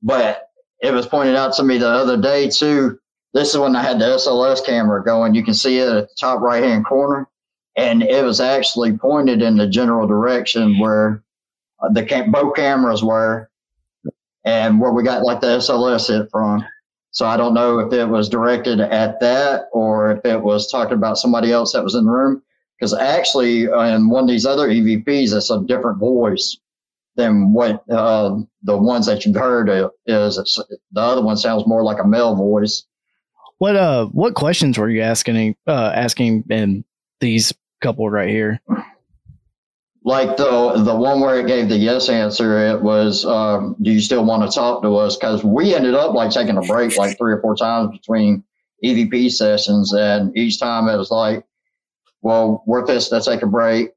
but 0.02 0.50
it 0.82 0.92
was 0.92 1.06
pointed 1.06 1.36
out 1.36 1.54
to 1.56 1.64
me 1.64 1.78
the 1.78 1.90
other 1.90 2.18
day 2.18 2.50
too. 2.50 3.00
This 3.34 3.50
is 3.54 3.58
when 3.58 3.76
I 3.76 3.82
had 3.82 4.00
the 4.00 4.06
SLS 4.06 4.64
camera 4.66 5.04
going. 5.04 5.34
You 5.34 5.44
can 5.44 5.56
see 5.56 5.80
it 5.80 5.88
at 5.88 6.08
the 6.08 6.16
top 6.20 6.42
right 6.42 6.64
hand 6.64 6.86
corner, 6.86 7.28
and 7.76 8.04
it 8.04 8.24
was 8.24 8.40
actually 8.40 8.98
pointed 8.98 9.42
in 9.42 9.58
the 9.58 9.68
general 9.68 10.08
direction 10.08 10.80
where 10.80 11.24
the 11.92 12.04
cam- 12.06 12.32
both 12.32 12.56
cameras 12.56 13.04
were, 13.04 13.50
and 14.46 14.80
where 14.80 14.92
we 14.92 15.04
got 15.04 15.24
like 15.24 15.42
the 15.42 15.58
SLS 15.58 16.08
hit 16.08 16.30
from. 16.32 16.66
So 17.14 17.28
I 17.28 17.38
don't 17.38 17.54
know 17.54 17.78
if 17.80 17.94
it 17.94 18.06
was 18.06 18.28
directed 18.28 18.80
at 18.80 19.20
that 19.20 19.70
or 19.72 20.12
if 20.12 20.26
it 20.26 20.42
was 20.42 20.70
talking 20.70 20.98
about 20.98 21.20
somebody 21.20 21.52
else 21.52 21.74
that 21.74 21.84
was 21.84 21.94
in 21.96 22.06
the 22.06 22.12
room. 22.12 22.42
Because 22.78 22.94
actually, 22.94 23.64
in 23.66 24.10
one 24.10 24.24
of 24.24 24.30
these 24.30 24.48
other 24.48 24.68
EVPs, 24.68 25.34
it's 25.34 25.52
a 25.52 25.62
different 25.62 26.00
voice 26.00 26.58
than 27.16 27.54
what 27.54 27.84
uh, 27.90 28.36
the 28.64 28.76
ones 28.76 29.06
that 29.06 29.26
you've 29.26 29.36
heard 29.36 29.70
is. 30.08 30.60
The 30.92 31.00
other 31.00 31.22
one 31.22 31.38
sounds 31.38 31.68
more 31.68 31.84
like 31.84 32.00
a 32.04 32.08
male 32.08 32.36
voice. 32.36 32.84
What 33.60 33.76
uh 33.76 34.08
what 34.08 34.34
questions 34.34 34.78
were 34.78 34.90
you 34.90 35.02
asking 35.02 35.56
uh 35.68 35.92
asking 35.94 36.46
in 36.50 36.84
these 37.22 37.54
couple 37.80 38.10
right 38.10 38.28
here? 38.28 38.60
Like 40.06 40.36
the 40.36 40.74
the 40.84 40.96
one 40.96 41.22
where 41.22 41.40
it 41.40 41.48
gave 41.48 41.70
the 41.70 41.78
yes 41.78 42.10
answer, 42.10 42.58
it 42.58 42.82
was, 42.82 43.26
um, 43.26 43.76
"Do 43.82 43.90
you 43.92 44.02
still 44.02 44.26
want 44.26 44.44
to 44.44 44.54
talk 44.54 44.82
to 44.84 44.98
us?" 44.98 45.16
Because 45.16 45.44
we 45.46 45.74
ended 45.74 45.96
up 45.96 46.14
like 46.14 46.32
taking 46.32 46.58
a 46.58 46.62
break 46.62 46.98
like 46.98 47.18
three 47.18 47.32
or 47.32 47.40
four 47.40 47.56
times 47.56 47.98
between 47.98 48.44
EVP 48.84 49.32
sessions, 49.32 49.94
and 49.94 50.36
each 50.38 50.60
time 50.60 50.90
it 50.90 50.98
was 50.98 51.10
like, 51.10 51.46
"Well, 52.22 52.64
we're 52.66 52.86
fixed 52.86 53.12
to 53.12 53.22
take 53.22 53.44
a 53.44 53.48
break. 53.48 53.92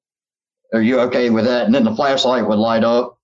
Are 0.72 0.82
you 0.82 1.00
okay 1.00 1.28
with 1.30 1.44
that?" 1.46 1.66
And 1.66 1.74
then 1.74 1.82
the 1.84 1.96
flashlight 1.96 2.46
would 2.46 2.58
light 2.58 2.84
up. 2.84 3.18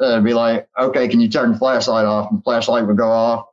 It'd 0.00 0.24
be 0.24 0.32
like, 0.34 0.66
"Okay, 0.80 1.08
can 1.08 1.20
you 1.20 1.28
turn 1.28 1.52
the 1.52 1.58
flashlight 1.58 2.06
off?" 2.06 2.30
And 2.30 2.38
the 2.38 2.42
flashlight 2.42 2.86
would 2.86 2.96
go 2.96 3.10
off, 3.10 3.48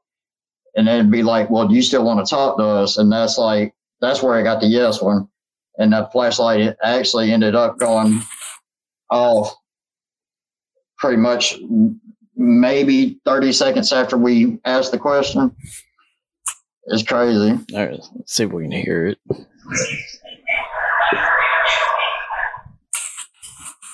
and 0.78 0.88
then 0.88 1.00
it'd 1.00 1.12
be 1.12 1.24
like, 1.24 1.50
"Well, 1.50 1.68
do 1.68 1.76
you 1.76 1.82
still 1.82 2.06
want 2.06 2.26
to 2.26 2.30
talk 2.30 2.58
to 2.58 2.64
us?" 2.64 2.98
And 2.98 3.12
that's 3.12 3.38
like 3.38 3.74
that's 4.00 4.24
where 4.24 4.36
I 4.36 4.44
got 4.44 4.62
the 4.62 4.68
yes 4.68 5.02
one, 5.02 5.28
and 5.78 5.92
that 5.92 6.14
flashlight 6.14 6.78
actually 6.82 7.34
ended 7.34 7.54
up 7.54 7.78
going 7.78 8.22
off 9.12 9.54
pretty 10.98 11.18
much 11.18 11.58
maybe 12.36 13.20
30 13.26 13.52
seconds 13.52 13.92
after 13.92 14.18
we 14.18 14.60
asked 14.66 14.92
the 14.92 14.98
question. 14.98 15.56
It's 16.86 17.04
crazy. 17.04 17.52
All 17.74 17.86
right, 17.86 18.00
let's 18.16 18.34
see 18.34 18.44
if 18.44 18.52
we 18.52 18.64
can 18.64 18.72
hear 18.72 19.08
it. 19.08 19.18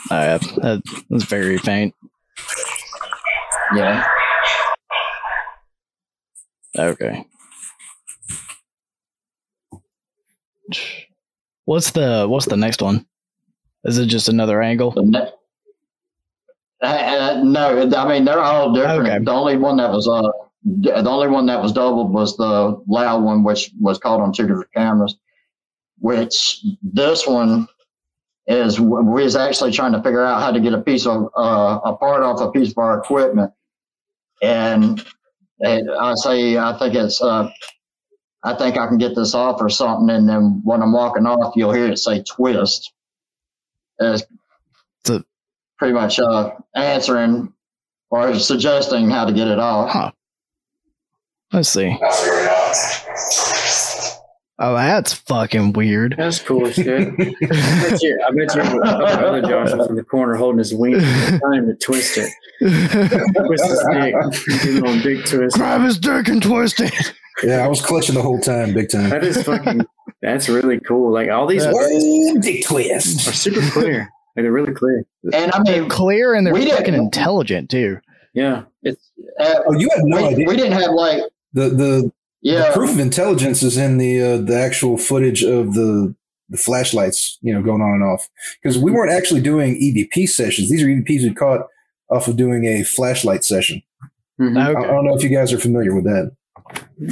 Oh, 0.09 0.21
yeah, 0.21 0.37
that, 0.37 0.81
that's 1.09 1.25
very 1.25 1.57
faint. 1.57 1.93
Yeah. 3.75 4.07
Okay. 6.77 7.25
What's 11.65 11.91
the 11.91 12.27
what's 12.29 12.45
the 12.45 12.55
next 12.55 12.81
one? 12.81 13.05
Is 13.87 13.97
it 13.97 14.07
just 14.07 14.29
another 14.29 14.61
angle? 14.61 14.93
Uh, 15.15 16.85
uh, 16.85 17.41
no, 17.43 17.89
I 17.95 18.07
mean 18.07 18.25
they're 18.25 18.39
all 18.39 18.73
different. 18.73 19.07
Okay. 19.07 19.23
The 19.23 19.31
only 19.31 19.57
one 19.57 19.77
that 19.77 19.89
was 19.89 20.07
uh, 20.07 20.29
the 20.63 21.09
only 21.09 21.29
one 21.29 21.45
that 21.47 21.61
was 21.61 21.71
doubled 21.71 22.13
was 22.13 22.35
the 22.37 22.81
loud 22.87 23.23
one, 23.23 23.43
which 23.43 23.71
was 23.79 23.97
caught 23.97 24.19
on 24.19 24.33
two 24.33 24.43
different 24.43 24.73
cameras. 24.73 25.17
Which 25.99 26.59
this 26.83 27.25
one 27.25 27.67
is 28.45 28.79
we 28.79 29.23
was 29.23 29.35
actually 29.35 29.71
trying 29.71 29.93
to 29.93 30.03
figure 30.03 30.23
out 30.23 30.41
how 30.41 30.51
to 30.51 30.59
get 30.59 30.73
a 30.73 30.81
piece 30.81 31.05
of 31.07 31.29
uh, 31.37 31.79
a 31.83 31.95
part 31.95 32.23
off 32.23 32.41
a 32.41 32.51
piece 32.51 32.71
of 32.71 32.77
our 32.77 32.99
equipment, 32.99 33.51
and 34.43 35.03
it, 35.59 35.85
I 35.99 36.13
say 36.15 36.57
I 36.57 36.77
think 36.77 36.93
it's 36.93 37.21
uh, 37.21 37.49
I 38.43 38.53
think 38.53 38.77
I 38.77 38.87
can 38.87 38.97
get 38.97 39.15
this 39.15 39.33
off 39.33 39.61
or 39.61 39.69
something, 39.69 40.13
and 40.13 40.29
then 40.29 40.61
when 40.63 40.81
I'm 40.81 40.93
walking 40.93 41.25
off, 41.25 41.55
you'll 41.55 41.73
hear 41.73 41.87
it 41.87 41.97
say 41.97 42.21
twist. 42.23 42.91
It's 43.99 44.23
So- 45.05 45.23
pretty 45.77 45.93
much 45.93 46.19
uh, 46.19 46.51
answering 46.75 47.53
or 48.09 48.33
suggesting 48.35 49.09
how 49.09 49.25
to 49.25 49.33
get 49.33 49.47
it 49.47 49.59
off. 49.59 49.89
Huh. 49.91 50.11
Let's 51.53 51.69
see. 51.69 51.97
Oh, 54.59 54.73
that's 54.73 55.13
fucking 55.13 55.73
weird. 55.73 56.15
That's 56.17 56.39
cool 56.39 56.65
as 56.65 56.73
shit. 56.73 56.87
I 56.89 57.11
bet 57.15 58.01
you, 58.01 58.19
I 58.27 58.31
bet 58.31 58.55
you 58.55 58.63
the 58.63 59.21
other 59.27 59.41
Josh 59.43 59.71
was 59.71 59.87
in 59.87 59.95
the 59.95 60.03
corner 60.03 60.33
holding 60.33 60.57
his 60.57 60.73
wing, 60.73 60.99
trying 61.39 61.67
to 61.67 61.75
twist 61.75 62.17
it. 62.17 62.31
Twist 62.59 63.65
his 63.67 63.85
dick. 63.93 64.15
Give 64.63 64.75
him 64.83 64.99
a 64.99 65.03
big 65.03 65.25
twist. 65.25 65.57
Grab 65.57 65.81
his 65.81 65.99
dick 65.99 66.27
and 66.27 66.41
twist 66.41 66.79
it. 66.79 67.13
Yeah, 67.43 67.63
I 67.63 67.67
was 67.67 67.83
clutching 67.83 68.15
the 68.15 68.21
whole 68.23 68.39
time, 68.39 68.73
big 68.73 68.89
time. 68.89 69.11
That 69.11 69.23
is 69.23 69.43
fucking. 69.43 69.81
That's 70.21 70.49
really 70.49 70.79
cool. 70.79 71.11
Like 71.13 71.29
all 71.29 71.45
these 71.47 71.65
words 71.67 72.03
dick 72.41 72.65
twist. 72.65 73.27
are 73.27 73.33
super 73.33 73.61
clear. 73.71 74.09
Like 74.35 74.43
they're 74.43 74.51
really 74.51 74.73
clear. 74.73 75.03
And 75.33 75.51
I 75.51 75.63
mean, 75.63 75.89
Clear 75.89 76.35
and 76.35 76.45
they're 76.45 76.53
We 76.53 76.59
didn't- 76.65 76.77
fucking 76.77 76.93
intelligent 76.93 77.71
too. 77.71 77.97
Yeah, 78.35 78.65
it's 78.83 79.09
uh, 79.39 79.61
Oh, 79.65 79.73
you 79.73 79.89
have 79.95 80.03
no 80.03 80.17
we, 80.17 80.23
idea. 80.27 80.47
we 80.47 80.55
didn't 80.55 80.73
have 80.79 80.91
like 80.91 81.23
The 81.53 81.69
the, 81.69 82.11
yeah 82.43 82.67
the 82.67 82.73
proof 82.75 82.91
of 82.91 82.99
intelligence 82.99 83.63
is 83.63 83.77
in 83.77 83.97
the 83.97 84.21
uh, 84.21 84.37
the 84.37 84.55
actual 84.55 84.95
footage 84.99 85.43
of 85.43 85.73
the 85.73 86.13
the 86.49 86.57
flashlights, 86.57 87.39
you 87.41 87.51
know, 87.51 87.63
going 87.63 87.81
on 87.81 87.93
and 87.93 88.03
off. 88.03 88.29
Because 88.61 88.77
we 88.77 88.91
weren't 88.91 89.11
actually 89.11 89.41
doing 89.41 89.73
EVP 89.73 90.29
sessions. 90.29 90.69
These 90.69 90.83
are 90.83 90.87
EVPs 90.87 91.23
we 91.23 91.33
caught 91.33 91.61
off 92.11 92.27
of 92.27 92.35
doing 92.37 92.65
a 92.65 92.83
flashlight 92.83 93.43
session. 93.43 93.81
Mhm. 94.39 94.55
I, 94.55 94.69
I 94.69 94.85
don't 94.85 95.03
know 95.05 95.15
if 95.15 95.23
you 95.23 95.29
guys 95.29 95.51
are 95.51 95.57
familiar 95.57 95.95
with 95.95 96.03
that. 96.03 96.31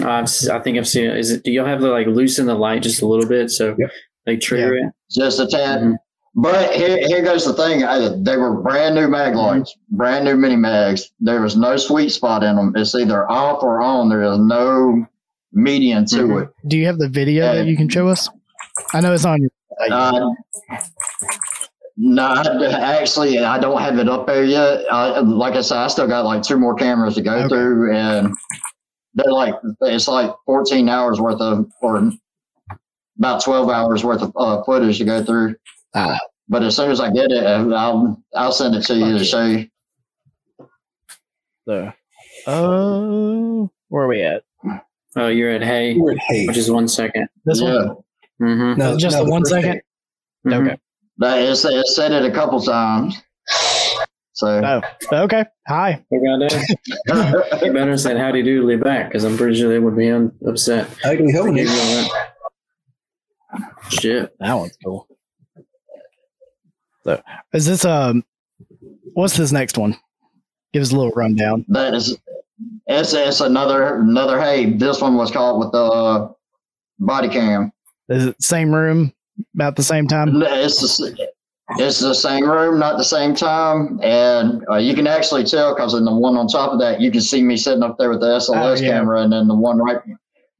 I've 0.03 0.24
s- 0.24 0.47
I 0.49 0.60
think 0.60 0.78
I've 0.78 0.88
seen 0.88 1.06
it. 1.06 1.18
Is 1.18 1.32
it? 1.32 1.43
Do 1.43 1.51
y'all 1.51 1.66
have 1.66 1.80
to 1.80 1.89
like 1.91 2.08
loosen 2.08 2.45
the 2.47 2.56
light 2.56 2.82
just 2.84 3.01
a 3.01 3.06
little 3.08 3.28
bit 3.28 3.49
so 3.51 3.76
Yep. 3.78 3.89
they 4.26 4.38
trigger 4.38 4.76
it? 4.76 4.86
just 5.12 5.39
a 5.39 5.47
tad. 5.47 5.82
Mhm. 5.82 5.95
But 6.38 6.74
here, 6.74 6.97
here 7.08 7.22
goes 7.22 7.45
the 7.45 7.53
thing. 7.53 7.84
I, 7.86 8.10
they 8.18 8.36
were 8.36 8.62
brand 8.62 8.93
new 8.95 9.08
mag 9.08 9.36
lights, 9.36 9.74
brand 9.91 10.26
new 10.26 10.36
mini 10.36 10.58
mags. 10.58 11.10
There 11.22 11.41
was 11.41 11.56
no 11.56 11.78
sweet 11.78 12.10
spot 12.10 12.43
in 12.43 12.58
them. 12.58 12.74
It's 12.76 12.93
either 12.93 13.30
off 13.32 13.64
or 13.64 13.82
on. 13.82 14.10
There 14.10 14.22
is 14.24 14.38
no 14.39 15.06
median 15.53 16.06
to 16.08 16.16
Mhm. 16.18 16.43
it. 16.43 16.49
Do 16.68 16.78
you 16.78 16.88
have 16.88 16.97
the 16.97 17.08
video 17.08 17.45
that 17.56 17.66
you 17.68 17.78
can 17.78 17.88
show 17.88 18.10
us? 18.10 18.28
I 18.93 18.99
know 18.99 19.14
it's 19.14 19.24
on 19.24 19.41
your. 19.41 19.49
Uh, 19.89 20.30
no, 21.97 22.24
I- 22.26 22.97
actually, 22.99 23.39
I 23.39 23.58
don't 23.58 23.80
have 23.82 23.97
it 23.99 24.10
up 24.10 24.28
there 24.28 24.43
yet. 24.43 24.82
I, 24.91 25.20
like 25.22 25.53
I 25.56 25.62
said, 25.62 25.78
I 25.78 25.88
still 25.88 26.08
got 26.08 26.26
like 26.26 26.43
two 26.43 26.58
more 26.58 26.76
cameras 26.76 27.16
to 27.16 27.22
go 27.22 27.36
Okay. 27.36 27.47
through, 27.47 27.95
and 27.95 28.34
they're 29.16 29.32
like 29.32 29.55
it's 29.82 30.07
like 30.07 30.32
14 30.45 30.88
hours 30.89 31.20
worth 31.20 31.41
of, 31.41 31.72
or 31.82 32.11
about 33.18 33.43
12 33.43 33.70
hours 33.70 34.03
worth 34.03 34.22
of 34.22 34.34
uh, 34.36 34.63
footage 34.63 34.97
to 34.99 35.05
go 35.05 35.24
through. 35.24 35.55
Ah. 35.93 36.20
But 36.47 36.63
as 36.63 36.76
soon 36.76 36.91
as 36.91 36.99
I 36.99 37.09
get 37.11 37.32
it, 37.32 37.43
I'll 37.43 38.22
I'll 38.36 38.51
send 38.51 38.76
it 38.76 38.84
to 38.84 38.95
you 38.95 39.18
to 39.18 39.26
show 39.26 39.45
you. 39.45 39.68
The, 41.66 41.93
oh, 42.45 43.72
where 43.89 44.03
are 44.03 44.07
we 44.07 44.22
at? 44.22 44.43
Oh, 45.16 45.30
you're 45.30 45.49
at 45.49 45.63
Hay, 45.63 45.95
We're 45.97 46.11
at 46.11 46.20
Hay. 46.20 46.45
which 46.45 46.57
is 46.57 46.70
one 46.70 46.88
second. 46.88 47.28
This 47.45 47.61
yeah, 47.61 47.86
one? 47.86 47.97
Mm-hmm. 48.41 48.80
No, 48.80 48.97
Just 48.97 49.18
no, 49.18 49.24
the 49.24 49.32
one 49.32 49.41
first 49.41 49.51
second? 49.51 49.82
Hay. 50.47 50.55
Okay. 50.55 50.78
that 51.18 51.39
is 51.39 51.66
it 51.66 51.88
said 51.88 52.11
it 52.11 52.26
a 52.26 52.32
couple 52.32 52.61
times. 52.61 53.20
So 54.36 54.61
Oh, 55.11 55.23
okay. 55.23 55.45
Hi. 55.67 56.03
You 56.11 56.38
better 57.73 57.97
say 57.97 58.17
howdy 58.17 58.43
doodly 58.43 58.81
back 58.83 59.07
because 59.09 59.23
I'm 59.23 59.38
pretty 59.38 59.57
sure 59.57 59.69
they 59.69 59.79
would 59.79 59.95
be 59.95 60.11
un- 60.11 60.33
upset. 60.45 60.89
Ugly 61.05 61.31
to 61.31 61.41
Honey. 61.41 61.61
you. 61.61 62.09
Shit. 63.89 64.36
That 64.39 64.53
one's 64.53 64.77
cool. 64.83 65.07
So, 67.05 67.21
is 67.53 67.65
this 67.65 67.86
um, 67.86 68.23
what's 69.13 69.38
this 69.38 69.51
next 69.53 69.77
one? 69.77 69.95
Give 70.73 70.81
us 70.81 70.91
a 70.91 70.95
little 70.97 71.11
rundown. 71.11 71.63
that 71.69 71.93
is 71.93 72.17
it's 72.88 73.13
it's 73.13 73.39
another 73.39 73.99
another 74.01 74.41
hey. 74.41 74.73
This 74.73 74.99
one 75.01 75.15
was 75.15 75.31
caught 75.31 75.59
with 75.59 75.71
the 75.71 75.81
uh, 75.83 76.31
body 76.99 77.29
cam. 77.29 77.71
Is 78.09 78.25
it 78.27 78.41
same 78.43 78.73
room, 78.75 79.13
about 79.55 79.75
the 79.77 79.83
same 79.83 80.07
time? 80.07 80.41
It's 80.41 80.79
the, 80.97 81.29
it's 81.78 81.99
the 81.99 82.13
same 82.13 82.47
room, 82.49 82.80
not 82.80 82.97
the 82.97 83.03
same 83.03 83.34
time, 83.36 83.99
and 84.03 84.63
uh, 84.70 84.76
you 84.78 84.93
can 84.93 85.07
actually 85.07 85.43
tell 85.43 85.74
because 85.74 85.93
in 85.95 86.05
the 86.05 86.13
one 86.13 86.38
on 86.38 86.47
top 86.47 86.72
of 86.72 86.80
that, 86.80 87.01
you 87.01 87.09
can 87.11 87.22
see 87.22 87.41
me 87.43 87.57
sitting 87.57 87.84
up 87.84 87.97
there 87.97 88.09
with 88.09 88.20
the 88.22 88.28
SLS 88.38 88.53
Oh, 88.53 88.74
yeah. 88.76 88.89
camera, 88.91 89.22
and 89.24 89.34
then 89.34 89.47
the 89.47 89.55
one 89.55 89.78
right 89.80 89.97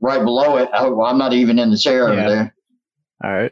right 0.01 0.24
below 0.24 0.58
it, 0.58 0.70
I, 0.74 0.88
I'm 0.88 1.18
not 1.18 1.34
even 1.34 1.60
in 1.60 1.70
the 1.72 1.78
chair 1.78 2.12
Yeah. 2.14 2.20
over 2.22 2.30
there. 2.30 2.56
All 3.24 3.32
right. 3.32 3.51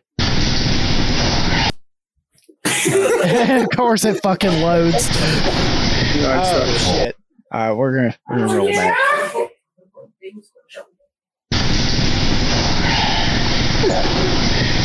of 3.63 3.69
course, 3.75 4.03
it 4.05 4.19
fucking 4.21 4.61
loads. 4.61 5.07
Oh 6.25 6.75
shit! 6.79 7.15
All 7.51 7.59
right, 7.69 7.73
we're 7.73 7.95
gonna 7.95 8.15
we're 8.29 8.47
gonna 8.47 8.57
roll 8.57 8.67
back. 8.67 8.97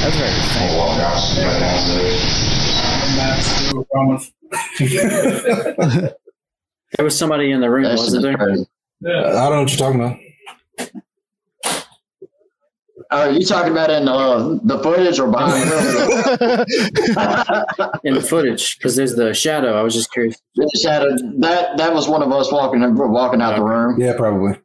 That's 0.00 0.16
very 0.16 0.40
faint. 0.54 0.72
There 6.96 7.04
was 7.04 7.18
somebody 7.18 7.50
in 7.50 7.60
the 7.60 7.68
room, 7.70 7.82
That's 7.84 8.00
wasn't 8.00 8.22
there? 8.22 8.34
crazy. 8.36 8.64
I 9.06 9.10
don't 9.10 9.34
know 9.52 9.60
what 9.60 9.70
you're 9.70 9.78
talking 9.78 10.00
about. 10.00 10.16
Are 13.10 13.30
you 13.30 13.44
talking 13.44 13.72
about 13.72 13.90
in 13.90 14.06
uh, 14.08 14.58
the 14.64 14.78
footage 14.82 15.18
or 15.18 15.30
behind 15.30 15.70
the 15.70 16.66
In 18.04 18.14
the 18.14 18.20
footage, 18.22 18.78
because 18.78 18.96
there's 18.96 19.14
the 19.14 19.32
shadow. 19.34 19.78
I 19.78 19.82
was 19.82 19.94
just 19.94 20.10
curious. 20.12 20.36
The 20.56 20.68
shadow. 20.82 21.16
That 21.38 21.76
that 21.78 21.94
was 21.94 22.06
one 22.08 22.22
of 22.22 22.30
us 22.32 22.50
walking 22.52 22.80
walking 22.96 23.40
out 23.40 23.56
the 23.56 23.62
room. 23.62 23.98
Yeah, 24.00 24.14
probably. 24.16 24.58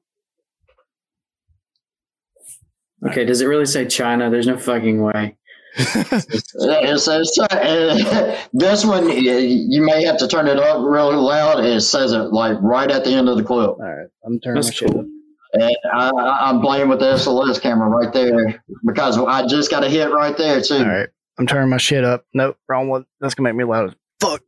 Okay, 3.07 3.25
does 3.25 3.41
it 3.41 3.45
really 3.47 3.65
say 3.65 3.85
China? 3.85 4.29
There's 4.29 4.47
no 4.47 4.57
fucking 4.57 5.01
way. 5.01 5.35
It 5.75 6.99
says 6.99 7.37
uh, 7.51 8.37
this 8.53 8.85
one. 8.85 9.09
You 9.11 9.81
may 9.81 10.03
have 10.05 10.17
to 10.17 10.27
turn 10.27 10.47
it 10.47 10.57
up 10.59 10.77
really 10.83 11.15
loud. 11.15 11.63
It 11.65 11.81
says 11.81 12.11
it 12.13 12.31
like 12.31 12.57
right 12.61 12.89
at 12.91 13.03
the 13.03 13.11
end 13.11 13.27
of 13.29 13.37
the 13.37 13.43
clip, 13.43 13.69
All 13.71 13.77
right, 13.79 14.07
I'm 14.25 14.39
turning 14.39 14.61
That's 14.61 14.67
my 14.67 14.71
shit 14.73 14.91
cool. 14.91 14.99
up. 15.01 15.05
and 15.53 15.77
I, 15.93 16.09
I- 16.09 16.49
I'm 16.49 16.61
playing 16.61 16.89
with 16.89 16.99
the 16.99 17.15
SLS 17.15 17.59
camera 17.59 17.89
right 17.89 18.13
there 18.13 18.63
because 18.85 19.17
I 19.17 19.47
just 19.47 19.71
got 19.71 19.83
a 19.83 19.89
hit 19.89 20.11
right 20.11 20.37
there 20.37 20.61
too. 20.61 20.75
All 20.75 20.85
right, 20.85 21.09
I'm 21.39 21.47
turning 21.47 21.69
my 21.69 21.77
shit 21.77 22.03
up. 22.03 22.25
Nope, 22.35 22.55
wrong 22.69 22.87
one. 22.87 23.05
That's 23.19 23.33
gonna 23.33 23.49
make 23.49 23.57
me 23.57 23.63
loud. 23.63 23.89
as 23.89 23.95
Fuck. 24.21 24.41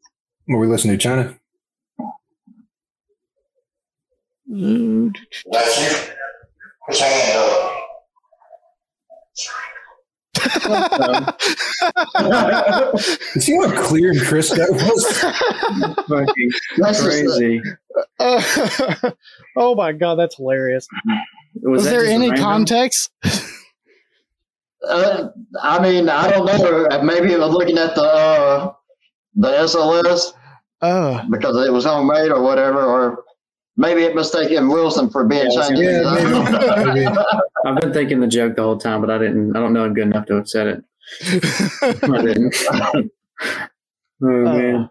Were 0.48 0.60
we 0.60 0.68
listening 0.68 0.98
to 0.98 1.04
China? 1.04 1.36
That's 4.48 5.82
you. 5.82 6.14
Put 6.88 7.00
your 7.00 7.10
hand 7.10 7.38
up. 7.40 7.72
You 7.72 9.25
see 13.40 13.56
how 13.56 13.72
clear 13.88 14.12
and 14.12 14.22
crisp 14.22 14.56
that 14.56 14.70
was? 14.72 15.06
Fucking 16.08 16.50
That's 16.78 17.04
just- 17.04 17.04
crazy. 17.04 17.62
oh 19.56 19.76
my 19.76 19.92
god, 19.94 20.16
that's 20.16 20.36
hilarious. 20.36 20.88
Was, 21.62 21.86
that 21.86 21.92
there 21.92 22.06
any 22.06 22.30
random- 22.30 22.44
context? 22.44 23.12
uh, 24.88 25.30
I 25.62 25.80
mean, 25.82 26.10
I 26.10 26.30
don't 26.30 26.46
know. 26.46 26.88
Maybe 27.04 27.32
it 27.32 27.40
was 27.40 27.52
looking 27.52 27.78
at 27.78 27.96
the 27.96 28.04
uh, 28.04 28.74
the 29.36 29.50
SLS 29.50 30.34
Oh, 30.82 31.22
because 31.32 31.66
it 31.66 31.72
was 31.72 31.86
homemade 31.86 32.32
or 32.32 32.42
whatever, 32.42 32.84
or 32.84 33.24
maybe 33.78 34.04
it 34.04 34.16
mistaken 34.16 34.68
Wilson 34.68 35.10
for 35.10 35.26
being 35.26 35.50
Yeah, 35.52 35.62
Chinese. 35.62 35.82
yeah, 35.82 36.14
maybe, 36.14 37.02
maybe. 37.02 37.18
I've 37.66 37.78
been 37.78 37.94
thinking 37.94 38.20
the 38.20 38.28
joke 38.28 38.56
the 38.56 38.64
whole 38.64 38.78
time, 38.78 39.02
but 39.02 39.10
I 39.10 39.18
didn't. 39.18 39.56
I 39.56 39.60
don't 39.60 39.74
know 39.74 39.86
him 39.86 39.94
good 39.94 40.08
enough 40.08 40.26
to 40.28 40.36
have 40.36 40.50
said 40.50 40.68
it. 40.68 40.84
I 42.04 42.22
didn't. 42.22 42.56
oh 44.24 44.46
uh, 44.48 44.54
man. 44.54 44.90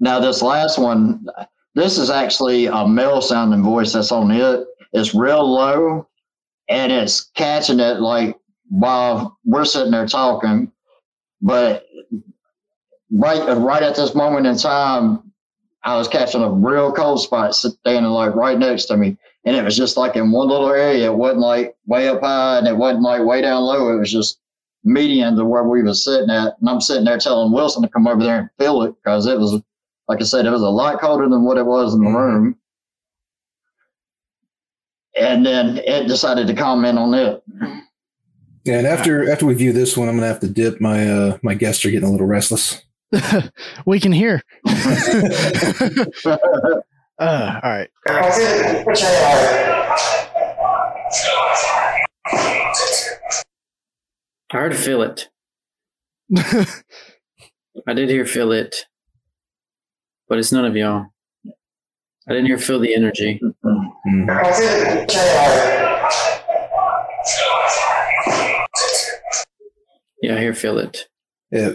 Now, 0.00 0.20
this 0.20 0.42
last 0.42 0.78
one, 0.78 1.26
this 1.74 1.98
is 1.98 2.10
actually 2.10 2.66
a 2.66 2.86
male 2.86 3.20
sounding 3.20 3.62
voice 3.62 3.92
that's 3.92 4.12
on 4.12 4.30
it. 4.30 4.66
It's 4.92 5.14
real 5.14 5.44
low 5.46 6.08
and 6.68 6.92
it's 6.92 7.30
catching 7.34 7.80
it 7.80 8.00
like 8.00 8.36
while 8.68 9.38
we're 9.44 9.64
sitting 9.64 9.92
there 9.92 10.06
talking. 10.06 10.70
But 11.40 11.86
right, 13.10 13.56
right 13.56 13.82
at 13.82 13.96
this 13.96 14.14
moment 14.14 14.46
in 14.46 14.56
time, 14.56 15.27
I 15.84 15.96
was 15.96 16.08
catching 16.08 16.42
a 16.42 16.50
real 16.50 16.92
cold 16.92 17.20
spot 17.20 17.54
standing 17.54 18.04
like 18.10 18.34
right 18.34 18.58
next 18.58 18.86
to 18.86 18.96
me. 18.96 19.16
And 19.44 19.56
it 19.56 19.64
was 19.64 19.76
just 19.76 19.96
like 19.96 20.16
in 20.16 20.30
one 20.32 20.48
little 20.48 20.70
area. 20.70 21.06
It 21.10 21.14
wasn't 21.14 21.40
like 21.40 21.76
way 21.86 22.08
up 22.08 22.20
high 22.20 22.58
and 22.58 22.66
it 22.66 22.76
wasn't 22.76 23.02
like 23.04 23.22
way 23.24 23.40
down 23.40 23.62
low. 23.62 23.94
It 23.94 23.98
was 24.00 24.12
just 24.12 24.40
median 24.84 25.36
to 25.36 25.44
where 25.44 25.64
we 25.64 25.82
was 25.82 26.04
sitting 26.04 26.30
at. 26.30 26.54
And 26.60 26.68
I'm 26.68 26.80
sitting 26.80 27.04
there 27.04 27.18
telling 27.18 27.52
Wilson 27.52 27.82
to 27.82 27.88
come 27.88 28.06
over 28.06 28.22
there 28.22 28.38
and 28.38 28.50
feel 28.58 28.82
it 28.82 28.94
because 29.02 29.26
it 29.26 29.38
was 29.38 29.60
like 30.08 30.20
I 30.20 30.24
said, 30.24 30.46
it 30.46 30.50
was 30.50 30.62
a 30.62 30.68
lot 30.68 31.00
colder 31.00 31.28
than 31.28 31.44
what 31.44 31.58
it 31.58 31.66
was 31.66 31.94
in 31.94 32.02
the 32.02 32.08
Mhm. 32.10 32.14
room. 32.16 32.56
And 35.18 35.44
then 35.44 35.78
it 35.78 36.06
decided 36.08 36.46
to 36.46 36.54
comment 36.54 36.98
on 36.98 37.14
it. 37.14 37.42
Yeah, 38.64 38.78
and 38.78 38.86
after 38.86 39.30
after 39.30 39.46
we 39.46 39.54
view 39.54 39.72
this 39.72 39.96
one, 39.96 40.08
I'm 40.08 40.16
gonna 40.16 40.26
have 40.28 40.40
to 40.40 40.48
dip. 40.48 40.80
My 40.80 41.08
uh 41.10 41.38
my 41.42 41.54
guests 41.54 41.84
are 41.84 41.90
getting 41.90 42.08
a 42.08 42.12
little 42.12 42.26
restless. 42.26 42.82
we 43.86 44.00
can 44.00 44.12
hear. 44.12 44.42
Uh, 47.20 47.58
all 47.64 47.70
right. 47.70 47.90
That's 48.06 48.38
it. 48.38 48.86
Put 48.86 49.00
your 49.00 49.10
hand 49.10 50.00
I 54.52 54.56
heard 54.56 54.76
feel 54.76 55.02
it. 55.02 55.28
I 56.36 56.64
did 57.94 58.08
hear 58.08 58.24
feel 58.24 58.52
it, 58.52 58.76
but 60.28 60.38
it's 60.38 60.52
none 60.52 60.64
of 60.64 60.76
y'all. 60.76 61.06
I 62.28 62.32
didn't 62.32 62.46
hear 62.46 62.58
feel 62.58 62.78
the 62.78 62.94
energy. 62.94 63.40
That's 63.42 64.60
it. 64.60 65.08
Put 65.08 65.14
your 65.14 65.24
hand 65.24 66.08
Yeah, 70.22 70.36
I 70.36 70.38
hear 70.38 70.54
feel 70.54 70.78
it. 70.78 71.08
Yeah. 71.50 71.72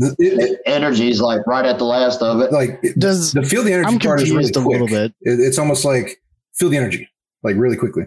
The, 0.00 0.14
it, 0.18 0.38
it, 0.50 0.60
Energy's 0.66 1.20
like 1.20 1.46
right 1.46 1.64
at 1.66 1.78
the 1.78 1.84
last 1.84 2.22
of 2.22 2.40
it. 2.40 2.52
like 2.52 2.78
it- 2.82 2.98
Does 2.98 3.32
the 3.32 3.42
feel 3.42 3.62
the 3.62 3.72
energy 3.72 3.88
I'm 3.92 3.98
part 3.98 4.20
is 4.22 4.30
really 4.30 4.48
a 4.48 4.52
quick. 4.52 4.66
little 4.66 4.86
bit. 4.88 5.12
It, 5.20 5.40
it's 5.40 5.58
almost 5.58 5.84
like 5.84 6.20
feel 6.54 6.68
the 6.70 6.76
energy, 6.78 7.08
like 7.42 7.56
really 7.56 7.76
quickly. 7.76 8.04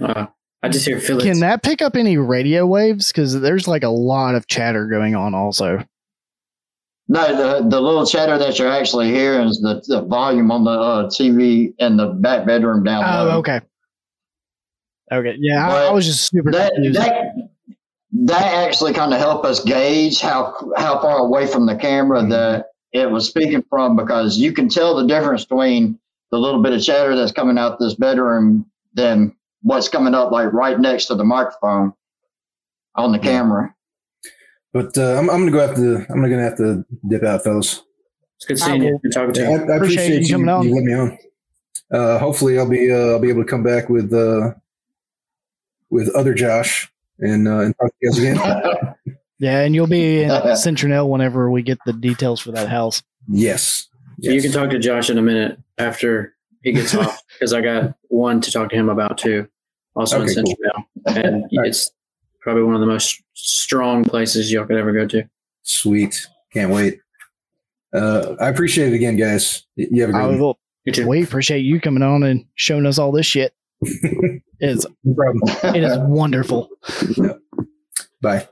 Uh, 0.00 0.26
I 0.62 0.68
just 0.68 0.86
hear 0.86 1.00
Phillips. 1.00 1.24
Can 1.24 1.40
that 1.40 1.62
pick 1.62 1.80
up 1.82 1.96
any 1.96 2.16
radio 2.18 2.66
waves? 2.66 3.10
Because 3.12 3.40
there's 3.40 3.66
like 3.66 3.82
a 3.84 3.88
lot 3.88 4.34
of 4.34 4.46
chatter 4.48 4.86
going 4.86 5.14
on. 5.14 5.34
Also, 5.34 5.82
No, 7.08 7.26
the 7.60 7.68
the 7.68 7.80
little 7.80 8.04
chatter 8.06 8.36
that 8.38 8.58
you're 8.58 8.70
actually 8.70 9.08
hearing 9.08 9.48
is 9.48 9.60
the, 9.60 9.82
the 9.86 10.02
volume 10.02 10.50
on 10.50 10.64
the 10.64 10.70
uh, 10.72 11.06
TV 11.08 11.72
in 11.78 11.96
the 11.96 12.06
back 12.08 12.44
bedroom 12.46 12.82
down 12.84 13.02
oh, 13.04 13.24
low. 13.24 13.38
okay, 13.38 13.60
okay, 15.12 15.36
yeah. 15.40 15.68
I, 15.68 15.86
I 15.86 15.90
was 15.92 16.04
just 16.06 16.28
super 16.28 16.50
That 16.52 16.72
confused. 16.74 16.98
that 17.00 17.34
that 18.12 18.66
actually 18.66 18.92
kind 18.92 19.12
of 19.12 19.20
helped 19.20 19.44
us 19.44 19.62
gauge 19.62 20.20
how 20.20 20.54
how 20.76 21.00
far 21.00 21.18
away 21.18 21.46
from 21.46 21.66
the 21.66 21.76
camera 21.76 22.24
that 22.26 22.66
it 22.92 23.10
was 23.10 23.28
speaking 23.28 23.62
from 23.68 23.96
because 23.96 24.38
you 24.38 24.52
can 24.52 24.68
tell 24.68 24.96
the 24.96 25.06
difference 25.06 25.44
between 25.44 25.98
the 26.30 26.38
little 26.38 26.62
bit 26.62 26.72
of 26.72 26.82
chatter 26.82 27.14
that's 27.14 27.32
coming 27.32 27.58
out 27.58 27.78
this 27.78 27.94
bedroom 27.94 28.66
than 28.94 29.34
what's 29.62 29.88
coming 29.88 30.14
up 30.14 30.30
like 30.32 30.52
right 30.52 30.80
next 30.80 31.06
to 31.06 31.14
the 31.14 31.24
microphone 31.24 31.92
on 32.94 33.12
the 33.12 33.18
camera. 33.18 33.74
But 34.72 34.96
uh, 34.96 35.18
I'm, 35.18 35.30
I'm 35.30 35.40
gonna 35.40 35.50
go 35.50 35.66
have 35.66 35.76
to. 35.76 36.06
I'm 36.10 36.22
gonna 36.22 36.42
have 36.42 36.56
to 36.58 36.84
dip 37.08 37.22
out, 37.22 37.44
fellas. 37.44 37.82
It's 38.36 38.44
good 38.46 38.58
seeing 38.58 38.82
you. 38.82 38.98
Good 39.02 39.12
talking 39.12 39.34
to 39.34 39.46
I, 39.46 39.50
you. 39.50 39.56
I 39.56 39.76
Appreciate 39.76 39.76
appreciate, 39.76 40.14
you 40.14 40.26
you, 40.26 40.32
coming 40.32 40.48
on. 40.48 40.62
you 40.62 40.74
letting 40.74 40.86
me 40.86 40.94
on. 40.94 41.18
Uh, 41.90 42.18
hopefully, 42.18 42.58
I'll 42.58 42.68
be 42.68 42.90
uh, 42.92 43.12
I'll 43.12 43.18
be 43.18 43.30
able 43.30 43.42
to 43.44 43.48
come 43.48 43.62
back 43.62 43.88
with 43.88 44.12
uh, 44.12 44.52
with 45.90 46.14
other 46.14 46.34
Josh 46.34 46.90
and 47.20 47.46
uh, 47.48 47.58
and 47.60 47.74
talk 47.78 47.88
to 47.90 47.94
you 48.00 48.10
guys 48.10 48.18
again. 48.18 48.94
yeah, 49.38 49.60
and 49.60 49.74
you'll 49.74 49.86
be 49.86 50.22
in 50.22 50.30
Citronelle 50.30 51.08
whenever 51.08 51.50
we 51.50 51.62
get 51.62 51.78
the 51.86 51.92
details 51.92 52.40
for 52.40 52.52
that 52.52 52.68
house. 52.68 53.02
yes. 53.28 53.86
So 54.20 54.32
you 54.32 54.42
can 54.42 54.50
talk 54.50 54.70
to 54.70 54.78
Josh 54.80 55.10
in 55.10 55.18
a 55.18 55.22
minute 55.22 55.60
after 55.78 56.34
he 56.62 56.72
gets 56.72 56.92
off 56.96 57.22
because 57.34 57.52
I 57.52 57.60
got 57.60 57.94
one 58.08 58.40
to 58.40 58.50
talk 58.50 58.70
to 58.70 58.76
him 58.76 58.88
about 58.88 59.16
too. 59.18 59.46
Also 59.94 60.16
in 60.20 60.24
Okay, 60.28 60.34
Citronelle, 60.34 60.84
and 61.06 61.42
right. 61.56 61.68
it's 61.68 61.92
probably 62.40 62.64
one 62.64 62.74
of 62.74 62.80
the 62.80 62.86
most 62.86 63.22
strong 63.34 64.02
places 64.04 64.50
y'all 64.50 64.64
could 64.66 64.76
ever 64.76 64.92
go 64.92 65.06
to. 65.06 65.22
Sweet. 65.62 66.16
Can't 66.52 66.72
wait. 66.72 66.98
Uh, 67.94 68.34
I 68.40 68.48
appreciate 68.48 68.92
it 68.92 68.96
again, 68.96 69.16
guys. 69.16 69.64
You 69.76 70.02
have 70.02 70.10
a 70.10 70.16
I 70.16 70.26
great 70.26 70.40
will, 70.40 70.58
You 70.84 70.92
too. 70.92 71.06
we 71.06 71.22
appreciate 71.22 71.60
you 71.60 71.80
coming 71.80 72.02
on 72.02 72.22
and 72.24 72.44
showing 72.56 72.86
us 72.86 72.98
all 72.98 73.12
this 73.12 73.26
shit. 73.26 73.52
It's 74.60 74.86
no 75.04 75.14
problem. 75.14 75.42
it 75.74 75.82
is 75.84 75.98
wonderful. 76.00 76.68
Yeah. 77.16 77.34
Bye. 78.20 78.48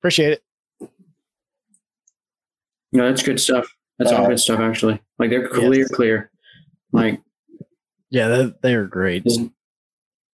Appreciate 0.00 0.32
it. 0.80 0.90
No, 2.92 3.08
that's 3.08 3.22
good 3.22 3.40
stuff. 3.40 3.66
That's 3.98 4.12
all 4.12 4.24
Uh, 4.24 4.28
good 4.28 4.40
stuff 4.40 4.60
actually. 4.60 5.00
Like 5.18 5.30
they're 5.30 5.48
clear, 5.48 5.72
Yes. 5.80 5.88
clear. 5.90 6.30
Like 6.92 7.20
Yeah, 8.10 8.28
they, 8.28 8.54
they 8.62 8.74
are 8.74 8.84
great. 8.86 9.24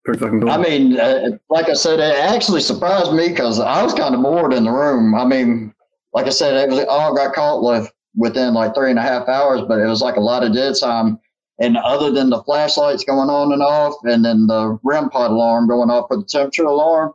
pretty 0.04 0.18
fucking 0.20 0.40
cool. 0.40 0.50
I 0.50 0.56
mean, 0.58 0.98
uh, 0.98 1.38
like 1.50 1.68
I 1.68 1.74
said, 1.74 2.00
it 2.00 2.16
actually 2.18 2.60
surprised 2.62 3.12
me 3.12 3.28
because 3.28 3.60
I 3.60 3.82
was 3.82 3.94
kind 3.94 4.14
of 4.14 4.22
bored 4.22 4.52
in 4.52 4.64
the 4.64 4.72
room. 4.72 5.14
I 5.14 5.24
mean, 5.24 5.72
like 6.12 6.26
I 6.26 6.30
said, 6.30 6.54
it 6.56 6.68
was 6.68 6.84
all 6.88 7.14
got 7.14 7.32
caught 7.34 7.62
with 7.62 7.90
within 8.16 8.52
like 8.54 8.74
three 8.74 8.90
and 8.90 8.98
a 8.98 9.02
half 9.02 9.28
hours, 9.28 9.62
but 9.68 9.78
it 9.78 9.86
was 9.86 10.02
like 10.02 10.16
a 10.16 10.20
lot 10.20 10.42
of 10.42 10.52
dead 10.52 10.74
time. 10.80 11.18
And 11.60 11.76
other 11.76 12.10
than 12.10 12.30
the 12.30 12.42
flashlights 12.42 13.04
going 13.04 13.28
on 13.28 13.52
and 13.52 13.62
off, 13.62 13.94
and 14.04 14.24
then 14.24 14.46
the 14.46 14.78
REM 14.82 15.10
pod 15.10 15.30
alarm 15.30 15.68
going 15.68 15.90
off 15.90 16.06
for 16.08 16.16
the 16.16 16.24
temperature 16.24 16.64
alarm, 16.64 17.12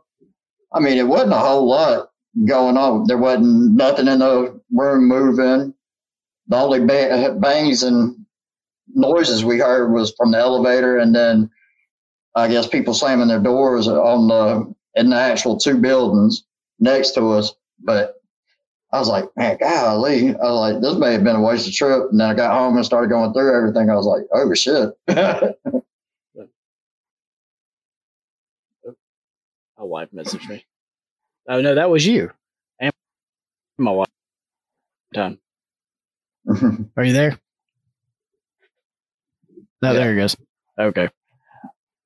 I 0.72 0.78
mean, 0.80 0.98
it 0.98 1.06
wasn't 1.06 1.32
a 1.32 1.38
whole 1.38 1.68
lot 1.68 2.10
going 2.44 2.76
on. 2.76 3.06
There 3.08 3.18
wasn't 3.18 3.72
nothing 3.72 4.06
in 4.06 4.20
the 4.20 4.60
room 4.72 5.08
moving. 5.08 5.74
The 6.48 6.56
only 6.56 6.80
ba- 6.80 7.36
bangs 7.40 7.82
and 7.82 8.24
noises 8.94 9.44
we 9.44 9.58
heard 9.58 9.92
was 9.92 10.14
from 10.16 10.30
the 10.30 10.38
elevator, 10.38 10.98
and 10.98 11.14
then 11.14 11.50
I 12.36 12.48
guess 12.48 12.68
people 12.68 12.94
slamming 12.94 13.28
their 13.28 13.40
doors 13.40 13.88
on 13.88 14.28
the 14.28 14.74
in 14.94 15.10
the 15.10 15.16
actual 15.16 15.56
two 15.58 15.78
buildings 15.78 16.44
next 16.78 17.12
to 17.12 17.30
us. 17.30 17.52
But 17.82 18.15
I 18.92 18.98
was 18.98 19.08
like, 19.08 19.24
man, 19.36 19.56
golly, 19.58 20.30
I 20.30 20.32
was 20.44 20.72
like, 20.72 20.80
this 20.82 20.94
may 20.96 21.12
have 21.12 21.24
been 21.24 21.36
a 21.36 21.40
wasted 21.40 21.74
trip. 21.74 22.10
And 22.10 22.20
then 22.20 22.30
I 22.30 22.34
got 22.34 22.56
home 22.56 22.76
and 22.76 22.86
started 22.86 23.10
going 23.10 23.32
through 23.32 23.54
everything. 23.56 23.90
I 23.90 23.94
was 23.96 24.06
like, 24.06 24.22
oh 24.32 24.54
shit. 24.54 24.90
My 29.78 29.84
wife 29.84 30.08
messaged 30.14 30.48
me. 30.48 30.64
Oh 31.48 31.60
no, 31.60 31.74
that 31.74 31.90
was 31.90 32.06
you. 32.06 32.30
And 32.80 32.92
my 33.78 33.90
wife. 33.90 34.08
Done. 35.12 35.38
Are 36.96 37.04
you 37.04 37.12
there? 37.12 37.38
No, 39.82 39.92
Yeah. 39.92 39.98
there 39.98 40.10
he 40.12 40.16
goes. 40.16 40.36
Okay. 40.78 41.08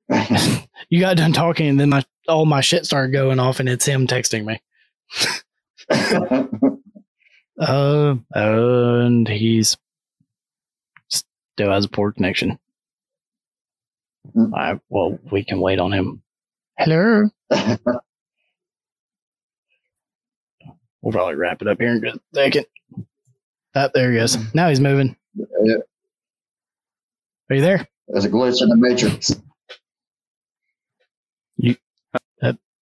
you 0.91 1.01
got 1.01 1.17
done 1.17 1.33
talking, 1.33 1.69
and 1.69 1.79
then 1.79 1.89
my 1.91 2.05
all 2.29 2.45
my 2.47 2.61
shit 2.61 2.85
started 2.85 3.13
going 3.13 3.39
off, 3.39 3.61
and 3.61 3.69
it's 3.69 3.85
him 3.87 4.07
texting 4.07 4.45
me. 4.45 4.61
Uh, 7.61 8.15
and 8.33 9.29
he's 9.29 9.77
still 11.09 11.71
has 11.71 11.85
a 11.85 11.89
poor 11.89 12.11
connection. 12.11 12.59
Mm. 14.35 14.55
I 14.57 14.81
well, 14.89 15.19
we 15.31 15.45
can 15.45 15.61
wait 15.61 15.79
on 15.79 15.93
him. 15.93 16.23
Hello. 16.79 17.29
We'll 21.03 21.13
probably 21.13 21.37
wrap 21.37 21.63
it 21.63 21.69
up 21.69 21.81
here 21.81 21.95
in 21.95 22.03
just 22.03 22.17
a 22.17 22.21
second. 22.35 22.67
Up 23.75 23.93
there 23.95 24.13
he 24.13 24.19
goes. 24.19 24.37
Now 24.55 24.69
he's 24.69 24.81
moving. 24.81 25.17
Yeah. 25.35 25.77
Are 27.49 27.57
you 27.57 27.63
there? 27.63 27.89
There's 28.09 28.27
a 28.27 28.29
glitch 28.29 28.61
in 28.61 28.69
the 28.69 28.77
matrix. 28.77 29.35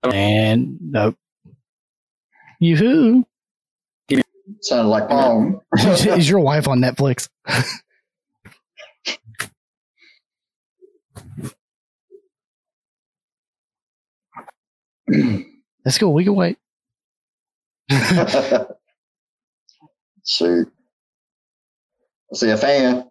And 0.03 0.79
nope. 0.81 1.17
Yoo-hoo. 2.61 3.25
Sounded 4.63 4.89
like 4.89 5.09
Pong. 5.09 5.61
Um, 5.73 5.79
is 5.79 6.29
your 6.29 6.41
wife 6.41 6.67
on 6.69 6.81
Netflix? 6.81 7.29
That's 15.85 15.99
cool. 15.99 16.15
We 16.15 16.25
can 16.25 16.35
wait. 16.35 16.59
Shoot. 20.27 20.71
I 22.33 22.37
see 22.37 22.51
a 22.51 22.57
fan. 22.57 23.05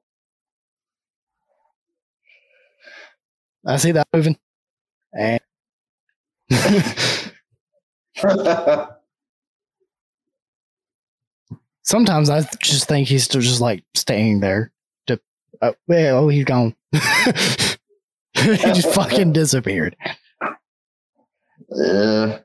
I 3.65 3.77
see 3.77 3.91
that 3.93 4.07
moving. 4.13 4.37
And 5.13 5.39
sometimes 11.87 12.29
I 12.29 12.41
just 12.61 12.87
think 12.87 13.07
he's 13.07 13.23
still 13.23 13.41
just 13.41 13.61
like 13.61 13.83
staying 13.95 14.41
there. 14.41 14.71
To 15.07 15.19
uh, 15.61 15.71
well, 15.87 16.25
oh, 16.25 16.27
he's 16.27 16.45
gone. 16.45 16.75
he 16.91 16.99
just 18.35 18.93
fucking 18.93 19.33
disappeared. 19.33 19.95
yeah. 21.71 22.39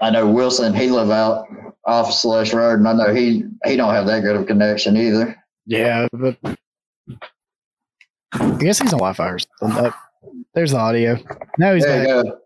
I 0.00 0.10
know 0.10 0.28
Wilson, 0.28 0.74
he 0.74 0.90
live 0.90 1.10
out 1.10 1.46
off 1.84 2.12
Slush 2.12 2.52
Road, 2.52 2.80
and 2.80 2.88
I 2.88 2.92
know 2.94 3.14
he 3.14 3.44
he 3.64 3.76
don't 3.76 3.94
have 3.94 4.06
that 4.06 4.22
good 4.22 4.34
of 4.34 4.42
a 4.42 4.44
connection 4.44 4.96
either. 4.96 5.36
Yeah, 5.64 6.08
but 6.12 6.36
I 8.32 8.56
guess 8.58 8.80
he's 8.80 8.92
on 8.92 8.98
Wi-Fi 8.98 9.28
or 9.28 9.38
something. 9.38 9.86
Uh, 9.86 9.92
there's 10.54 10.72
the 10.72 10.78
audio. 10.78 11.18
Now 11.56 11.74
he's 11.74 11.84
There 11.84 12.00
back. 12.00 12.08
you 12.08 12.22
go. 12.24 12.38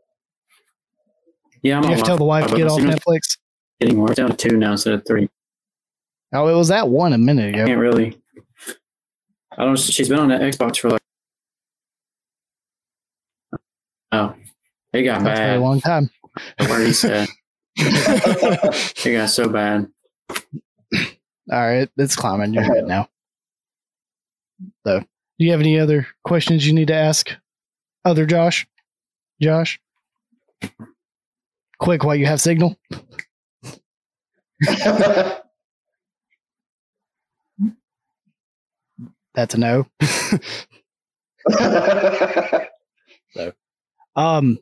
yeah, 1.63 1.79
I'm 1.79 1.85
You 1.85 1.91
have 1.91 2.01
to 2.01 2.05
tell 2.05 2.19
the 2.19 2.25
wife 2.25 2.47
to 2.49 2.57
get 2.57 2.67
off 2.67 2.77
the 2.79 2.83
signal's 2.83 3.01
Netflix. 3.01 3.39
Getting 3.81 3.97
more. 3.97 4.11
It's 4.11 4.17
down 4.17 4.31
to 4.31 4.37
two 4.37 4.57
now 4.57 4.73
instead 4.73 4.95
of 4.95 5.07
three. 5.07 5.29
Oh, 6.33 6.49
it 6.49 6.55
was 6.55 6.69
that 6.69 6.89
one 6.89 7.13
a 7.13 7.19
minute 7.19 7.55
ago. 7.55 7.65
I 7.65 7.67
can't 7.67 7.81
really. 7.81 8.21
I 9.57 9.65
don't. 9.65 9.79
She's 9.79 10.09
been 10.09 10.19
on 10.19 10.29
that 10.29 10.41
Xbox 10.41 10.79
for 10.79 10.91
like. 10.91 11.03
Oh, 14.13 14.35
it 14.93 15.03
got 15.03 15.23
That's 15.23 15.41
for 15.41 15.47
a 15.47 15.59
long 15.59 15.81
time. 15.81 16.11
The 16.59 16.69
word 16.69 16.87
he 16.87 16.93
said. 16.93 17.29
It 17.79 19.13
got 19.13 19.31
so 19.31 19.49
bad. 19.49 19.89
All 20.31 21.61
right, 21.61 21.89
it's 21.97 22.17
climbing. 22.17 22.55
your 22.55 22.65
head 22.65 22.87
now. 22.87 23.09
So, 24.87 25.01
do 25.01 25.07
you 25.45 25.53
have 25.53 25.61
any 25.61 25.79
other 25.79 26.07
questions 26.25 26.67
you 26.67 26.73
need 26.73 26.89
to 26.89 26.95
ask, 26.95 27.31
other 28.05 28.27
Josh? 28.27 28.67
Josh, 29.41 29.79
quick, 31.79 32.03
while 32.03 32.17
you 32.17 32.27
have 32.27 32.41
signal. 32.41 32.77
That's 39.35 39.55
a 39.55 39.59
no. 39.59 39.87
so, 41.51 42.67
Um, 44.17 44.59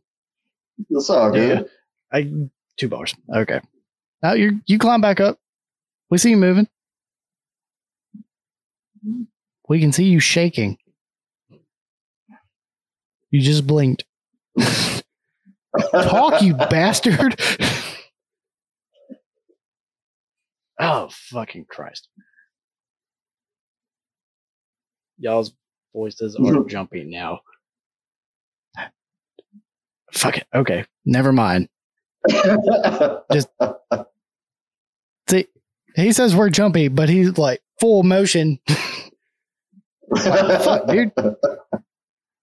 it's 0.91 1.09
all 1.09 1.31
good. 1.31 1.69
I 2.13 2.33
two 2.77 2.89
bars. 2.89 3.15
Okay. 3.33 3.61
Now 4.23 4.33
you 4.33 4.61
you 4.67 4.79
climb 4.79 5.01
back 5.01 5.21
up. 5.21 5.39
We 6.11 6.19
see 6.19 6.31
you 6.31 6.37
moving. 6.37 6.69
We 9.69 9.81
can 9.81 9.93
see 9.93 10.05
you 10.05 10.21
shaking. 10.21 10.79
You 13.31 13.41
just 13.41 13.67
blinked. 13.67 14.05
Talk, 15.93 16.43
you 16.43 16.55
bastard. 16.55 17.41
Oh, 20.81 21.09
fucking 21.11 21.67
Christ. 21.69 22.09
Y'all's 25.19 25.53
voices 25.95 26.37
are 26.37 26.65
jumpy 26.69 27.05
now. 27.05 27.41
Fuck 30.13 30.39
it. 30.39 30.47
Okay. 30.55 30.85
Never 31.05 31.33
mind. 31.33 31.69
Just 33.33 33.49
see, 35.29 35.47
he 35.97 36.13
says 36.13 36.35
we're 36.37 36.51
jumpy, 36.51 36.89
but 36.89 37.09
he's 37.09 37.37
like 37.37 37.61
full 37.81 38.03
motion. 38.03 38.59
fuck, 40.17 40.87
dude? 40.87 41.13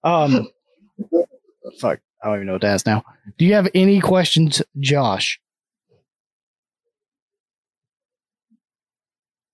Um, 0.03 0.49
fuck. 1.79 1.99
I 2.23 2.27
don't 2.27 2.35
even 2.35 2.47
know 2.47 2.53
what 2.53 2.61
to 2.61 2.67
ask 2.67 2.85
now. 2.85 3.03
Do 3.37 3.45
you 3.45 3.53
have 3.53 3.69
any 3.73 3.99
questions, 3.99 4.61
Josh? 4.79 5.39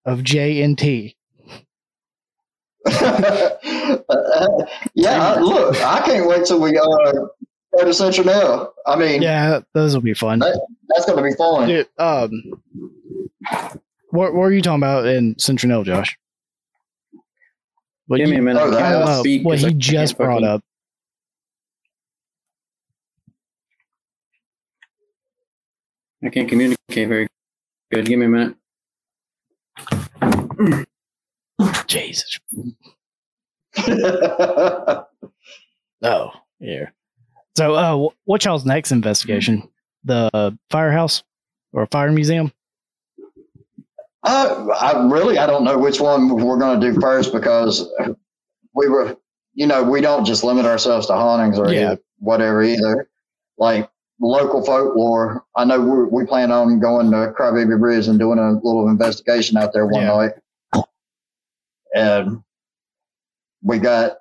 Of 0.07 0.23
J 0.23 0.61
and 0.63 0.77
T. 0.77 1.15
yeah, 2.87 3.99
I- 4.95 5.39
look, 5.39 5.75
I 5.83 6.01
can't 6.05 6.27
wait 6.27 6.45
till 6.45 6.61
we 6.61 6.77
uh, 6.77 6.85
go 6.85 7.29
to 7.79 7.85
Citronelle. 7.89 8.69
I 8.85 8.95
mean, 8.95 9.21
Yeah, 9.21 9.59
those 9.73 9.93
will 9.93 10.01
be 10.01 10.13
fun. 10.13 10.39
that's 10.39 11.05
going 11.05 11.17
to 11.17 11.23
be 11.23 11.35
fun. 11.35 11.67
Dude, 11.67 11.87
um, 11.99 12.31
what, 14.11 14.33
what 14.33 14.33
were 14.33 14.53
you 14.53 14.61
talking 14.61 14.79
about 14.81 15.05
in 15.05 15.35
Citronelle, 15.35 15.83
Josh? 15.85 16.17
What 18.05 18.17
Give 18.17 18.29
you- 18.29 18.35
me 18.35 18.39
a 18.39 18.43
minute. 18.43 18.61
Oh, 18.61 18.67
I 18.69 18.71
that- 18.79 18.95
uh, 19.01 19.19
speak 19.19 19.43
what 19.45 19.55
'cause 19.55 19.61
he 19.63 19.67
can't 19.71 19.79
just 19.79 20.17
brought 20.17 20.35
fucking- 20.41 20.47
up. 20.47 20.61
I 26.23 26.29
can't 26.29 26.49
communicate 26.49 27.07
very 27.07 27.27
good. 27.91 28.05
Give 28.05 28.19
me 28.19 28.25
a 28.25 28.29
minute. 28.29 28.55
Jesus. 31.87 32.39
Oh, 36.03 36.29
yeah. 36.59 36.89
So, 37.57 37.73
uh, 37.73 37.97
wh- 37.97 38.27
what 38.27 38.45
y'all's 38.45 38.65
next 38.65 38.91
investigation? 38.91 39.67
The 40.03 40.55
firehouse 40.69 41.23
or 41.73 41.87
fire 41.87 42.11
museum? 42.11 42.51
Uh, 44.23 44.67
I 44.79 45.07
really, 45.11 45.39
I 45.39 45.47
don't 45.47 45.63
know 45.63 45.77
which 45.77 45.99
one 45.99 46.29
we're 46.29 46.59
going 46.59 46.79
to 46.79 46.91
do 46.93 46.99
first 47.01 47.33
because 47.33 47.89
we 48.75 48.87
were, 48.89 49.17
you 49.55 49.65
know, 49.65 49.81
we 49.83 49.99
don't 50.01 50.23
just 50.23 50.43
limit 50.43 50.65
ourselves 50.67 51.07
to 51.07 51.13
hauntings 51.13 51.57
or 51.57 51.73
Yeah. 51.73 51.93
either- 51.93 52.01
whatever 52.19 52.61
either. 52.61 53.09
Like 53.57 53.89
local 54.21 54.63
folklore, 54.63 55.43
I 55.55 55.65
know 55.65 55.79
we, 55.81 56.03
we 56.21 56.25
plan 56.27 56.51
on 56.51 56.79
going 56.79 57.09
to 57.09 57.33
Crybaby 57.37 57.79
Bridge 57.79 58.07
and 58.07 58.19
doing 58.19 58.37
a 58.37 58.51
little 58.51 58.87
investigation 58.89 59.57
out 59.57 59.73
there 59.73 59.87
one 59.87 60.03
Yeah. 60.03 60.07
night. 60.09 60.31
And 61.97 62.43
we 63.63 63.79
got 63.79 64.17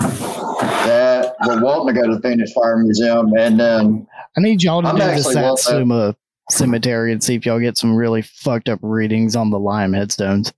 that. 0.00 1.34
We're 1.46 1.62
wanting 1.62 1.94
to 1.94 2.00
go 2.00 2.06
to 2.08 2.16
the 2.16 2.20
Phoenix 2.22 2.52
Fire 2.52 2.76
Museum 2.78 3.32
and 3.38 3.58
then 3.58 4.06
I 4.36 4.40
need 4.40 4.62
y'all 4.62 4.82
to 4.82 4.88
I'm 4.88 4.96
do 4.96 5.04
the. 5.04 5.22
Satsuma 5.22 6.16
Cemetery 6.50 7.12
and 7.12 7.22
see 7.24 7.34
if 7.34 7.46
y'all 7.46 7.58
get 7.60 7.78
some 7.78 7.94
really 7.96 8.22
fucked 8.22 8.68
up 8.68 8.78
readings 8.82 9.34
on 9.36 9.50
the 9.50 9.58
lime 9.58 9.92
headstones. 9.94 10.52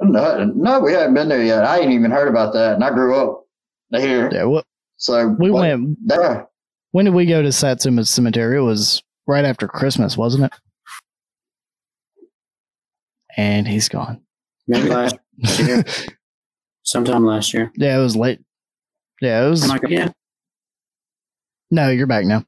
no, 0.00 0.44
no, 0.44 0.80
we 0.80 0.92
haven't 0.92 1.14
been 1.14 1.28
there 1.28 1.42
yet. 1.42 1.64
I 1.64 1.78
ain't 1.80 1.92
even 1.92 2.10
heard 2.10 2.28
about 2.28 2.52
that. 2.54 2.74
And 2.74 2.84
I 2.84 2.90
grew 2.90 3.16
up 3.16 3.46
here. 3.90 4.30
Yeah, 4.32 4.60
So 4.98 5.28
we 5.38 5.50
what- 5.50 5.60
went. 5.60 5.96
there. 6.06 6.46
When 6.92 7.04
did 7.04 7.14
we 7.14 7.26
go 7.26 7.42
to 7.42 7.52
Satsuma 7.52 8.04
Cemetery? 8.04 8.58
It 8.58 8.62
was 8.62 9.02
right 9.26 9.44
after 9.44 9.68
Christmas, 9.68 10.16
wasn't 10.16 10.44
it? 10.44 10.52
And 13.36 13.68
he's 13.68 13.88
gone. 13.88 14.20
Maybe 14.68 14.88
last 14.90 15.16
year. 15.58 15.84
Sometime 16.84 17.24
last 17.24 17.52
year. 17.52 17.72
yeah, 17.76 17.98
it 17.98 18.02
was 18.02 18.14
late. 18.16 18.40
Yeah, 19.20 19.44
it 19.46 19.50
was. 19.50 19.68
Like, 19.68 19.82
yeah. 19.88 20.10
no, 21.70 21.90
you're 21.90 22.06
back 22.06 22.24
now. 22.24 22.44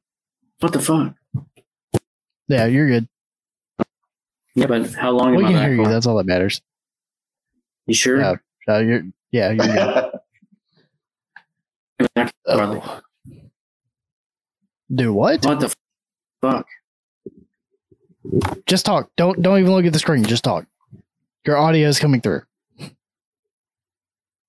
What 0.59 0.73
the 0.73 0.79
fuck? 0.79 1.13
Yeah, 2.47 2.65
you're 2.65 2.87
good. 2.87 3.07
Yeah, 4.55 4.67
but 4.67 4.93
how 4.93 5.11
long 5.11 5.35
We 5.35 5.43
can 5.43 5.53
hear 5.55 5.73
you. 5.73 5.83
for? 5.83 5.89
That's 5.89 6.05
all 6.05 6.17
that 6.17 6.25
matters. 6.25 6.61
You 7.87 7.93
sure? 7.93 8.19
Yeah. 8.19 8.35
Uh, 8.67 8.79
you're, 8.79 9.03
yeah, 9.31 9.51
you're 9.51 9.65
good. 9.67 10.11
Oh. 12.47 12.99
Do 14.93 15.13
what? 15.13 15.45
What 15.45 15.59
the 15.59 15.73
fuck? 16.41 16.65
Just 18.65 18.85
talk. 18.87 19.11
Don't 19.15 19.39
don't 19.41 19.59
even 19.59 19.71
look 19.71 19.85
at 19.85 19.93
the 19.93 19.99
screen. 19.99 20.23
Just 20.23 20.43
talk. 20.43 20.65
Your 21.45 21.57
audio 21.57 21.87
is 21.87 21.99
coming 21.99 22.21
through. 22.21 22.41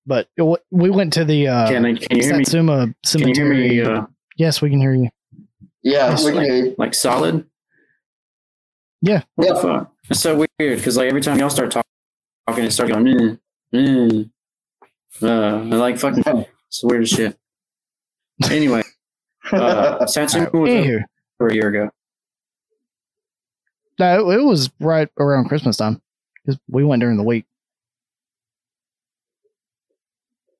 But 0.05 0.27
it 0.35 0.43
we 0.69 0.89
went 0.89 1.13
to 1.13 1.23
the 1.25 1.47
uh, 1.47 1.67
Can, 1.69 1.85
I, 1.85 1.93
can 1.95 2.17
you 2.17 2.23
hear 2.23 2.37
me? 2.37 2.43
Satsuma 2.43 2.77
Can 2.77 2.87
you 2.87 2.93
Cemetery. 3.05 3.69
hear 3.69 3.85
me 3.85 3.99
uh, 3.99 4.05
yes, 4.37 4.61
we 4.61 4.69
can 4.69 4.79
hear 4.81 4.93
you. 4.93 5.09
yeah, 5.81 6.13
we 6.23 6.31
can 6.33 6.43
hear 6.43 6.55
you. 6.65 6.75
like 6.77 6.93
solid? 6.93 7.45
Yeah. 9.01 9.23
What 9.35 9.47
Yeah. 9.47 9.53
the 9.53 9.59
fuck? 9.61 9.93
It's 10.09 10.19
so 10.19 10.35
weird 10.35 10.77
because 10.77 10.97
like 10.97 11.07
every 11.07 11.21
time 11.21 11.39
y'all 11.39 11.49
start 11.49 11.71
talk- 11.71 11.85
talking, 12.47 12.65
it 12.65 12.71
start 12.71 12.89
going, 12.89 13.05
mm, 13.05 13.39
mm, 13.73 14.29
uh, 15.21 15.27
and, 15.61 15.79
like 15.79 15.97
fucking, 15.97 16.23
it's 16.27 16.83
weird 16.83 16.99
weirdest 16.99 17.15
shit. 17.15 17.37
Anyway, 18.51 18.81
uh, 19.53 20.05
Satsuma 20.07 20.49
was 20.53 20.69
Anywho, 20.69 21.01
over 21.39 21.49
a 21.49 21.53
year 21.55 21.69
ago. 21.69 21.89
no, 23.99 24.31
it 24.31 24.43
was 24.43 24.69
right 24.81 25.07
around 25.17 25.47
Christmas 25.47 25.77
time 25.77 26.01
because 26.45 26.59
we 26.67 26.83
went 26.83 27.01
during 27.01 27.17
the 27.17 27.23
week. 27.23 27.45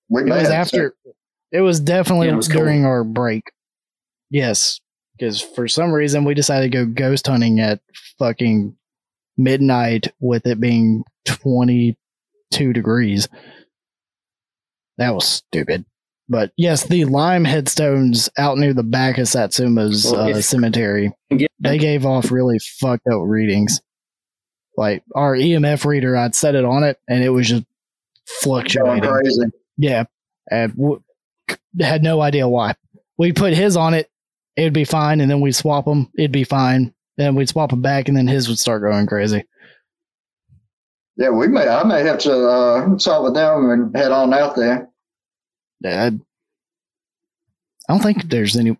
we 0.09 0.21
It 0.21 0.25
was 0.25 0.49
after. 0.49 0.95
It 1.51 1.61
was 1.61 1.79
definitely 1.79 2.27
Yeah, 2.27 2.33
it 2.33 2.37
was 2.37 2.47
during 2.47 2.85
our 2.85 3.03
break. 3.03 3.51
Yes, 4.29 4.79
because 5.17 5.41
for 5.41 5.67
some 5.67 5.91
reason 5.91 6.23
we 6.23 6.33
decided 6.33 6.71
to 6.71 6.85
go 6.85 6.91
ghost 6.91 7.27
hunting 7.27 7.59
at 7.59 7.79
fucking 8.17 8.75
midnight 9.37 10.07
with 10.19 10.47
it 10.47 10.59
being 10.59 11.03
twenty 11.25 11.97
two 12.51 12.73
degrees. 12.73 13.27
That 14.97 15.13
was 15.13 15.27
stupid. 15.27 15.85
But 16.29 16.51
yes, 16.55 16.85
the 16.87 17.05
lime 17.05 17.43
headstones 17.43 18.29
out 18.37 18.57
near 18.57 18.73
the 18.73 18.83
back 18.83 19.17
of 19.17 19.25
Satsuma's 19.25 20.05
Well, 20.09 20.35
uh, 20.35 20.41
cemetery, 20.41 21.11
they 21.59 21.77
gave 21.77 22.05
off 22.05 22.31
really 22.31 22.59
fucked 22.59 23.07
up 23.07 23.21
readings. 23.23 23.81
Like 24.75 25.03
our 25.13 25.35
EMF 25.35 25.85
reader, 25.85 26.17
I'd 26.17 26.35
set 26.35 26.55
it 26.55 26.65
on 26.65 26.83
it, 26.83 26.99
and 27.07 27.23
it 27.23 27.29
was 27.29 27.47
just 27.49 27.63
fluctuating. 28.25 29.03
crazy. 29.03 29.45
Yeah, 29.77 30.05
and 30.49 30.75
w- 30.75 31.01
had 31.79 32.03
no 32.03 32.21
idea 32.21 32.47
why. 32.47 32.75
We 33.17 33.33
put 33.33 33.53
his 33.53 33.77
on 33.77 33.93
it, 33.93 34.09
it'd 34.55 34.73
be 34.73 34.85
fine, 34.85 35.21
and 35.21 35.29
then 35.29 35.41
we'd 35.41 35.53
swap 35.55 35.85
them, 35.85 36.09
it'd 36.17 36.31
be 36.31 36.43
fine. 36.43 36.93
Then 37.17 37.35
we'd 37.35 37.49
swap 37.49 37.69
them 37.69 37.81
back, 37.83 38.07
and 38.07 38.17
then 38.17 38.27
his 38.27 38.47
would 38.49 38.57
start 38.57 38.81
going 38.81 39.05
crazy. 39.05 39.43
Yeah, 41.15 41.29
we 41.29 41.47
may. 41.47 41.67
I 41.67 41.83
may 41.83 42.01
have 42.03 42.17
to 42.19 42.33
uh, 42.33 42.97
talk 42.97 43.23
with 43.23 43.35
them 43.35 43.69
and 43.69 43.95
head 43.95 44.11
on 44.11 44.33
out 44.33 44.55
there. 44.55 44.89
I'd- 45.85 46.19
I 47.87 47.93
don't 47.93 48.01
think 48.01 48.29
there's 48.29 48.55
any. 48.55 48.77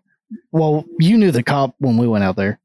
Well, 0.50 0.84
you 0.98 1.16
knew 1.18 1.30
the 1.30 1.42
cop 1.42 1.74
when 1.78 1.96
we 1.98 2.08
went 2.08 2.24
out 2.24 2.36
there, 2.36 2.58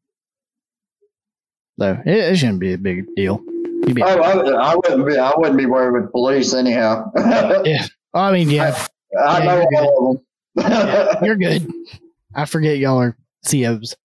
so 1.79 2.01
it, 2.05 2.17
it 2.17 2.35
shouldn't 2.37 2.59
be 2.59 2.73
a 2.73 2.77
big 2.77 3.05
deal. 3.15 3.41
Oh, 3.45 4.01
I, 4.03 4.71
I 4.71 4.75
wouldn't 4.75 5.07
be. 5.07 5.17
I 5.17 5.31
wouldn't 5.35 5.57
be 5.57 5.65
worried 5.65 6.01
with 6.01 6.11
police 6.11 6.53
anyhow. 6.53 7.09
I 7.17 7.87
I 8.13 8.31
mean, 8.31 8.49
yeah, 8.49 8.85
I 9.25 9.43
know 9.45 9.55
you're 9.55 9.69
good. 9.71 9.87
all 9.87 10.21
of 10.55 10.63
them. 10.63 11.23
you're 11.23 11.35
good. 11.35 11.67
I 12.35 12.45
forget 12.45 12.77
y'all 12.77 12.99
are 12.99 13.17
COs. 13.49 13.95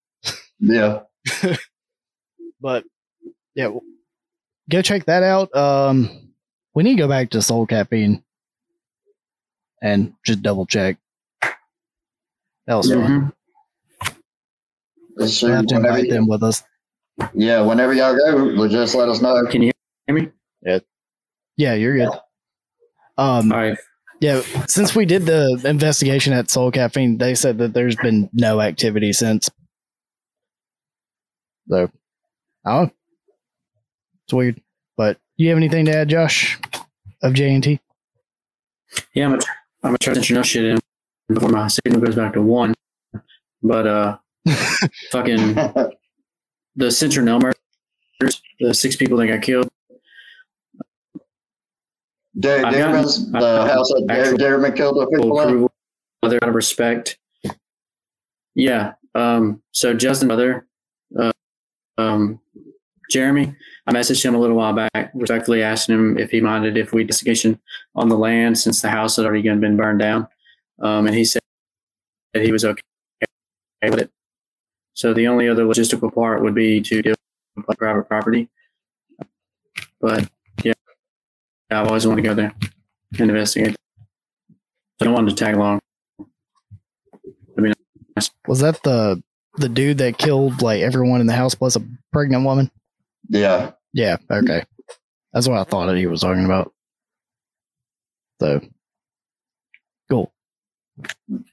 yeah. 0.59 1.01
but 2.61 2.85
yeah, 3.55 3.71
go 4.71 4.83
check 4.83 5.05
that 5.07 5.23
out. 5.23 5.55
Um, 5.55 6.33
we 6.75 6.83
need 6.83 6.97
to 6.97 7.03
go 7.03 7.09
back 7.09 7.31
to 7.31 7.43
Soul 7.43 7.67
Caffeine 7.67 8.23
and 9.83 10.15
just 10.25 10.43
double 10.43 10.67
check. 10.67 10.97
That 12.67 12.77
was 12.77 12.91
fun. 12.91 13.33
Mhm. 14.03 14.13
Just 15.21 15.43
We'll 15.43 15.53
have 15.53 15.67
to 15.67 15.77
invite 15.77 16.09
them 16.09 16.27
with 16.27 16.43
us. 16.43 16.63
Yeah, 17.35 17.61
whenever 17.63 17.93
y'all 17.93 18.17
go, 18.17 18.69
just 18.69 18.95
let 18.95 19.09
us 19.09 19.21
know. 19.21 19.45
Can 19.47 19.63
you 19.63 19.73
hear 20.07 20.17
me? 20.17 20.29
Yeah, 20.63 20.79
Yeah, 21.57 21.75
you're 21.75 21.97
good. 21.97 22.09
Um, 23.17 23.53
All 23.53 23.59
right. 23.59 23.79
yeah, 24.21 24.41
since 24.67 24.95
we 24.97 25.05
did 25.07 25.25
the 25.27 25.61
investigation 25.65 26.33
at 26.33 26.51
Soul 26.51 26.71
Caffeine, 26.73 27.19
they 27.19 27.35
said 27.35 27.59
that 27.59 27.73
there's 27.75 27.97
been 27.97 28.29
no 28.33 28.61
activity 28.61 29.13
since. 29.13 29.49
So, 31.69 31.91
I 32.67 32.71
don't 32.71 32.85
know. 32.87 32.91
It's 34.27 34.33
weird. 34.35 34.61
But 34.97 35.19
you 35.37 35.49
have 35.51 35.59
anything 35.59 35.85
to 35.87 35.97
add, 35.97 36.09
Josh, 36.09 36.59
of 37.23 37.35
J 37.35 37.55
and 37.55 37.63
T? 37.63 37.81
Yeah, 39.15 39.27
I'm 39.27 39.31
gonna, 39.33 39.43
I'm 39.83 39.89
gonna 39.91 39.99
try 39.99 40.15
to 40.15 40.35
know 40.35 40.43
shit 40.43 40.65
in. 40.65 40.79
before 41.29 41.49
my 41.49 41.69
signal 41.69 42.01
goes 42.01 42.15
back 42.15 42.33
to 42.35 42.43
one. 42.43 42.75
But 43.63 43.87
uh, 43.87 44.19
fucking 45.11 45.55
the 46.77 46.87
Citronelle 46.87 47.41
murders, 47.41 48.43
the 48.61 48.75
six 48.75 48.97
people 48.97 49.17
that 49.19 49.27
got 49.27 49.43
killed. 49.43 49.69
Dar- 52.39 52.65
Darren's 52.73 53.31
the 53.31 53.67
house 53.67 53.89
that 53.91 54.07
Dar- 54.09 54.35
Darren 54.35 54.77
killed 54.77 54.97
full 54.97 55.47
people 55.47 55.73
other 56.23 56.39
out 56.43 56.49
of 56.49 56.55
respect. 56.55 57.19
Yeah. 58.55 58.95
Um, 59.15 59.63
so 59.71 59.95
Justin, 59.95 60.29
brother, 60.29 60.67
uh, 61.19 61.33
um, 61.99 62.41
Jeremy, 63.11 63.55
I 63.87 63.93
messaged 63.93 64.25
him 64.25 64.35
a 64.35 64.41
little 64.41 64.57
while 64.57 64.73
back, 64.73 65.13
respectfully 65.15 65.63
asking 65.63 65.95
him 65.95 66.19
if 66.19 66.31
he 66.31 66.41
minded 66.41 66.77
if 66.77 66.93
we 66.93 67.03
investigation 67.03 67.61
on 67.95 68.09
the 68.09 68.17
land 68.17 68.59
since 68.59 68.81
the 68.81 68.89
house 68.89 69.17
had 69.17 69.27
already 69.27 69.43
been 69.43 69.77
burned 69.77 70.01
down. 70.01 70.27
Um, 70.81 71.07
and 71.07 71.15
he 71.15 71.25
said 71.25 71.43
that 72.33 72.43
he 72.43 72.51
was 72.51 72.65
okay 72.65 72.81
with 73.83 74.01
it. 74.01 74.11
So 74.95 75.13
the 75.13 75.27
only 75.29 75.49
other 75.49 75.65
logistical 75.65 76.13
part 76.13 76.43
would 76.43 76.55
be 76.55 76.81
to 76.81 77.03
deal 77.03 77.15
with 77.57 77.79
private 77.79 78.05
property. 78.05 78.49
But 80.01 80.29
yeah, 80.63 80.75
I've 81.71 81.89
always 81.89 82.07
wanted 82.07 82.23
to 82.23 82.29
go 82.29 82.35
there 82.35 82.53
and 83.19 83.31
investigate. 83.31 83.77
I 85.01 85.05
don't 85.05 85.15
want 85.15 85.29
to 85.29 85.35
tag 85.35 85.55
along. 85.55 85.81
I 87.57 87.61
mean 87.61 87.75
was 88.47 88.61
that 88.61 88.83
the 88.83 89.23
the 89.57 89.69
dude 89.69 89.99
that 89.99 90.19
killed 90.19 90.63
like 90.63 90.83
everyone 90.83 91.21
in 91.21 91.27
the 91.27 91.33
house 91.33 91.55
plus 91.55 91.77
a 91.77 91.83
pregnant 92.13 92.45
woman? 92.45 92.71
Yeah. 93.29 93.73
Yeah. 93.93 94.17
Okay. 94.31 94.65
That's 95.33 95.49
what 95.49 95.59
I 95.59 95.65
thought 95.65 95.95
he 95.97 96.07
was 96.07 96.21
talking 96.21 96.45
about. 96.45 96.73
So, 98.41 98.61
cool. 100.11 100.33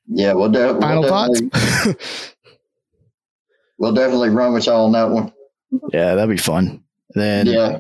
Yeah, 0.07 0.33
we'll, 0.33 0.49
de- 0.49 0.79
Final 0.79 1.01
we'll 1.01 1.09
thoughts? 1.09 2.33
we'll 3.81 3.93
definitely 3.93 4.29
run 4.29 4.53
with 4.53 4.67
y'all 4.67 4.85
on 4.85 4.91
that 4.93 5.09
one. 5.09 5.33
yeah, 5.91 6.15
that'd 6.15 6.29
be 6.29 6.37
fun. 6.41 6.83
Then 7.09 7.47
Yeah. 7.47 7.79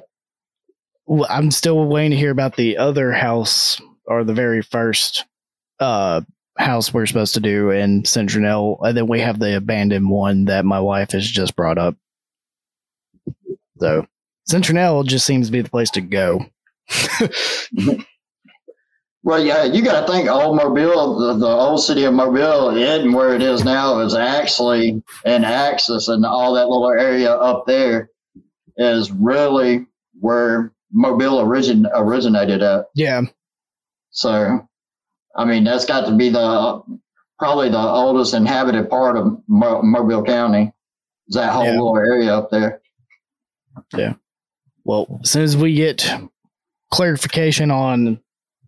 I'm 1.29 1.51
still 1.51 1.85
waiting 1.85 2.11
to 2.11 2.17
hear 2.17 2.31
about 2.31 2.55
the 2.55 2.77
other 2.77 3.11
house 3.11 3.79
or 4.05 4.23
the 4.23 4.33
very 4.33 4.61
first 4.61 5.25
uh 5.79 6.21
house 6.57 6.93
we're 6.93 7.05
supposed 7.05 7.33
to 7.35 7.39
do 7.39 7.69
in 7.71 8.03
Citronelle. 8.03 8.77
And 8.81 8.97
then 8.97 9.07
we 9.07 9.19
have 9.21 9.39
the 9.39 9.55
abandoned 9.57 10.09
one 10.09 10.45
that 10.45 10.65
my 10.65 10.79
wife 10.79 11.11
has 11.11 11.29
just 11.29 11.55
brought 11.55 11.77
up. 11.77 11.95
So 13.79 14.05
Citronelle 14.49 15.05
just 15.05 15.25
seems 15.25 15.47
to 15.47 15.51
be 15.51 15.61
the 15.61 15.69
place 15.69 15.91
to 15.91 16.01
go. 16.01 16.45
Well, 19.23 19.43
yeah, 19.43 19.65
you 19.65 19.83
got 19.83 20.05
to 20.07 20.11
think 20.11 20.27
old 20.29 20.55
Mobile, 20.55 21.19
the, 21.19 21.33
the 21.35 21.47
old 21.47 21.83
city 21.83 22.05
of 22.05 22.13
Mobile, 22.13 22.69
and 22.69 23.13
where 23.13 23.35
it 23.35 23.43
is 23.43 23.63
now 23.63 23.99
is 23.99 24.15
actually 24.15 25.03
in 25.25 25.43
Axis, 25.43 26.07
and 26.07 26.25
all 26.25 26.53
that 26.55 26.67
little 26.69 26.89
area 26.89 27.31
up 27.31 27.67
there 27.67 28.09
is 28.77 29.11
really 29.11 29.85
where 30.19 30.73
Mobile 30.91 31.37
origin 31.37 31.87
originated 31.93 32.61
at. 32.63 32.85
yeah. 32.95 33.21
So, 34.09 34.67
I 35.37 35.45
mean, 35.45 35.63
that's 35.63 35.85
got 35.85 36.05
to 36.07 36.15
be 36.17 36.29
the 36.29 36.81
probably 37.39 37.69
the 37.69 37.77
oldest 37.79 38.33
inhabited 38.33 38.89
part 38.89 39.15
of 39.17 39.37
Mo- 39.47 39.81
Mobile 39.83 40.23
County. 40.23 40.73
Is 41.29 41.35
that 41.35 41.51
whole 41.53 41.63
Yeah. 41.65 41.71
little 41.71 41.97
area 41.97 42.35
up 42.35 42.49
there? 42.49 42.81
Yeah. 43.95 44.15
Well, 44.83 45.19
as 45.23 45.29
soon 45.31 45.43
as 45.43 45.55
we 45.55 45.75
get 45.75 46.11
clarification 46.91 47.71
on 47.71 48.19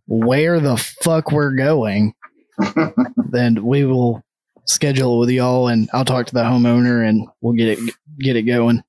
where 0.07 0.59
the 0.59 0.77
fuck 0.77 1.31
we're 1.31 1.55
going, 1.55 2.13
then 3.29 3.63
we 3.63 3.85
will 3.85 4.23
schedule 4.65 5.15
it 5.15 5.19
with 5.19 5.29
y'all 5.29 5.67
and 5.67 5.89
I'll 5.93 6.05
talk 6.05 6.25
to 6.27 6.33
the 6.33 6.43
homeowner 6.43 7.07
and 7.07 7.27
we'll 7.41 7.53
get 7.53 7.77
it 7.77 7.93
get 8.19 8.35
it 8.35 8.43
going. 8.43 8.83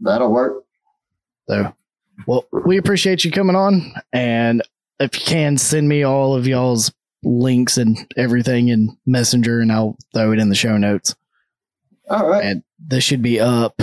That'll 0.00 0.32
work. 0.32 0.64
So, 1.48 1.72
well, 2.26 2.46
we 2.64 2.76
appreciate 2.76 3.24
you 3.24 3.30
coming 3.30 3.56
on, 3.56 3.92
and 4.12 4.62
if 5.00 5.14
you 5.18 5.24
can, 5.24 5.58
send 5.58 5.88
me 5.88 6.02
all 6.02 6.34
of 6.34 6.46
y'all's 6.46 6.92
links 7.22 7.76
and 7.78 7.98
everything 8.16 8.68
in 8.68 8.96
Messenger, 9.06 9.60
and 9.60 9.72
I'll 9.72 9.96
throw 10.14 10.32
it 10.32 10.38
in 10.38 10.48
the 10.48 10.54
show 10.54 10.76
notes. 10.76 11.14
All 12.10 12.28
right. 12.28 12.44
And 12.44 12.62
this 12.78 13.04
should 13.04 13.22
be 13.22 13.40
up 13.40 13.80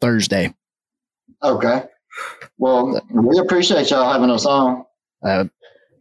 Thursday. 0.00 0.54
Okay. 1.42 1.84
Well, 2.58 3.00
we 3.10 3.38
appreciate 3.38 3.90
y'all 3.90 4.12
having 4.12 4.30
us 4.30 4.44
on. 4.44 4.84
Uh, 5.22 5.44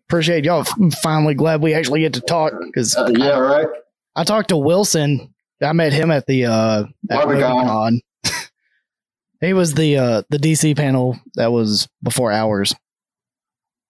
appreciate 0.08 0.46
y'all. 0.46 0.64
Finally, 1.04 1.34
glad 1.36 1.62
we 1.62 1.74
actually 1.74 2.02
get 2.02 2.14
to 2.14 2.22
talk 2.22 2.54
because 2.62 2.96
Uh, 2.96 3.10
yeah, 3.16 3.38
right. 3.38 3.68
I 4.16 4.24
talked 4.24 4.50
to 4.50 4.58
Wilson. 4.58 5.34
I 5.62 5.74
met 5.74 5.94
him 5.94 6.10
at 6.12 6.26
the 6.26 6.46
uh, 6.46 6.84
at. 7.10 7.26
MoBiCon. 7.28 8.00
he 9.42 9.54
was 9.54 9.74
the 9.74 9.98
uh, 9.98 10.22
the 10.30 10.38
DC 10.38 10.76
panel 10.78 11.20
that 11.36 11.52
was 11.52 11.88
before 12.02 12.32
ours, 12.32 12.74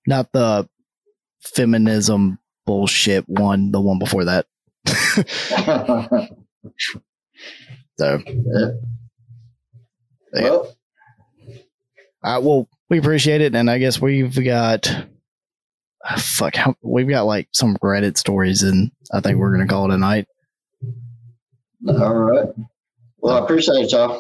not 0.08 0.32
the 0.34 0.68
feminism 1.42 2.40
bullshit 2.66 3.28
one. 3.30 3.72
The 3.72 3.80
one 3.82 4.00
before 4.00 4.26
that. 4.26 4.46
So, 7.98 8.18
Yeah. 8.26 8.72
well, 10.34 10.76
uh, 12.24 12.40
well, 12.42 12.70
we 12.90 12.98
appreciate 12.98 13.42
it, 13.42 13.54
and 13.56 13.70
I 13.70 13.78
guess 13.78 14.00
we've 14.02 14.42
got. 14.44 14.88
Ah, 16.06 16.16
fuck, 16.18 16.56
how, 16.56 16.76
we've 16.82 17.10
got 17.10 17.24
like 17.26 17.48
some 17.52 17.76
Reddit 17.78 18.18
stories, 18.18 18.64
and 18.64 18.92
I 19.14 19.20
think 19.22 19.38
we're 19.38 19.52
gonna 19.52 19.68
call 19.68 19.90
it 19.90 19.94
a 19.94 19.98
night. 19.98 20.28
all 21.88 22.14
right. 22.16 22.48
Well, 23.18 23.36
I 23.42 23.44
appreciate 23.44 23.92
y'all. 23.92 24.12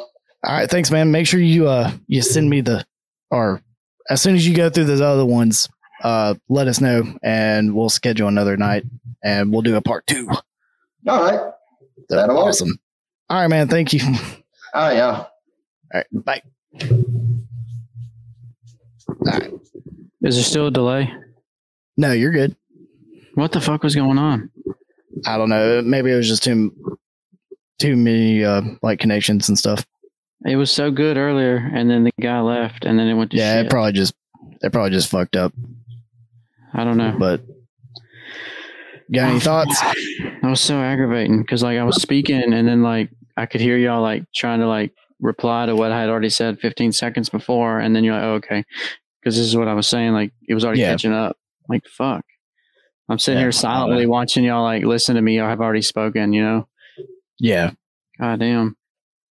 All 0.43 0.53
right, 0.53 0.69
thanks, 0.69 0.91
man. 0.91 1.11
Make 1.11 1.27
sure 1.27 1.39
you 1.39 1.67
uh 1.67 1.91
you 2.07 2.21
send 2.21 2.49
me 2.49 2.61
the 2.61 2.85
or 3.31 3.61
as 4.09 4.21
soon 4.21 4.35
as 4.35 4.47
you 4.47 4.55
go 4.55 4.69
through 4.69 4.85
those 4.85 5.01
other 5.01 5.25
ones, 5.25 5.67
uh 6.03 6.35
let 6.47 6.67
us 6.67 6.79
know 6.81 7.03
and 7.23 7.75
we'll 7.75 7.89
schedule 7.89 8.27
another 8.27 8.55
night 8.57 8.83
and 9.23 9.51
we'll 9.51 9.61
do 9.61 9.75
a 9.75 9.81
part 9.81 10.07
two. 10.07 10.27
All 11.07 11.21
right. 11.23 11.39
So, 12.09 12.15
That'll 12.15 12.35
work. 12.37 12.45
awesome. 12.47 12.77
All 13.29 13.39
right, 13.41 13.47
man. 13.47 13.67
Thank 13.67 13.93
you. 13.93 14.01
All 14.73 14.89
Oh, 14.89 14.91
yeah. 14.91 15.05
All 15.11 15.27
right. 15.93 16.05
bye. 16.11 16.41
All 19.09 19.15
right. 19.25 19.53
Is 20.23 20.35
there 20.35 20.43
still 20.43 20.67
a 20.67 20.71
delay? 20.71 21.13
No, 21.99 22.13
you're 22.13 22.31
good. 22.31 22.55
What 23.35 23.51
the 23.51 23.59
fuck 23.59 23.83
was 23.83 23.93
going 23.93 24.17
on? 24.17 24.49
I 25.25 25.37
don't 25.37 25.49
know. 25.49 25.81
Maybe 25.81 26.11
it 26.11 26.15
was 26.15 26.29
just 26.29 26.43
too 26.43 26.73
too 27.77 27.97
many 27.97 28.41
uh 28.43 28.61
like 28.81 28.99
connections 28.99 29.49
and 29.49 29.59
stuff. 29.59 29.85
It 30.45 30.55
was 30.55 30.71
so 30.71 30.91
good 30.91 31.17
earlier, 31.17 31.57
and 31.73 31.89
then 31.89 32.05
the 32.05 32.11
guy 32.21 32.39
left, 32.39 32.85
and 32.85 32.97
then 32.97 33.07
it 33.07 33.15
went 33.15 33.31
to 33.31 33.37
Yeah, 33.37 33.57
shit. 33.57 33.65
it 33.65 33.69
probably 33.69 33.91
just 33.91 34.13
it 34.61 34.71
probably 34.71 34.91
just 34.91 35.09
fucked 35.09 35.35
up. 35.35 35.51
I 36.73 36.85
don't 36.85 36.95
know. 36.95 37.15
But 37.19 37.41
got 39.11 39.29
any 39.29 39.39
thoughts? 39.41 39.81
That 40.41 40.47
was 40.51 40.61
so 40.61 40.79
aggravating 40.79 41.41
because 41.41 41.63
like 41.63 41.77
I 41.77 41.83
was 41.83 42.01
speaking, 42.01 42.53
and 42.53 42.65
then 42.65 42.81
like 42.81 43.09
I 43.35 43.45
could 43.45 43.59
hear 43.59 43.75
y'all 43.77 44.01
like 44.01 44.23
trying 44.33 44.61
to 44.61 44.67
like 44.67 44.93
reply 45.19 45.65
to 45.65 45.75
what 45.75 45.91
I 45.91 45.99
had 45.99 46.07
already 46.09 46.29
said 46.29 46.61
15 46.61 46.93
seconds 46.93 47.27
before, 47.27 47.79
and 47.79 47.93
then 47.93 48.05
you're 48.05 48.13
like, 48.13 48.23
oh, 48.23 48.33
okay, 48.35 48.63
because 49.19 49.35
this 49.35 49.45
is 49.45 49.57
what 49.57 49.67
I 49.67 49.73
was 49.73 49.85
saying. 49.85 50.13
Like 50.13 50.31
it 50.47 50.53
was 50.53 50.63
already 50.63 50.79
Yeah. 50.79 50.91
catching 50.91 51.11
up. 51.11 51.35
Like 51.69 51.85
fuck. 51.87 52.25
I'm 53.07 53.19
sitting 53.19 53.37
Yeah, 53.39 53.45
here 53.45 53.51
silently 53.51 54.05
watching 54.05 54.43
y'all 54.43 54.63
like 54.63 54.83
listen 54.83 55.15
to 55.15 55.21
me. 55.21 55.35
Have 55.35 55.61
already 55.61 55.81
spoken. 55.81 56.33
You 56.33 56.43
know. 56.43 56.67
Yeah. 57.39 57.71
God 58.19 58.39
damn. 58.39 58.75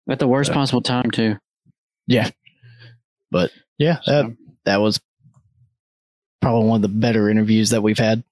At 0.09 0.19
the 0.19 0.29
worst 0.29 0.53
possible 0.53 0.81
time 0.81 1.11
too. 1.11 1.37
Yeah, 2.07 2.31
that 3.33 3.51
So, 3.79 3.99
that 4.07 4.37
that 4.65 4.77
was 4.81 4.99
probably 6.41 6.69
one 6.69 6.77
of 6.77 6.83
the 6.83 6.89
better 6.89 7.29
interviews 7.29 7.71
that 7.71 7.83
we've 7.83 7.99
had. 7.99 8.25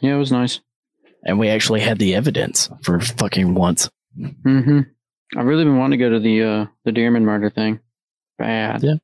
yeah, 0.00 0.14
it 0.14 0.18
was 0.18 0.32
nice. 0.32 0.60
and 1.24 1.38
we 1.38 1.48
actually 1.50 1.80
had 1.80 1.98
the 1.98 2.14
evidence 2.14 2.70
for 2.82 2.98
fucking 3.00 3.52
once. 3.54 3.90
Mm-hmm. 4.18 4.80
I've 5.36 5.44
really 5.46 5.64
been 5.64 5.76
wanting 5.76 5.98
to 5.98 6.04
go 6.04 6.10
to 6.10 6.18
the 6.20 6.42
uh 6.42 6.66
the 6.86 6.92
Dearman 6.92 7.22
murder 7.22 7.50
thing. 7.50 7.80
Bad. 8.38 8.82
Yeah. 8.82 8.94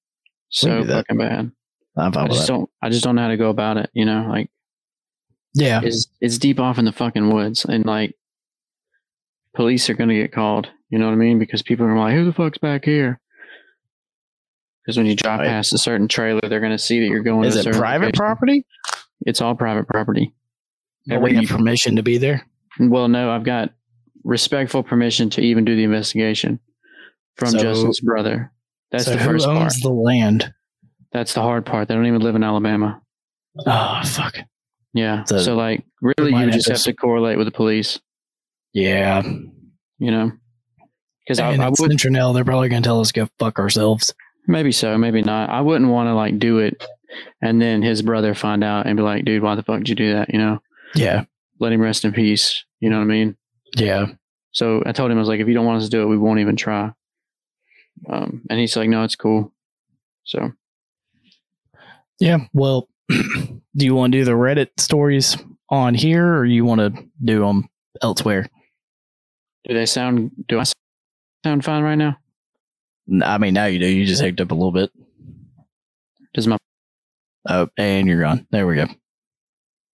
So 0.48 0.68
can 0.68 0.80
do 0.80 0.86
that. 0.86 0.94
fucking 1.06 1.18
bad. 1.18 1.52
I'm 1.96 2.10
I 2.10 2.12
fine 2.12 2.24
with 2.24 2.32
just 2.32 2.46
that. 2.46 2.52
don't 2.52 2.70
I 2.82 2.88
just 2.90 3.04
don't 3.04 3.14
know 3.16 3.22
how 3.22 3.28
to 3.28 3.36
go 3.36 3.50
about 3.50 3.76
it, 3.78 3.90
you 3.94 4.04
know, 4.04 4.26
like 4.28 4.50
Yeah, 5.54 5.80
it's 5.82 6.06
it's 6.20 6.38
deep 6.38 6.60
off 6.60 6.78
in 6.78 6.84
the 6.84 6.92
fucking 6.92 7.32
woods 7.32 7.64
and 7.64 7.84
like 7.86 8.14
police 9.54 9.88
are 9.88 9.94
gonna 9.94 10.14
get 10.14 10.32
called, 10.32 10.68
you 10.90 10.98
know 10.98 11.06
what 11.06 11.12
I 11.12 11.16
mean? 11.16 11.38
Because 11.38 11.62
people 11.62 11.86
are 11.86 11.98
like, 11.98 12.14
Who 12.14 12.24
the 12.24 12.32
fuck's 12.32 12.58
back 12.58 12.84
here? 12.84 13.20
Because 14.84 14.96
when 14.98 15.06
you 15.06 15.16
drive 15.16 15.40
Right. 15.40 15.48
past 15.48 15.72
a 15.72 15.78
certain 15.78 16.08
trailer, 16.08 16.40
they're 16.48 16.60
gonna 16.60 16.78
see 16.78 17.00
that 17.00 17.06
you're 17.06 17.22
going 17.22 17.44
is 17.48 17.56
it 17.56 17.72
private 17.74 18.06
location. 18.06 18.18
property? 18.18 18.66
It's 19.26 19.40
all 19.40 19.54
private 19.54 19.88
property. 19.88 20.34
But 21.06 21.22
we 21.22 21.34
have 21.36 21.46
permission 21.46 21.96
to 21.96 22.02
be 22.02 22.18
there. 22.18 22.44
Well, 22.78 23.08
no, 23.08 23.30
I've 23.30 23.44
got 23.44 23.72
respectful 24.24 24.82
permission 24.82 25.30
to 25.30 25.40
even 25.40 25.64
do 25.64 25.74
the 25.76 25.84
investigation 25.84 26.58
from 27.36 27.50
So- 27.50 27.58
Justin's 27.58 28.00
brother. 28.00 28.52
That's 28.92 29.04
so 29.06 29.12
the 29.12 29.18
who 29.18 29.24
first 29.24 29.46
owns 29.46 29.58
part. 29.58 29.82
the 29.82 29.90
land? 29.90 30.52
That's 31.16 31.32
the 31.32 31.40
hard 31.40 31.64
part. 31.64 31.88
They 31.88 31.94
don't 31.94 32.04
even 32.06 32.20
live 32.20 32.34
in 32.36 32.44
Alabama. 32.44 33.00
Oh 33.66 34.02
fuck! 34.04 34.36
Yeah. 34.92 35.24
So- 35.24 35.38
So, 35.38 35.54
like, 35.56 35.82
really, 36.02 36.30
you 36.38 36.50
just 36.50 36.68
have 36.68 36.82
to 36.82 36.92
correlate 36.92 37.38
with 37.38 37.46
the 37.46 37.50
police. 37.52 37.98
Yeah. 38.74 39.22
You 39.98 40.10
know, 40.10 40.32
because 41.24 41.38
I, 41.40 41.52
And 41.52 41.62
I 41.62 41.68
it's 41.68 41.80
would 41.80 41.90
Citronelle, 41.90 42.34
they're 42.34 42.44
probably 42.44 42.68
going 42.68 42.82
to 42.82 42.86
tell 42.86 43.00
us 43.00 43.12
to 43.12 43.20
go 43.20 43.28
fuck 43.38 43.58
ourselves. 43.58 44.12
maybe 44.46 44.72
so, 44.72 44.98
maybe 44.98 45.22
not. 45.22 45.48
I 45.48 45.62
wouldn't 45.62 45.90
want 45.90 46.08
to 46.08 46.14
like 46.14 46.38
do 46.38 46.58
it, 46.58 46.84
and 47.40 47.62
then 47.62 47.80
his 47.80 48.02
brother 48.02 48.34
find 48.34 48.62
out 48.62 48.86
and 48.86 48.94
be 48.96 49.02
like, 49.02 49.24
"Dude, 49.24 49.42
why 49.42 49.54
the 49.54 49.62
fuck 49.62 49.78
did 49.78 49.88
you 49.88 49.94
do 49.94 50.12
that?" 50.12 50.28
You 50.34 50.38
know, 50.38 50.58
Yeah. 50.94 51.24
let 51.60 51.72
him 51.72 51.80
rest 51.80 52.04
in 52.04 52.12
peace. 52.12 52.62
You 52.80 52.90
know 52.90 52.96
what 52.98 53.04
I 53.04 53.06
mean? 53.06 53.36
Yeah. 53.74 54.06
So 54.52 54.82
I 54.84 54.92
told 54.92 55.10
him 55.10 55.16
I 55.16 55.20
was 55.20 55.28
like, 55.28 55.40
if 55.40 55.48
you 55.48 55.54
don't 55.54 55.64
want 55.66 55.78
us 55.78 55.84
to 55.84 55.90
do 55.96 56.02
it, 56.02 56.06
we 56.06 56.18
won't 56.18 56.40
even 56.40 56.56
try. 56.56 56.92
Um, 58.08 58.42
and 58.50 58.58
he's 58.60 58.76
like, 58.76 58.88
no, 58.90 59.02
it's 59.04 59.16
cool. 59.16 59.52
So 60.24 60.52
Yeah. 62.20 62.38
Well, 62.52 62.88
do 63.08 63.60
you 63.74 63.94
want 63.94 64.12
to 64.12 64.18
do 64.18 64.24
the 64.24 64.32
Reddit 64.32 64.68
stories 64.78 65.36
on 65.70 65.94
here 65.94 66.34
or 66.34 66.44
you 66.44 66.64
want 66.64 66.80
to 66.80 67.04
do 67.24 67.40
them 67.40 67.68
elsewhere? 68.02 68.48
do 69.66 69.74
they 69.74 69.86
sound? 69.86 70.30
Do 70.48 70.60
I 70.60 70.64
sound 71.44 71.64
fine 71.64 71.82
right 71.82 71.96
now? 71.96 72.16
I 73.22 73.38
mean, 73.38 73.54
now 73.54 73.66
you 73.66 73.78
do. 73.78 73.86
You 73.86 74.06
just 74.06 74.22
hicked 74.22 74.40
up 74.40 74.50
a 74.50 74.54
little 74.54 74.72
bit. 74.72 74.90
Does 76.34 76.46
my 76.46 76.56
Oh, 77.48 77.68
and 77.76 78.08
you're 78.08 78.20
gone. 78.20 78.46
There 78.50 78.66
we 78.66 78.74
go. 78.74 78.86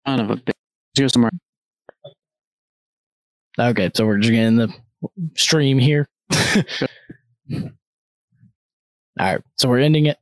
son 0.07 0.19
of 0.19 0.29
a 0.29 0.35
bitch 0.35 0.53
go 0.97 1.07
somewhere? 1.07 1.31
Okay. 3.59 3.89
So 3.95 4.05
we're 4.05 4.19
just 4.19 4.31
getting 4.31 4.57
the 4.57 4.71
stream 5.35 5.79
here. 5.79 6.07
All 7.51 7.69
right. 9.19 9.41
So 9.57 9.67
we're 9.69 9.79
ending 9.79 10.05
it. 10.05 10.17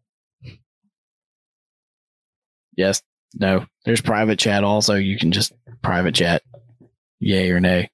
Yes. 2.77 3.01
No. 3.33 3.65
There's 3.83 4.01
private 4.01 4.39
chat 4.39 4.63
also. 4.63 4.95
You 4.95 5.17
can 5.17 5.31
just 5.31 5.51
private 5.81 6.15
chat. 6.15 6.43
Yay 7.19 7.51
or 7.51 7.59
nay. 7.59 7.89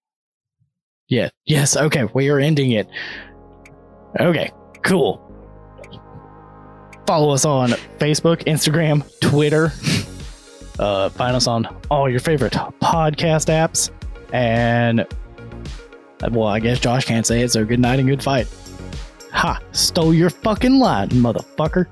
Yeah. 1.08 1.30
Yes. 1.46 1.76
Okay. 1.76 2.04
We 2.14 2.30
are 2.30 2.40
ending 2.40 2.72
it. 2.72 2.88
Okay. 4.20 4.52
Cool. 4.84 5.20
Follow 7.08 7.34
us 7.34 7.44
on 7.46 7.70
Facebook, 7.98 8.44
Instagram, 8.46 9.04
Twitter. 9.20 9.72
Uh, 10.80 11.10
find 11.10 11.36
us 11.36 11.48
on 11.48 11.66
all 11.92 12.10
your 12.10 12.20
favorite 12.20 12.54
podcast 12.54 13.48
apps. 13.50 13.90
And, 14.34 15.06
well, 16.32 16.48
I 16.48 16.60
guess 16.60 16.80
Josh 16.80 17.06
can't 17.06 17.26
say 17.26 17.42
it, 17.42 17.52
so 17.52 17.66
good 17.66 17.80
night 17.80 18.00
and 18.00 18.08
good 18.08 18.24
fight. 18.24 18.48
Ha! 19.34 19.60
Stole 19.74 20.14
your 20.14 20.30
fucking 20.30 20.80
line, 20.80 21.10
motherfucker. 21.10 21.88